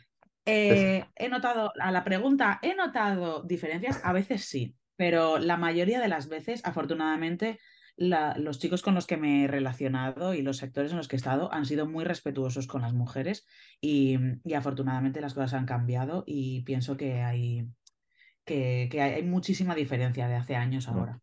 Eh, 0.45 1.05
he 1.15 1.29
notado, 1.29 1.71
a 1.79 1.91
la 1.91 2.03
pregunta, 2.03 2.59
¿he 2.61 2.75
notado 2.75 3.43
diferencias? 3.43 3.99
A 4.03 4.13
veces 4.13 4.45
sí, 4.45 4.75
pero 4.95 5.37
la 5.37 5.57
mayoría 5.57 5.99
de 5.99 6.07
las 6.07 6.29
veces, 6.29 6.61
afortunadamente, 6.65 7.59
la- 7.95 8.35
los 8.37 8.57
chicos 8.59 8.81
con 8.81 8.95
los 8.95 9.05
que 9.05 9.17
me 9.17 9.43
he 9.43 9.47
relacionado 9.47 10.33
y 10.33 10.41
los 10.41 10.57
sectores 10.57 10.91
en 10.91 10.97
los 10.97 11.07
que 11.07 11.15
he 11.15 11.17
estado 11.17 11.53
han 11.53 11.65
sido 11.65 11.87
muy 11.87 12.03
respetuosos 12.05 12.65
con 12.67 12.81
las 12.81 12.93
mujeres 12.93 13.45
y, 13.79 14.17
y 14.43 14.53
afortunadamente 14.55 15.21
las 15.21 15.33
cosas 15.35 15.53
han 15.53 15.65
cambiado 15.67 16.23
y 16.25 16.63
pienso 16.63 16.97
que 16.97 17.21
hay, 17.21 17.67
que, 18.45 18.89
que 18.91 19.01
hay, 19.01 19.13
hay 19.15 19.23
muchísima 19.23 19.75
diferencia 19.75 20.27
de 20.27 20.35
hace 20.35 20.55
años 20.55 20.87
Mm, 20.87 20.97
ahora. 20.97 21.21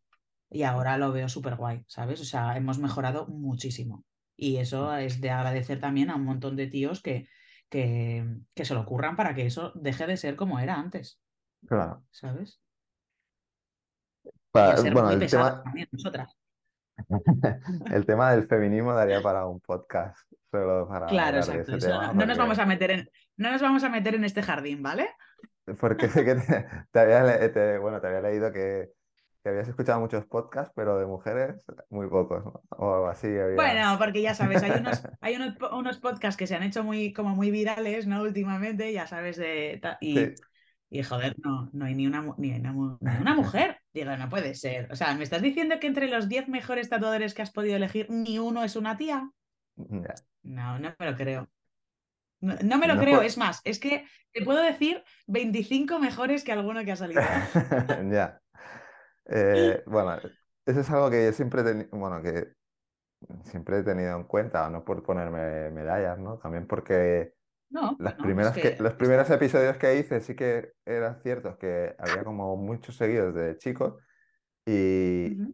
Y 0.51 0.63
ahora 0.65 0.99
lo 0.99 1.13
veo 1.13 1.29
súper 1.29 1.57
guay, 1.57 1.85
¿sabes? 1.89 2.21
O 2.21 2.25
sea, 2.25 2.57
hemos 2.57 2.79
mejorado 2.79 3.27
muchísimo. 3.29 4.07
Y 4.37 4.57
eso 4.59 4.97
es 4.97 5.21
de 5.21 5.31
agradecer 5.31 5.81
también 5.81 6.11
a 6.11 6.17
un 6.17 6.25
montón 6.25 6.57
de 6.57 6.69
tíos 6.69 7.03
que, 7.03 7.29
que, 7.69 8.25
que 8.55 8.65
se 8.65 8.75
lo 8.75 8.81
ocurran 8.81 9.17
para 9.17 9.35
que 9.35 9.47
eso 9.47 9.73
deje 9.75 10.07
de 10.07 10.17
ser 10.17 10.37
como 10.37 10.59
era 10.59 10.75
antes, 10.77 11.21
Claro. 11.67 12.05
¿sabes? 12.11 12.61
Y 14.25 14.31
Pa- 14.51 14.73
a 14.73 14.77
ser 14.77 14.93
bueno, 14.93 15.09
muy 15.09 15.23
el 15.25 15.31
tema, 15.31 15.63
también 15.63 15.89
nosotras. 15.93 16.37
el 17.93 18.07
tema 18.07 18.33
del 18.33 18.47
feminismo 18.49 18.93
daría 18.95 19.23
para 19.23 19.47
un 19.47 19.61
podcast 19.61 20.19
solo 20.51 20.89
para 20.89 21.07
Claro, 21.07 21.39
exacto. 21.39 21.77
ese 21.77 21.89
no, 21.91 22.13
nos 22.27 22.39
vamos 22.39 22.59
a 22.59 22.67
meter 22.67 22.91
en, 22.91 23.11
no 23.37 23.51
nos 23.51 23.63
vamos 23.63 23.85
a 23.85 23.89
meter 23.89 24.15
en 24.15 24.25
este 24.25 24.43
jardín, 24.43 24.83
¿vale? 24.83 25.09
porque 25.81 26.09
sé 26.09 26.25
que 26.25 26.35
te, 26.35 26.67
te 26.91 26.99
había, 26.99 27.23
le- 27.23 27.49
te- 27.51 27.79
bueno, 27.79 28.01
te 28.01 28.07
había 28.07 28.23
leído 28.23 28.51
que, 28.53 28.89
que 29.43 29.51
habías 29.51 29.69
escuchado 29.69 30.01
muchos 30.01 30.27
podcasts, 30.27 30.73
pero 30.75 30.99
de 30.99 31.07
mujeres 31.07 31.65
muy 31.91 32.09
pocos, 32.09 32.45
¿no? 32.45 32.63
O 32.71 32.95
algo 32.95 33.09
así 33.09 33.27
había. 33.27 33.57
Bueno, 33.57 33.97
porque 33.99 34.23
ya 34.23 34.35
sabes, 34.35 34.63
hay 34.63 34.73
unos, 34.73 35.03
hay 35.21 35.37
unos, 35.37 35.55
unos 35.73 35.99
podcasts 35.99 36.37
que 36.37 36.47
se 36.47 36.55
han 36.57 36.63
hecho 36.63 36.83
muy, 36.85 37.13
como 37.13 37.35
muy 37.35 37.51
virales, 37.51 38.07
¿no? 38.07 38.23
Últimamente, 38.23 38.93
ya 38.93 39.07
sabes, 39.07 39.37
de, 39.37 39.81
y, 40.01 40.15
Sí, 40.17 40.35
y 40.91 41.03
joder, 41.03 41.37
no, 41.45 41.69
no 41.73 41.85
hay 41.85 41.95
ni 41.95 42.07
una, 42.07 42.35
ni 42.39 42.53
una, 42.53 42.73
ni 42.73 43.21
una 43.21 43.35
mujer. 43.35 43.79
Digo, 43.93 44.17
no 44.17 44.29
puede 44.29 44.55
ser. 44.55 44.91
O 44.91 44.97
sea, 44.97 45.15
¿me 45.15 45.25
estás 45.25 45.43
diciendo 45.43 45.79
que 45.81 45.87
entre 45.87 46.09
los 46.09 46.29
10 46.29 46.49
mejores 46.49 46.89
tatuadores 46.89 47.35
que 47.35 47.43
has 47.43 47.51
podido 47.51 47.77
elegir, 47.77 48.07
ni 48.11 48.39
uno 48.39 48.65
es 48.65 48.75
una 48.75 48.97
tía? 48.97 49.31
ya. 49.77 50.15
No, 50.43 50.79
no 50.79 50.95
me 50.99 51.11
lo 51.11 51.17
creo. 51.17 51.49
No, 52.41 52.55
no 52.63 52.79
me 52.79 52.87
lo 52.87 52.95
No 52.95 53.01
creo, 53.01 53.23
es 53.23 53.37
más, 53.37 53.61
es 53.65 53.79
que 53.81 54.07
te 54.33 54.45
puedo 54.45 54.63
decir 54.63 55.03
25 55.27 55.99
mejores 55.99 56.45
que 56.45 56.53
alguno 56.53 56.85
que 56.85 56.93
ha 56.93 56.97
salido. 56.97 57.21
Ya. 58.13 58.41
Eh, 59.29 59.83
bueno, 59.87 60.21
eso 60.67 60.81
es 60.81 60.91
algo 60.91 61.11
que 61.11 61.27
yo 61.27 61.33
siempre 61.33 61.63
tenido, 61.65 61.89
bueno, 61.93 62.23
que 62.23 62.55
siempre 63.45 63.79
he 63.79 63.83
tenido 63.83 64.17
en 64.17 64.25
cuenta, 64.25 64.69
no 64.71 64.85
por 64.85 65.03
ponerme 65.03 65.71
medallas, 65.71 66.19
¿no? 66.19 66.39
También 66.39 66.67
porque 66.67 67.35
No, 67.71 67.99
las 67.99 68.15
bueno, 68.17 68.37
es 68.41 68.51
primeras 68.51 68.59
que, 68.61 68.61
que 68.61 68.77
los 68.81 68.95
primeros 68.95 69.31
episodios 69.31 69.77
que 69.79 69.99
hice 69.99 70.21
sí 70.21 70.37
que 70.37 70.73
eran 70.87 71.21
ciertos, 71.23 71.59
que 71.59 71.97
había 71.99 72.25
como 72.25 72.57
muchos 72.57 72.97
seguidos 72.97 73.35
de 73.35 73.59
chicos 73.59 73.97
y, 74.67 75.41
Ujú. 75.41 75.53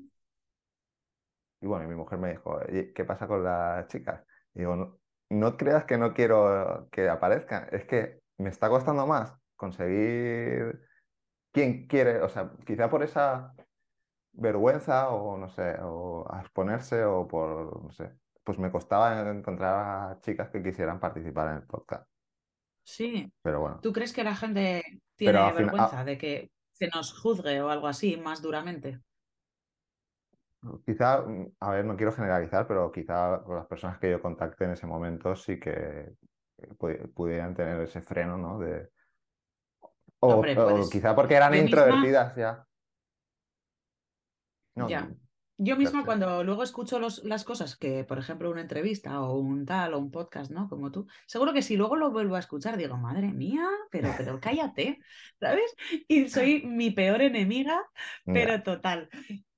y 1.61 1.67
bueno, 1.67 1.85
y 1.85 1.89
mi 1.89 1.95
mujer 1.95 2.19
me 2.19 2.31
dijo, 2.31 2.51
"Oye, 2.69 2.93
¿qué 2.93 3.05
pasa 3.05 3.27
con 3.27 3.43
las 3.45 3.87
chicas? 3.89 4.23
Y 4.55 4.61
digo, 4.61 4.77
no, 4.77 4.99
no 5.31 5.57
creas 5.57 5.85
que 5.85 5.97
no 5.99 6.13
quiero 6.15 6.89
que 6.93 7.09
aparezcan, 7.09 7.69
es 7.73 7.85
que 7.87 8.21
me 8.39 8.51
está 8.51 8.69
costando 8.69 9.07
más 9.07 9.35
conseguir 9.57 10.81
quien 11.53 11.87
quiere, 11.89 12.23
o 12.23 12.29
sea, 12.31 12.53
quizá 12.67 12.91
por 12.91 13.03
esa 13.05 13.55
vergüenza 14.35 15.11
o 15.11 15.37
no 15.39 15.49
sé, 15.49 15.77
o 15.83 16.27
a 16.33 16.41
exponerse 16.41 17.05
o 17.05 17.27
por, 17.29 17.83
no 17.85 17.91
sé, 17.93 18.13
pues 18.45 18.59
me 18.59 18.71
costaba 18.71 19.21
encontrar 19.31 20.13
a 20.13 20.21
chicas 20.21 20.51
que 20.51 20.63
quisieran 20.63 21.01
participar 21.01 21.49
en 21.51 21.57
el 21.59 21.67
podcast. 21.67 22.09
Sí. 22.85 23.31
Pero 23.43 23.61
bueno, 23.61 23.81
¿Tú 23.83 23.93
crees 23.93 24.13
que 24.13 24.25
la 24.25 24.35
gente 24.37 24.83
tiene 25.17 25.39
final, 25.39 25.55
vergüenza 25.55 26.05
de 26.05 26.19
que 26.19 26.51
se 26.73 26.89
nos 26.89 27.19
juzgue 27.19 27.61
o 27.63 27.71
algo 27.71 27.87
así 27.89 28.17
más 28.17 28.43
duramente? 28.43 29.01
quizá, 30.85 31.23
mm, 31.23 31.53
a 31.61 31.71
ver, 31.71 31.85
no 31.85 31.97
quiero 31.97 32.13
generalizar, 32.13 32.67
pero 32.67 32.91
quizá 32.93 33.43
con 33.45 33.57
las 33.57 33.67
personas 33.67 33.99
que 33.99 34.11
yo 34.11 34.21
contacté 34.23 34.65
en 34.65 34.73
ese 34.73 34.87
momento 34.87 35.35
sí 35.37 35.59
que 35.61 35.71
eh, 36.59 36.69
pu- 36.79 37.13
pudieran 37.13 37.55
tener 37.55 37.81
ese 37.81 38.01
freno, 38.03 38.37
¿no? 38.39 38.59
De, 38.59 38.89
o, 40.21 40.29
Hombre, 40.35 40.55
o 40.59 40.91
quizá 40.91 41.15
porque 41.15 41.35
eran 41.37 41.53
misma, 41.53 41.67
introvertidas 41.67 42.37
ya. 42.37 42.67
No, 44.75 44.89
ya. 44.89 45.15
Yo 45.57 45.77
misma 45.77 46.05
cuando 46.05 46.43
luego 46.43 46.65
escucho 46.65 46.99
los- 46.99 47.23
las 47.23 47.45
cosas 47.45 47.77
que, 47.77 48.03
por 48.05 48.19
ejemplo, 48.19 48.51
una 48.51 48.61
entrevista 48.61 49.21
o 49.23 49.39
un 49.39 49.65
tal 49.65 49.95
o 49.95 49.99
un 50.01 50.11
podcast, 50.11 50.51
¿no? 50.51 50.69
Como 50.69 50.91
tú, 50.91 51.07
seguro 51.27 51.53
que 51.53 51.63
si 51.63 51.77
luego 51.77 51.95
lo 51.95 52.11
vuelvo 52.11 52.35
a 52.35 52.41
escuchar 52.41 52.77
digo, 52.77 52.97
madre 52.97 53.29
mía, 53.33 53.69
pero, 53.91 54.11
pero 54.17 54.41
cállate, 54.41 54.99
¿sabes? 55.41 55.75
Y 56.09 56.29
soy 56.29 56.63
mi 56.67 56.91
peor 56.91 57.23
enemiga, 57.23 57.81
pero 58.33 58.63
total. 58.65 59.09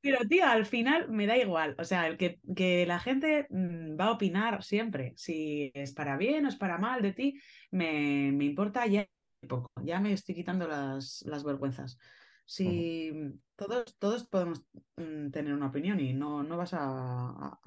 Pero, 0.01 0.19
tío, 0.29 0.45
al 0.47 0.67
final 0.67 1.09
me 1.11 1.27
da 1.27 1.37
igual. 1.37 1.75
O 1.79 1.85
sea, 1.85 2.07
el 2.07 2.17
que, 2.17 2.41
que 2.55 2.87
la 2.87 3.01
gente 3.01 3.47
mm, 3.51 3.99
va 3.99 4.07
a 4.07 4.13
opinar 4.13 4.63
siempre. 4.63 5.15
Si 5.17 5.73
es 5.75 5.93
para 5.93 6.17
bien 6.17 6.45
o 6.47 6.49
es 6.49 6.57
para 6.57 6.79
mal 6.79 7.03
de 7.03 7.13
ti, 7.13 7.41
me, 7.71 8.31
me 8.33 8.45
importa 8.45 8.87
ya 8.87 9.09
poco. 9.49 9.71
Ya 9.83 9.99
me 10.01 10.13
estoy 10.13 10.35
quitando 10.35 10.69
las, 10.69 11.23
las 11.27 11.43
vergüenzas. 11.45 11.99
Si 12.47 13.41
todos, 13.57 13.97
todos 13.99 14.25
podemos 14.25 14.65
mm, 14.97 15.31
tener 15.31 15.53
una 15.55 15.69
opinión 15.69 16.01
y 16.01 16.15
no, 16.15 16.43
no 16.43 16.57
vas 16.57 16.75
a, 16.75 16.81
a- 16.83 17.61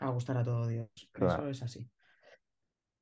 a 0.00 0.10
gustar 0.10 0.36
a 0.38 0.44
todo 0.44 0.66
Dios. 0.66 0.88
Eso 1.14 1.48
es 1.48 1.62
así. 1.62 1.90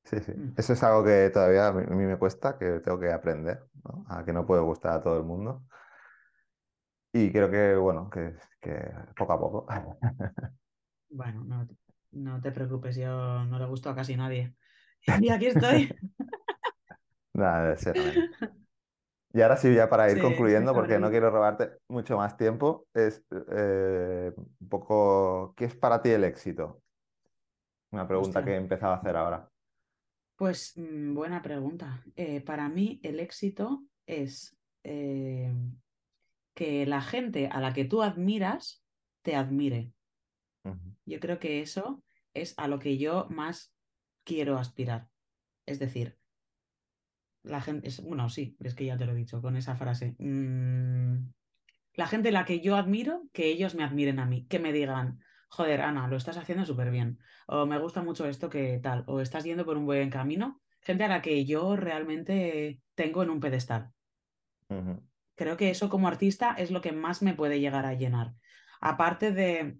Sí, 0.04 0.18
sí. 0.20 0.32
Mm, 0.36 0.52
Eso 0.56 0.72
es 0.74 0.82
algo 0.82 1.04
que 1.04 1.30
todavía 1.32 1.68
a 1.68 1.72
mí 1.72 2.04
me 2.04 2.18
cuesta, 2.18 2.58
que 2.58 2.80
tengo 2.80 2.98
que 3.00 3.12
aprender, 3.12 3.64
¿no? 3.84 4.04
A 4.08 4.24
que 4.24 4.32
no 4.32 4.46
puede 4.46 4.62
gustar 4.62 4.94
a 4.94 5.02
todo 5.02 5.16
el 5.16 5.24
mundo. 5.24 5.64
Y 7.12 7.30
creo 7.32 7.50
que, 7.50 7.76
bueno, 7.76 8.08
que, 8.10 8.34
que 8.60 8.70
poco 9.16 9.32
a 9.32 9.40
poco. 9.40 9.66
Bueno, 11.08 11.44
no, 11.44 11.68
no 12.12 12.40
te 12.40 12.52
preocupes, 12.52 12.96
yo 12.96 13.44
no 13.44 13.58
le 13.58 13.66
gusto 13.66 13.90
a 13.90 13.94
casi 13.94 14.16
nadie. 14.16 14.54
Y 15.20 15.30
aquí 15.30 15.46
estoy. 15.46 15.98
Nada, 17.34 17.62
debe 17.64 17.76
ser. 17.76 18.24
Y 19.34 19.40
ahora 19.40 19.56
sí, 19.56 19.74
ya 19.74 19.88
para 19.88 20.10
ir 20.10 20.20
concluyendo, 20.20 20.74
porque 20.74 20.98
no 20.98 21.10
quiero 21.10 21.30
robarte 21.30 21.78
mucho 21.88 22.16
más 22.18 22.36
tiempo, 22.36 22.86
es 22.92 23.24
eh, 23.50 24.32
un 24.36 24.68
poco, 24.68 25.54
¿qué 25.56 25.64
es 25.64 25.74
para 25.74 26.02
ti 26.02 26.10
el 26.10 26.24
éxito? 26.24 26.82
Una 27.92 28.06
pregunta 28.06 28.40
Hostia. 28.40 28.44
que 28.44 28.52
he 28.52 28.60
empezado 28.60 28.92
a 28.92 28.96
hacer 28.96 29.16
ahora. 29.16 29.48
Pues 30.36 30.72
mm, 30.76 31.14
buena 31.14 31.40
pregunta. 31.40 32.02
Eh, 32.16 32.40
para 32.42 32.68
mí 32.68 33.00
el 33.02 33.20
éxito 33.20 33.84
es 34.06 34.56
eh, 34.84 35.52
que 36.54 36.84
la 36.86 37.00
gente 37.00 37.48
a 37.48 37.60
la 37.60 37.72
que 37.72 37.84
tú 37.84 38.02
admiras 38.02 38.84
te 39.22 39.36
admire. 39.36 39.92
Yo 41.04 41.18
creo 41.18 41.38
que 41.40 41.60
eso 41.60 42.02
es 42.34 42.54
a 42.56 42.68
lo 42.68 42.78
que 42.78 42.96
yo 42.96 43.26
más 43.30 43.74
quiero 44.24 44.58
aspirar. 44.58 45.08
Es 45.66 45.78
decir, 45.78 46.16
la 47.42 47.60
gente, 47.60 47.88
es, 47.88 48.02
bueno, 48.02 48.28
sí, 48.28 48.56
es 48.60 48.74
que 48.74 48.86
ya 48.86 48.96
te 48.96 49.06
lo 49.06 49.12
he 49.12 49.16
dicho 49.16 49.40
con 49.40 49.56
esa 49.56 49.76
frase. 49.76 50.14
Mm, 50.18 51.28
la 51.94 52.06
gente 52.06 52.30
a 52.30 52.32
la 52.32 52.44
que 52.44 52.60
yo 52.60 52.76
admiro, 52.76 53.24
que 53.32 53.46
ellos 53.46 53.74
me 53.74 53.84
admiren 53.84 54.18
a 54.18 54.26
mí, 54.26 54.46
que 54.46 54.58
me 54.58 54.72
digan, 54.72 55.20
joder, 55.48 55.82
Ana, 55.82 56.08
lo 56.08 56.16
estás 56.16 56.36
haciendo 56.36 56.64
súper 56.64 56.90
bien, 56.90 57.18
o 57.46 57.66
me 57.66 57.78
gusta 57.78 58.02
mucho 58.02 58.26
esto 58.26 58.48
que 58.48 58.78
tal, 58.82 59.04
o 59.06 59.20
estás 59.20 59.44
yendo 59.44 59.64
por 59.64 59.76
un 59.76 59.86
buen 59.86 60.10
camino. 60.10 60.60
Gente 60.80 61.04
a 61.04 61.08
la 61.08 61.22
que 61.22 61.44
yo 61.44 61.76
realmente 61.76 62.80
tengo 62.94 63.22
en 63.22 63.30
un 63.30 63.40
pedestal. 63.40 63.90
Creo 65.34 65.56
que 65.56 65.70
eso 65.70 65.88
como 65.88 66.08
artista 66.08 66.54
es 66.56 66.70
lo 66.70 66.80
que 66.80 66.92
más 66.92 67.22
me 67.22 67.34
puede 67.34 67.60
llegar 67.60 67.84
a 67.84 67.94
llenar. 67.94 68.32
Aparte 68.80 69.32
de 69.32 69.78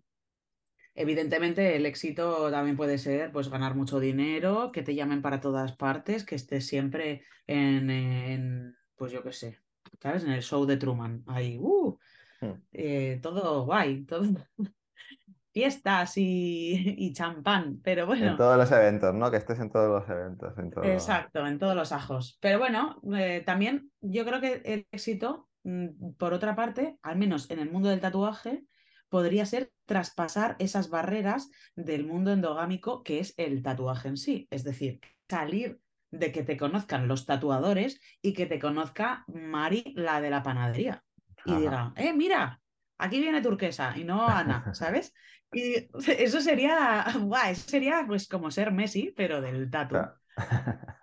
Evidentemente, 0.95 1.77
el 1.77 1.87
éxito 1.87 2.51
también 2.51 2.77
puede 2.77 2.99
ser 2.99 3.33
pues 3.33 3.49
ganar 3.49 3.75
mucho 3.75 3.99
dinero, 4.01 4.73
que 4.73 4.83
te 4.83 4.95
llamen 4.95 5.23
para 5.23 5.41
todas 5.41 5.73
partes, 5.73 6.25
que 6.25 6.35
estés 6.35 6.67
siempre 6.67 7.23
en, 7.47 7.91
en, 7.91 8.77
pues 8.97 9.13
yo 9.13 9.23
qué 9.23 9.33
sé, 9.33 9.59
¿sabes? 10.01 10.25
En 10.25 10.33
el 10.33 10.43
show 10.43 10.67
de 10.67 10.77
Truman. 10.77 11.25
Ahí, 11.27 11.59
uh, 11.59 11.99
ujú. 12.43 12.63
eh, 12.73 13.19
todo 13.23 13.65
guay, 13.65 14.05
todo 14.05 14.25
fiestas 15.53 16.17
y, 16.17 16.95
y 16.99 17.13
champán. 17.13 17.81
Pero 17.83 18.03
En 18.03 18.09
bueno, 18.09 18.37
todos 18.37 18.57
los 18.57 18.71
eventos, 18.73 19.15
¿no? 19.15 19.31
Que 19.31 19.39
estés 19.39 19.59
en 19.61 19.71
todos 19.71 19.89
los 19.89 20.09
eventos, 20.11 20.59
en 20.59 20.71
todo... 20.71 20.85
exacto, 20.85 21.47
en 21.47 21.59
todos 21.59 21.75
los 21.75 21.93
ajos. 21.93 22.39
Pero 22.41 22.59
bueno, 22.59 23.01
eh, 23.15 23.43
también 23.45 23.91
yo 24.01 24.25
creo 24.25 24.41
que 24.41 24.63
el 24.65 24.87
éxito, 24.93 25.49
mm, 25.65 26.13
por 26.19 26.33
otra 26.35 26.55
parte, 26.55 26.99
al 27.03 27.17
menos 27.17 27.51
en 27.51 27.59
el 27.61 27.71
mundo 27.71 27.89
del 27.89 28.01
tatuaje, 28.01 28.65
podría 29.13 29.47
ser 29.47 29.73
traspasar 29.87 30.57
esas 30.59 30.91
barreras 30.91 31.51
del 31.77 32.07
mundo 32.07 32.33
endogámico 32.33 33.05
que 33.05 33.21
es 33.21 33.35
el 33.37 33.63
tatuaje 33.63 34.09
en 34.09 34.17
sí. 34.17 34.49
Es 34.51 34.65
decir, 34.65 35.01
salir 35.29 35.81
de 36.11 36.33
que 36.33 36.43
te 36.45 36.57
conozcan 36.57 37.09
los 37.09 37.27
tatuadores 37.27 38.01
y 38.23 38.33
que 38.35 38.47
te 38.47 38.59
conozca 38.59 39.25
Mari, 39.29 39.93
la 39.97 40.21
de 40.23 40.31
la 40.31 40.43
panadería. 40.43 41.05
Y 41.45 41.57
Ajá. 41.57 41.59
diga, 41.59 41.93
eh, 41.97 42.15
mira, 42.15 42.63
aquí 42.99 43.21
viene 43.21 43.43
turquesa 43.43 43.95
y 43.97 44.05
no 44.05 44.29
Ana, 44.31 44.69
¿sabes? 44.73 45.15
Y 45.53 45.89
eso 46.19 46.41
sería, 46.41 47.05
guay, 47.21 47.53
eso 47.53 47.69
sería 47.69 48.05
pues 48.07 48.29
como 48.29 48.51
ser 48.51 48.73
Messi, 48.73 49.13
pero 49.17 49.41
del 49.43 49.71
tatu. 49.71 50.11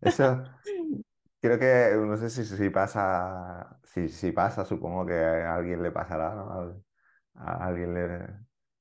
Eso 0.00 0.44
creo 1.40 1.58
que, 1.58 1.96
no 1.96 2.16
sé 2.16 2.30
si, 2.30 2.44
si 2.44 2.70
pasa, 2.70 3.80
si, 3.84 4.08
si 4.08 4.32
pasa, 4.32 4.64
supongo 4.64 5.06
que 5.06 5.14
a 5.14 5.54
alguien 5.56 5.82
le 5.82 5.90
pasará, 5.92 6.34
¿no? 6.34 6.52
Al- 6.52 6.84
A, 7.34 7.66
alguien 7.66 7.94
le... 7.94 8.28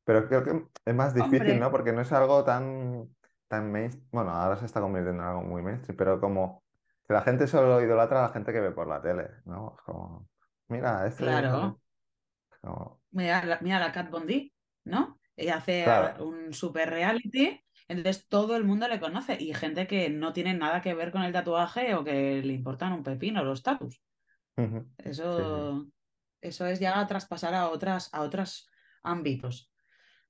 Pero 0.03 0.27
creo 0.27 0.43
que 0.43 0.67
es 0.85 0.95
más 0.95 1.13
difícil, 1.13 1.57
Hombre, 1.57 1.59
¿no? 1.59 1.71
Porque 1.71 1.93
no 1.93 2.01
es 2.01 2.11
algo 2.11 2.43
tan, 2.43 3.15
tan 3.47 3.71
mainstream, 3.71 4.07
bueno, 4.11 4.31
ahora 4.31 4.57
se 4.57 4.65
está 4.65 4.81
convirtiendo 4.81 5.21
en 5.23 5.27
algo 5.29 5.41
muy 5.43 5.61
mainstream, 5.61 5.97
pero 5.97 6.19
como 6.19 6.63
que 7.07 7.13
la 7.13 7.21
gente 7.21 7.47
solo 7.47 7.81
idolatra 7.81 8.19
a 8.19 8.27
la 8.27 8.33
gente 8.33 8.51
que 8.53 8.59
ve 8.61 8.71
por 8.71 8.87
la 8.87 9.01
tele, 9.01 9.29
¿no? 9.45 9.75
Es 9.77 9.83
como, 9.83 10.29
mira, 10.67 11.05
este, 11.07 11.25
claro. 11.25 11.81
es 12.51 12.57
como, 12.61 13.01
Mira, 13.11 13.43
la- 13.45 13.59
mira 13.61 13.79
la 13.79 13.91
Kat 13.91 14.09
Von 14.11 14.25
D, 14.27 14.53
¿no? 14.83 15.19
Ella 15.35 15.57
hace 15.57 15.83
claro. 15.83 16.23
un 16.23 16.53
super 16.53 16.89
reality, 16.89 17.61
entonces 17.87 18.27
todo 18.27 18.55
el 18.55 18.63
mundo 18.65 18.87
le 18.87 18.99
conoce 18.99 19.37
y 19.41 19.53
gente 19.53 19.87
que 19.87 20.09
no 20.09 20.33
tiene 20.33 20.53
nada 20.53 20.81
que 20.81 20.93
ver 20.93 21.11
con 21.11 21.23
el 21.23 21.33
tatuaje 21.33 21.95
o 21.95 22.03
que 22.03 22.41
le 22.43 22.53
importan 22.53 22.93
un 22.93 23.03
pepino 23.03 23.43
los 23.43 23.63
tatus. 23.63 24.01
Sí, 25.35 25.43
Eso, 26.41 26.65
es 26.65 26.79
ya 26.79 27.05
traspasar 27.07 27.53
a 27.53 27.69
otras, 27.69 28.09
a 28.13 28.21
otros 28.21 28.69
ámbitos. 29.03 29.71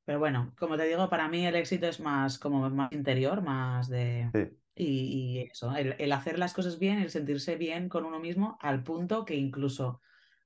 Pero 0.05 0.19
bueno, 0.19 0.53
como 0.57 0.77
te 0.77 0.85
digo, 0.85 1.09
para 1.09 1.27
mí 1.27 1.45
el 1.45 1.55
éxito 1.55 1.87
es 1.87 1.99
más 1.99 2.39
como 2.39 2.69
más 2.69 2.91
interior, 2.91 3.41
más 3.41 3.89
de... 3.89 4.29
sí. 4.33 4.55
Y, 4.75 4.85
y 4.85 5.39
eso, 5.51 5.75
el, 5.75 5.95
el 5.99 6.11
hacer 6.13 6.39
las 6.39 6.53
cosas 6.53 6.79
bien, 6.79 6.99
el 6.99 7.09
sentirse 7.09 7.57
bien 7.57 7.89
con 7.89 8.05
uno 8.05 8.19
mismo, 8.19 8.57
al 8.61 8.81
punto 8.81 9.25
que 9.25 9.35
incluso 9.35 10.01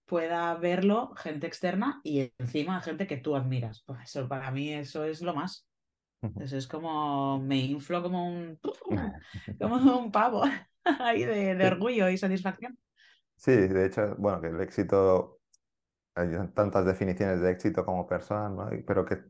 pueda 0.05 0.53
verlo 0.55 1.13
gente 1.15 1.47
externa 1.47 2.01
y 2.03 2.31
encima 2.39 2.81
gente 2.81 3.07
que 3.07 3.17
tú 3.17 3.35
admiras. 3.35 3.83
Pues 3.85 4.01
eso, 4.03 4.27
para 4.27 4.51
mí 4.51 4.73
eso 4.73 5.03
es 5.05 5.21
lo 5.21 5.33
más. 5.33 5.67
Eso 6.39 6.57
es 6.57 6.67
como, 6.67 7.39
me 7.39 7.57
inflo 7.57 8.01
como 8.01 8.27
un, 8.27 8.59
como 9.59 9.99
un 9.99 10.11
pavo 10.11 10.43
ahí 10.83 11.23
de, 11.25 11.55
de 11.55 11.67
orgullo 11.67 12.09
y 12.09 12.17
satisfacción. 12.17 12.77
sí, 13.35 13.51
de 13.51 13.85
hecho, 13.85 14.15
bueno, 14.17 14.41
que 14.41 14.47
el 14.47 14.61
éxito 14.61 15.32
hay 16.15 16.29
tantas 16.53 16.85
definiciones 16.85 17.41
de 17.41 17.51
éxito 17.51 17.85
como 17.85 18.07
persona, 18.07 18.49
¿no? 18.49 18.69
Pero 18.87 19.05
que, 19.05 19.23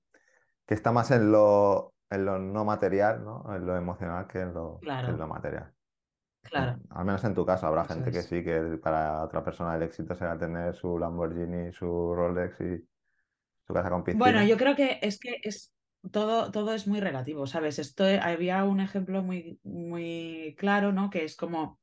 que 0.67 0.73
está 0.75 0.91
más 0.91 1.11
en 1.11 1.31
lo, 1.31 1.95
en 2.09 2.25
lo 2.25 2.39
no 2.39 2.65
material, 2.65 3.23
¿no? 3.25 3.45
En 3.55 3.65
lo 3.67 3.77
emocional 3.77 4.27
que 4.27 4.41
en 4.41 4.53
lo, 4.53 4.87
que 5.01 5.11
en 5.11 5.17
Claro, 5.17 5.19
lo 5.19 5.27
material. 5.27 5.73
claro, 6.41 6.79
Mm, 6.79 6.91
Al 6.91 7.05
menos 7.05 7.23
en 7.25 7.35
tu 7.35 7.45
caso, 7.45 7.67
habrá 7.67 7.85
eso 7.85 7.85
gente 7.85 8.11
que 8.13 8.23
sí, 8.23 8.43
que 8.43 8.79
para 8.83 9.23
otra 9.23 9.43
persona 9.43 9.75
el 9.75 9.83
éxito 9.83 10.15
será 10.15 10.37
tener 10.39 10.75
su 10.75 10.99
Lamborghini, 10.99 11.73
su 11.73 12.13
Rolex 12.15 12.61
y 12.61 12.87
su 13.67 13.73
casa 13.73 13.89
con 13.91 14.03
Bueno, 14.11 14.43
piscina. 14.43 14.45
yo 14.45 14.57
creo 14.57 14.75
que 14.75 14.99
es 15.01 15.19
que 15.19 15.39
es. 15.43 15.73
todo, 16.11 16.51
todo 16.51 16.73
es 16.73 16.87
muy 16.87 16.99
relativo, 16.99 17.47
¿sabes? 17.47 17.79
Esto 17.79 18.03
había 18.21 18.63
un 18.63 18.79
ejemplo 18.79 19.23
muy, 19.23 19.59
muy 19.63 20.55
claro, 20.57 20.91
¿no? 20.91 21.09
Que 21.09 21.23
es 21.25 21.35
como 21.35 21.81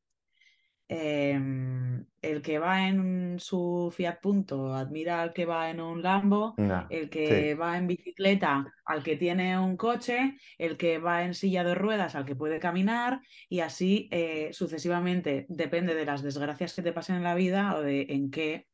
Em, 0.93 2.05
el 2.21 2.43
que 2.43 2.59
va 2.59 2.89
en 2.89 3.39
su 3.39 3.93
Fiat 3.97 4.21
Punto 4.21 4.75
admira 4.75 5.23
al 5.23 5.33
que 5.33 5.47
va 5.47 5.71
en 5.71 5.81
un 5.81 6.03
Lambo, 6.03 6.57
el 6.89 7.09
que 7.09 7.55
va 7.55 7.79
en 7.79 7.87
bicicleta 7.87 8.67
al 8.85 9.05
que 9.05 9.15
tiene 9.15 9.57
un 9.57 9.77
coche, 9.77 10.37
el 10.59 10.77
que 10.77 10.99
va 10.99 11.23
en 11.23 11.35
silla 11.35 11.63
de 11.63 11.77
ruedas 11.77 12.17
al 12.17 12.25
que 12.25 12.35
puede 12.35 12.59
caminar 12.59 13.21
y 13.49 13.61
así 13.61 14.09
eh, 14.11 14.49
sucesivamente. 14.53 15.47
Depende 15.49 15.95
de 15.95 16.05
las 16.07 16.23
desgracias 16.23 16.75
que 16.75 16.83
te 16.83 16.93
pasen 16.93 17.15
en 17.15 17.23
la 17.23 17.37
vida 17.37 17.77
o 17.77 17.83
de 17.83 18.07
en 18.09 18.33
qué 18.33 18.67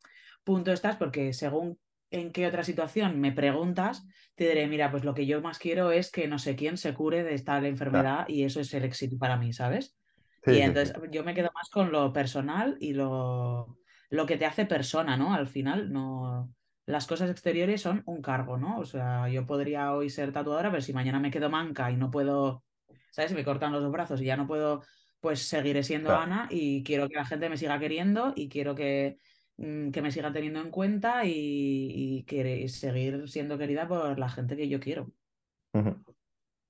punto 0.42 0.72
estás, 0.72 0.96
porque 0.96 1.34
según 1.34 1.78
en 2.10 2.32
qué 2.32 2.46
otra 2.46 2.64
situación 2.64 3.20
me 3.20 3.32
preguntas, 3.32 4.06
te 4.36 4.48
diré, 4.48 4.66
mira, 4.68 4.90
pues 4.90 5.04
lo 5.04 5.12
que 5.12 5.26
yo 5.26 5.42
más 5.42 5.58
quiero 5.58 5.92
es 5.92 6.10
que 6.10 6.28
no 6.28 6.38
sé 6.38 6.56
quién 6.56 6.78
se 6.78 6.94
cure 6.94 7.24
de 7.24 7.34
esta 7.34 7.58
enfermedad 7.58 8.26
y 8.26 8.44
eso 8.44 8.60
es 8.60 8.72
el 8.72 8.84
éxito 8.84 9.18
para 9.18 9.36
mí, 9.36 9.52
¿sabes? 9.52 9.98
Y 10.46 10.60
entonces 10.60 10.96
yo 11.10 11.24
me 11.24 11.34
quedo 11.34 11.50
más 11.54 11.70
con 11.70 11.90
lo 11.90 12.12
personal 12.12 12.76
y 12.80 12.92
lo, 12.92 13.78
lo 14.10 14.26
que 14.26 14.36
te 14.36 14.46
hace 14.46 14.66
persona, 14.66 15.16
¿no? 15.16 15.34
Al 15.34 15.46
final, 15.46 15.92
no. 15.92 16.52
Las 16.86 17.06
cosas 17.06 17.30
exteriores 17.30 17.82
son 17.82 18.02
un 18.06 18.22
cargo, 18.22 18.56
¿no? 18.56 18.78
O 18.78 18.84
sea, 18.84 19.28
yo 19.28 19.44
podría 19.44 19.92
hoy 19.92 20.08
ser 20.08 20.32
tatuadora, 20.32 20.70
pero 20.70 20.82
si 20.82 20.92
mañana 20.92 21.18
me 21.18 21.32
quedo 21.32 21.50
manca 21.50 21.90
y 21.90 21.96
no 21.96 22.10
puedo, 22.10 22.62
¿sabes? 23.10 23.30
Si 23.30 23.36
me 23.36 23.44
cortan 23.44 23.72
los 23.72 23.82
dos 23.82 23.90
brazos 23.90 24.20
y 24.22 24.26
ya 24.26 24.36
no 24.36 24.46
puedo, 24.46 24.82
pues 25.20 25.42
seguiré 25.42 25.82
siendo 25.82 26.14
Ana 26.14 26.46
y 26.48 26.84
quiero 26.84 27.08
que 27.08 27.16
la 27.16 27.24
gente 27.24 27.48
me 27.48 27.56
siga 27.56 27.80
queriendo 27.80 28.32
y 28.36 28.48
quiero 28.48 28.76
que, 28.76 29.18
mm, 29.56 29.90
que 29.90 30.02
me 30.02 30.12
siga 30.12 30.32
teniendo 30.32 30.60
en 30.60 30.70
cuenta 30.70 31.24
y, 31.24 32.24
y, 32.24 32.68
seguir 32.68 33.28
siendo 33.28 33.58
querida 33.58 33.88
por 33.88 34.16
la 34.18 34.28
gente 34.28 34.56
que 34.56 34.68
yo 34.68 34.78
quiero. 34.78 35.10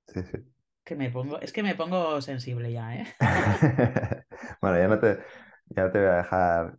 Sí, 0.08 0.22
sí 0.22 0.38
que 0.86 0.94
me 0.94 1.10
pongo, 1.10 1.40
es 1.40 1.52
que 1.52 1.64
me 1.64 1.74
pongo 1.74 2.22
sensible 2.22 2.72
ya, 2.72 2.94
¿eh? 2.94 3.06
bueno, 4.62 4.78
ya 4.78 4.86
no 4.86 5.00
te, 5.00 5.18
ya 5.66 5.90
te 5.90 5.98
voy 5.98 6.08
a 6.08 6.16
dejar, 6.18 6.78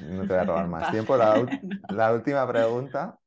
no 0.00 0.22
te 0.22 0.28
voy 0.28 0.36
a 0.38 0.44
robar 0.44 0.66
más 0.68 0.90
tiempo. 0.90 1.14
La, 1.90 2.12
última 2.14 2.48
pregunta, 2.48 3.18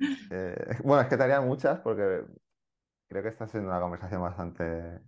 eh, 0.00 0.76
bueno, 0.82 1.02
es 1.02 1.08
que 1.08 1.16
te 1.16 1.22
haría 1.22 1.40
muchas 1.40 1.78
porque 1.78 2.24
creo 3.08 3.22
que 3.22 3.28
está 3.28 3.46
siendo 3.46 3.70
una 3.70 3.80
conversación 3.80 4.20
bastante. 4.20 5.00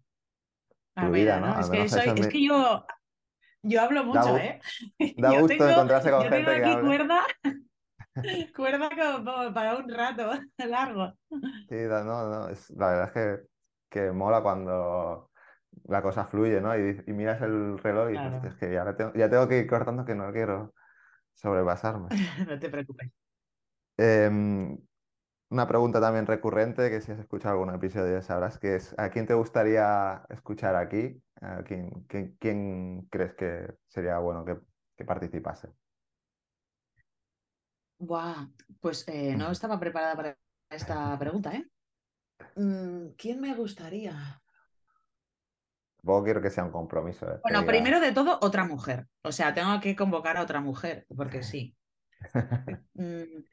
Es, 0.94 1.94
que 1.94 2.20
es 2.20 2.28
que 2.28 2.46
yo, 2.46 2.86
yo 3.62 3.82
hablo 3.82 4.04
mucho, 4.04 4.36
¿eh? 4.36 4.60
Da 5.16 5.40
gusto 5.40 5.68
encontrarse 5.68 6.10
con 6.12 6.22
gente 6.22 6.44
que 6.44 6.64
aquí 6.64 6.80
cuerda, 6.80 7.26
cuerda 8.54 8.90
como, 8.90 9.52
para 9.52 9.76
un 9.76 9.88
rato 9.88 10.30
largo. 10.58 11.12
Sí, 11.68 11.76
no, 11.88 12.04
no, 12.04 12.48
es, 12.48 12.70
la 12.70 12.90
verdad 12.90 13.06
es 13.06 13.12
que 13.12 13.50
que 13.90 14.12
mola 14.12 14.42
cuando 14.42 15.30
la 15.84 16.02
cosa 16.02 16.24
fluye, 16.24 16.60
¿no? 16.60 16.76
Y, 16.76 17.02
miras 17.12 17.42
el 17.42 17.78
reloj 17.78 18.10
y 18.10 18.12
dices, 18.12 18.44
es 18.44 18.54
que 18.54 18.72
ya, 18.72 18.96
tengo, 18.96 19.12
ya 19.14 19.28
tengo 19.28 19.48
que 19.48 19.58
ir 19.58 19.66
cortando 19.66 20.04
que 20.04 20.14
no 20.14 20.32
quiero 20.32 20.74
sobrepasarme. 21.34 22.08
no 22.48 22.58
te 22.58 22.68
preocupes. 22.68 23.10
Em, 23.96 24.78
una 25.50 25.66
pregunta 25.66 26.00
también 26.00 26.26
recurrente, 26.26 26.90
que 26.90 27.00
si 27.00 27.12
has 27.12 27.18
escuchado 27.18 27.54
algún 27.54 27.74
episodio 27.74 28.22
sabrás, 28.22 28.58
que 28.58 28.76
es 28.76 28.94
¿a 28.98 29.10
quién 29.10 29.26
te 29.26 29.34
gustaría 29.34 30.24
escuchar 30.28 30.76
aquí? 30.76 31.20
¿A 31.40 31.62
quién, 31.64 32.06
quién, 32.38 33.06
crees 33.10 33.34
que 33.34 33.74
sería 33.88 34.18
bueno 34.18 34.44
que, 34.44 34.58
que 34.96 35.04
participase? 35.04 35.68
Buah, 37.98 38.48
pues 38.80 39.06
eh, 39.08 39.36
no 39.36 39.50
estaba 39.50 39.78
preparada 39.78 40.16
para 40.16 40.38
esta 40.70 41.18
pregunta, 41.18 41.52
¿eh? 41.52 41.68
Mm, 42.60 43.14
¿Quién 43.16 43.40
me 43.40 43.54
gustaría? 43.54 44.42
Vos 46.02 46.22
quiero 46.22 46.42
que 46.42 46.50
sea 46.50 46.64
un 46.64 46.70
compromiso. 46.70 47.26
¿eh? 47.26 47.38
Bueno, 47.42 47.64
primero 47.64 48.00
de 48.00 48.12
todo, 48.12 48.38
otra 48.42 48.64
mujer. 48.64 49.06
O 49.22 49.32
sea, 49.32 49.54
tengo 49.54 49.80
que 49.80 49.96
convocar 49.96 50.36
a 50.36 50.42
otra 50.42 50.60
mujer, 50.60 51.06
porque 51.16 51.42
sí. 51.42 51.74
Mm, 52.92 53.44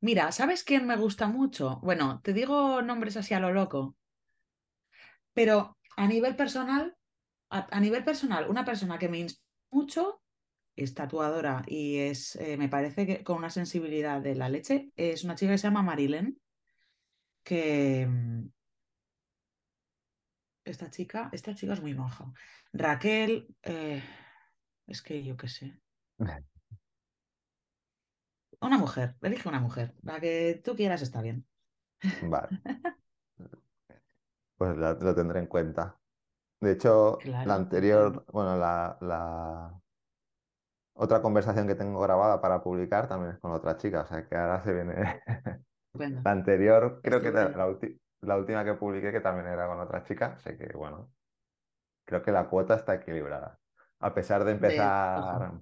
mira, 0.00 0.30
¿sabes 0.30 0.62
quién 0.62 0.86
me 0.86 0.96
gusta 0.96 1.26
mucho? 1.26 1.80
Bueno, 1.82 2.20
te 2.22 2.34
digo 2.34 2.82
nombres 2.82 3.16
así 3.16 3.32
a 3.32 3.40
lo 3.40 3.50
loco. 3.50 3.96
Pero 5.32 5.78
a 5.96 6.06
nivel 6.06 6.36
personal, 6.36 6.96
a, 7.48 7.80
nivel 7.80 8.04
personal, 8.04 8.50
una 8.50 8.66
persona 8.66 8.98
que 8.98 9.08
me 9.08 9.20
inspira 9.20 9.46
mucho 9.70 10.20
es 10.76 10.92
tatuadora 10.92 11.62
y 11.66 11.98
es, 11.98 12.36
eh, 12.36 12.58
me 12.58 12.68
parece 12.68 13.06
que 13.06 13.24
con 13.24 13.38
una 13.38 13.50
sensibilidad 13.50 14.20
de 14.20 14.34
la 14.34 14.50
leche, 14.50 14.90
es 14.96 15.24
una 15.24 15.34
chica 15.34 15.52
que 15.52 15.58
se 15.58 15.66
llama 15.66 15.82
Marilyn 15.82 16.38
que 17.48 18.06
mm, 18.06 18.46
esta 20.64 20.90
chica, 20.90 21.30
esta 21.32 21.54
chica 21.54 21.72
es 21.72 21.80
muy 21.80 21.94
maja. 21.94 22.30
Raquel, 22.74 23.56
eh, 23.62 24.02
es 24.86 25.00
que 25.00 25.24
yo 25.24 25.34
qué 25.38 25.48
sé. 25.48 25.80
Una 28.60 28.76
mujer, 28.76 29.16
elige 29.22 29.48
una 29.48 29.60
mujer. 29.60 29.94
La 30.02 30.20
que 30.20 30.60
tú 30.62 30.76
quieras 30.76 31.00
está 31.00 31.22
bien. 31.22 31.46
Vale. 32.22 32.48
Pues 34.58 34.76
lo 34.76 35.14
tendré 35.14 35.38
en 35.38 35.46
cuenta. 35.46 36.00
De 36.58 36.72
hecho, 36.72 37.20
la 37.24 37.54
anterior, 37.54 38.24
bueno, 38.32 38.56
la, 38.56 38.98
la, 39.00 39.80
otra 40.94 41.22
conversación 41.22 41.68
que 41.68 41.76
tengo 41.76 42.00
grabada 42.00 42.40
para 42.40 42.60
publicar 42.60 43.06
también 43.06 43.34
es 43.34 43.38
con 43.38 43.52
otra 43.52 43.76
chica, 43.76 44.00
o 44.00 44.06
sea 44.08 44.26
que 44.26 44.34
ahora 44.34 44.60
se 44.64 44.74
viene 44.74 45.22
la 45.94 46.30
anterior, 46.30 47.00
creo 47.02 47.20
que 47.20 47.30
la, 47.30 48.36
última 48.36 48.64
que 48.64 48.74
publiqué, 48.74 49.12
que 49.12 49.20
también 49.20 49.46
era 49.46 49.66
con 49.66 49.80
otra 49.80 50.02
chica, 50.04 50.38
sé 50.38 50.56
que, 50.56 50.68
bueno, 50.76 51.10
creo 52.04 52.22
que 52.22 52.32
la 52.32 52.48
cuota 52.48 52.74
está 52.74 52.94
equilibrada. 52.94 53.58
A 54.00 54.14
pesar 54.14 54.44
de 54.44 54.52
empezar 54.52 55.52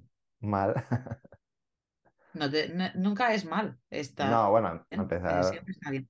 mal. 0.41 0.75
nunca 2.95 3.33
es 3.33 3.45
mal. 3.45 3.79
no, 4.19 4.51
bueno, 4.51 4.85
empezar. 4.91 5.45
Siempre 5.45 5.73
está 5.73 5.91
bien. 5.91 6.09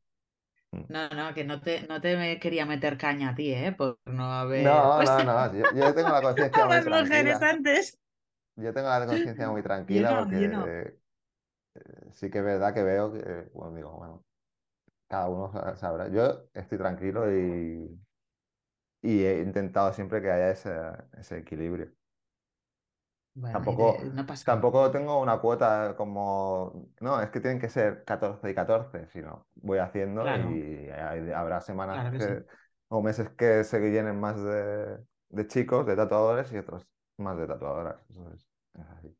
Mm. 0.72 0.84
No, 0.88 1.08
no, 1.10 1.34
que 1.34 1.44
no 1.44 1.60
te, 1.60 1.86
no 1.86 2.00
te 2.00 2.40
quería 2.40 2.66
meter 2.66 2.98
caña 2.98 3.30
a 3.30 3.34
ti, 3.34 3.52
¿eh? 3.52 3.72
Por 3.72 3.98
no 4.06 4.32
haber. 4.32 4.64
No, 4.64 5.02
no, 5.02 5.24
no. 5.24 5.52
Yo, 5.74 5.94
tengo 5.94 6.08
la 6.08 6.22
conciencia 6.22 6.66
muy 6.66 6.82
tranquila. 6.82 7.38
antes. 7.50 7.98
Yo 8.56 8.72
tengo 8.72 8.88
la 8.88 9.06
conciencia 9.06 9.50
muy 9.50 9.62
tranquila 9.62 10.18
porque 10.24 10.98
sí 12.12 12.30
que 12.30 12.38
es 12.38 12.44
verdad 12.44 12.74
que 12.74 12.82
veo 12.82 13.12
que, 13.12 13.50
bueno, 13.54 13.74
digo, 13.76 13.92
bueno, 13.92 14.24
cada 15.08 15.28
uno 15.30 15.52
sabrá. 15.76 16.08
Yo 16.10 16.48
estoy 16.54 16.78
tranquilo 16.78 17.32
y, 17.32 18.00
y 19.02 19.24
he 19.24 19.40
intentado 19.42 19.92
siempre 19.92 20.20
que 20.22 20.30
haya 20.30 20.50
ese, 20.50 20.70
ese 21.18 21.38
equilibrio. 21.38 21.92
tampoco, 23.50 23.98
tampoco 24.44 24.90
tengo 24.90 25.20
una 25.20 25.38
cuota 25.40 25.94
como, 25.96 26.88
no, 27.00 27.20
es 27.20 27.30
que 27.30 27.40
tienen 27.40 27.60
que 27.60 27.68
ser 27.68 28.04
14 28.04 28.50
y 28.50 28.54
14, 28.54 29.06
sino 29.08 29.46
voy 29.54 29.78
haciendo 29.78 30.24
y 30.38 30.88
habrá 31.34 31.60
semanas 31.60 32.06
o 32.88 33.02
meses 33.02 33.30
que 33.30 33.64
se 33.64 33.80
llenen 33.80 34.20
más 34.20 34.42
de, 34.42 34.98
de, 35.30 35.46
chicos, 35.48 35.86
de 35.86 35.96
tatuadores 35.96 36.52
y 36.52 36.58
otros 36.58 36.86
más 37.18 37.36
de 37.36 37.46
tatuadoras. 37.46 37.96
Es 38.74 38.86
así. 38.98 39.16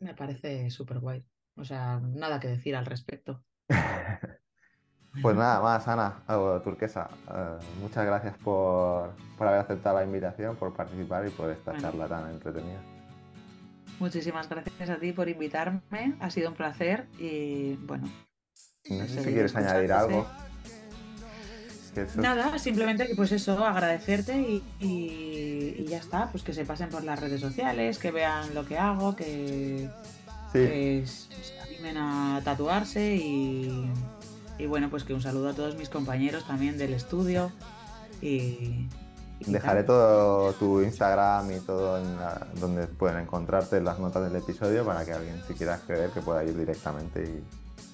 Me 0.00 0.14
parece 0.14 0.68
súper 0.70 0.98
guay. 0.98 1.24
O 1.56 1.64
sea, 1.64 2.00
nada 2.00 2.40
que 2.40 2.48
decir 2.48 2.74
al 2.76 2.86
respecto. 2.86 3.42
pues 5.22 5.36
nada 5.36 5.60
más, 5.60 5.86
Ana, 5.88 6.22
turquesa. 6.64 7.08
Eh, 7.30 7.58
muchas 7.80 8.06
gracias 8.06 8.36
por, 8.38 9.14
haber 9.38 9.60
aceptado 9.60 9.98
la 9.98 10.04
invitación, 10.04 10.56
por 10.56 10.74
participar 10.74 11.26
y 11.26 11.30
por 11.30 11.50
esta 11.50 11.76
charla 11.78 12.08
tan 12.08 12.30
entretenida. 12.30 12.80
Muchísimas 13.98 14.48
gracias 14.48 14.90
a 14.90 14.96
ti 14.96 15.12
por 15.12 15.28
invitarme. 15.28 16.16
Ha 16.20 16.30
sido 16.30 16.48
un 16.48 16.56
placer 16.56 17.06
y 17.18 17.76
bueno. 17.76 18.08
No 18.88 19.06
sé 19.06 19.22
si 19.22 19.32
quieres 19.32 19.54
añadir 19.54 19.92
algo. 19.92 20.26
Nada, 22.16 22.58
simplemente 22.58 23.06
que 23.06 23.14
pues 23.14 23.32
eso, 23.32 23.64
agradecerte 23.64 24.40
y, 24.40 24.64
y, 24.80 25.84
ya 25.84 25.98
está, 25.98 26.30
pues 26.30 26.42
que 26.42 26.54
se 26.54 26.64
pasen 26.64 26.88
por 26.88 27.04
las 27.04 27.20
redes 27.20 27.40
sociales, 27.40 27.98
que 27.98 28.10
vean 28.10 28.54
lo 28.54 28.64
que 28.64 28.78
hago, 28.78 29.14
que, 29.14 29.90
pues 30.52 31.28
se 31.42 31.60
animen 31.60 31.96
a 31.96 32.40
tatuarse 32.44 33.16
y, 33.16 33.90
bueno, 34.68 34.90
pues 34.90 35.04
que 35.04 35.14
un 35.14 35.22
saludo 35.22 35.48
a 35.48 35.54
todos 35.54 35.76
mis 35.76 35.88
compañeros 35.88 36.44
también 36.46 36.78
del 36.78 36.92
estudio 36.92 37.50
y... 38.20 38.88
Dejaré 39.46 39.82
todo 39.82 40.52
tu 40.52 40.82
Instagram 40.82 41.50
y 41.50 41.58
todo 41.58 41.98
en 41.98 42.60
donde 42.60 42.86
pueden 42.86 43.18
encontrarte 43.18 43.80
las 43.80 43.98
notas 43.98 44.22
del 44.22 44.40
episodio 44.40 44.84
para 44.84 45.04
que 45.04 45.12
alguien 45.12 45.42
si 45.48 45.54
quiera 45.54 45.74
acceder 45.74 46.10
que 46.10 46.20
pueda 46.20 46.44
ir 46.44 46.56
directamente 46.56 47.42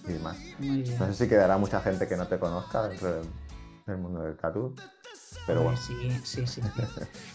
y, 0.07 0.13
demás. 0.13 0.37
No 0.59 1.07
sé 1.07 1.15
si 1.15 1.27
quedará 1.27 1.57
mucha 1.57 1.81
gente 1.81 2.07
que 2.07 2.17
no 2.19 2.27
te 2.27 2.39
conozca 2.39 2.89
dentro 2.89 3.23
del, 3.87 3.97
mundo 3.97 4.23
del 4.25 4.37
tatu. 4.37 4.75
Pero 5.47 5.63
bueno. 5.63 5.79
Sí, 5.79 5.95
sí, 6.25 6.47
sí. 6.47 6.61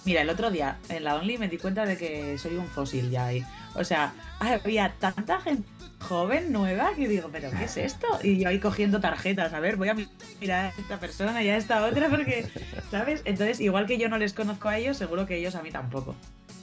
Mira, 0.06 0.22
el 0.22 0.30
otro 0.30 0.52
día 0.52 0.78
en 0.90 1.04
la 1.04 1.16
Only 1.16 1.38
me 1.38 1.48
di 1.48 1.58
cuenta 1.58 1.86
de 1.86 1.98
que 1.98 2.38
soy 2.38 2.56
un 2.56 2.68
fósil 2.68 3.10
ya 3.10 3.28
ahí. 3.28 3.46
O 3.76 3.84
sea, 3.84 4.14
había 4.40 4.94
tanta 5.00 5.42
gente 5.42 5.68
joven, 6.00 6.52
nueva, 6.52 6.92
que 6.96 7.08
digo, 7.08 7.30
¿pero 7.32 7.50
qué 7.52 7.64
es 7.64 7.78
esto? 7.78 8.08
Y 8.22 8.40
yo 8.40 8.50
ahí 8.50 8.60
cogiendo 8.60 9.00
tarjetas, 9.00 9.54
a 9.54 9.60
ver, 9.60 9.78
voy 9.78 9.90
a 9.90 9.96
mirar 10.40 10.66
a 10.66 10.70
esta 10.70 11.00
persona 11.00 11.42
y 11.42 11.50
a 11.50 11.58
esta 11.58 11.86
otra, 11.86 12.10
porque, 12.10 12.46
¿sabes? 12.92 13.22
Entonces, 13.26 13.60
igual 13.62 13.88
que 13.88 13.98
yo 13.98 14.10
no 14.10 14.18
les 14.18 14.34
conozco 14.34 14.70
a 14.70 14.78
ellos, 14.78 14.98
seguro 14.98 15.26
que 15.26 15.38
ellos 15.38 15.56
a 15.56 15.64
mí 15.64 15.72
tampoco. 15.72 16.16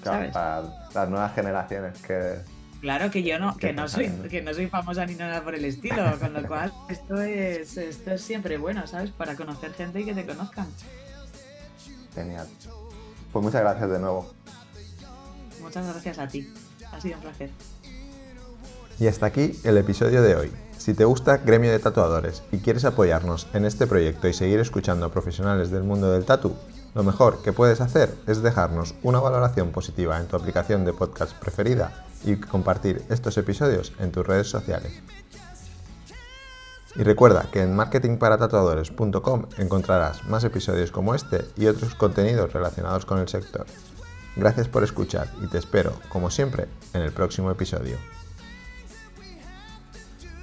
¿sabes? 0.04 0.30
Claro, 0.30 0.70
para 0.92 1.00
las 1.02 1.10
nuevas 1.10 1.34
generaciones 1.34 2.00
que. 2.02 2.36
Claro 2.80 3.10
que 3.10 3.22
yo 3.22 3.38
no, 3.38 3.56
que 3.58 3.74
no 3.74 3.88
soy, 3.88 4.08
que 4.30 4.40
no 4.40 4.54
soy 4.54 4.66
famosa 4.68 5.04
ni 5.04 5.14
nada 5.14 5.42
por 5.44 5.54
el 5.54 5.66
estilo, 5.66 6.18
con 6.18 6.32
lo 6.32 6.46
cual 6.46 6.72
esto 6.88 7.20
es, 7.20 7.76
esto 7.76 8.12
es 8.12 8.22
siempre 8.22 8.56
bueno, 8.56 8.86
¿sabes? 8.86 9.10
Para 9.10 9.36
conocer 9.36 9.74
gente 9.74 10.00
y 10.00 10.04
que 10.06 10.14
te 10.14 10.24
conozcan. 10.24 10.66
Genial. 12.14 12.46
Pues 13.32 13.44
muchas 13.44 13.60
gracias 13.60 13.90
de 13.90 13.98
nuevo. 13.98 14.30
Muchas 15.60 15.86
gracias 15.86 16.18
a 16.18 16.28
ti. 16.28 16.52
Ha 16.92 17.00
sido 17.00 17.16
un 17.16 17.22
placer. 17.22 17.50
Y 18.98 19.06
hasta 19.06 19.26
aquí 19.26 19.58
el 19.64 19.78
episodio 19.78 20.22
de 20.22 20.36
hoy. 20.36 20.52
Si 20.76 20.94
te 20.94 21.04
gusta 21.04 21.38
Gremio 21.38 21.70
de 21.70 21.78
Tatuadores 21.78 22.42
y 22.52 22.58
quieres 22.58 22.84
apoyarnos 22.84 23.46
en 23.52 23.64
este 23.66 23.86
proyecto 23.86 24.28
y 24.28 24.32
seguir 24.32 24.60
escuchando 24.60 25.06
a 25.06 25.12
profesionales 25.12 25.70
del 25.70 25.82
mundo 25.82 26.10
del 26.10 26.24
tatu, 26.24 26.54
lo 26.94 27.02
mejor 27.02 27.42
que 27.42 27.52
puedes 27.52 27.80
hacer 27.80 28.14
es 28.26 28.42
dejarnos 28.42 28.94
una 29.02 29.20
valoración 29.20 29.70
positiva 29.70 30.18
en 30.18 30.26
tu 30.26 30.36
aplicación 30.36 30.84
de 30.84 30.92
podcast 30.92 31.34
preferida 31.38 32.04
y 32.24 32.36
compartir 32.36 33.02
estos 33.10 33.36
episodios 33.38 33.92
en 34.00 34.10
tus 34.10 34.26
redes 34.26 34.48
sociales. 34.48 34.92
Y 36.96 37.04
recuerda 37.04 37.48
que 37.52 37.62
en 37.62 37.76
marketingparatatuadores.com 37.76 39.46
encontrarás 39.58 40.24
más 40.24 40.42
episodios 40.44 40.90
como 40.90 41.14
este 41.14 41.44
y 41.56 41.66
otros 41.66 41.94
contenidos 41.94 42.52
relacionados 42.52 43.06
con 43.06 43.18
el 43.18 43.28
sector. 43.28 43.66
Gracias 44.36 44.68
por 44.68 44.82
escuchar 44.82 45.28
y 45.42 45.46
te 45.46 45.58
espero, 45.58 45.92
como 46.08 46.30
siempre, 46.30 46.66
en 46.94 47.02
el 47.02 47.12
próximo 47.12 47.50
episodio. 47.50 47.96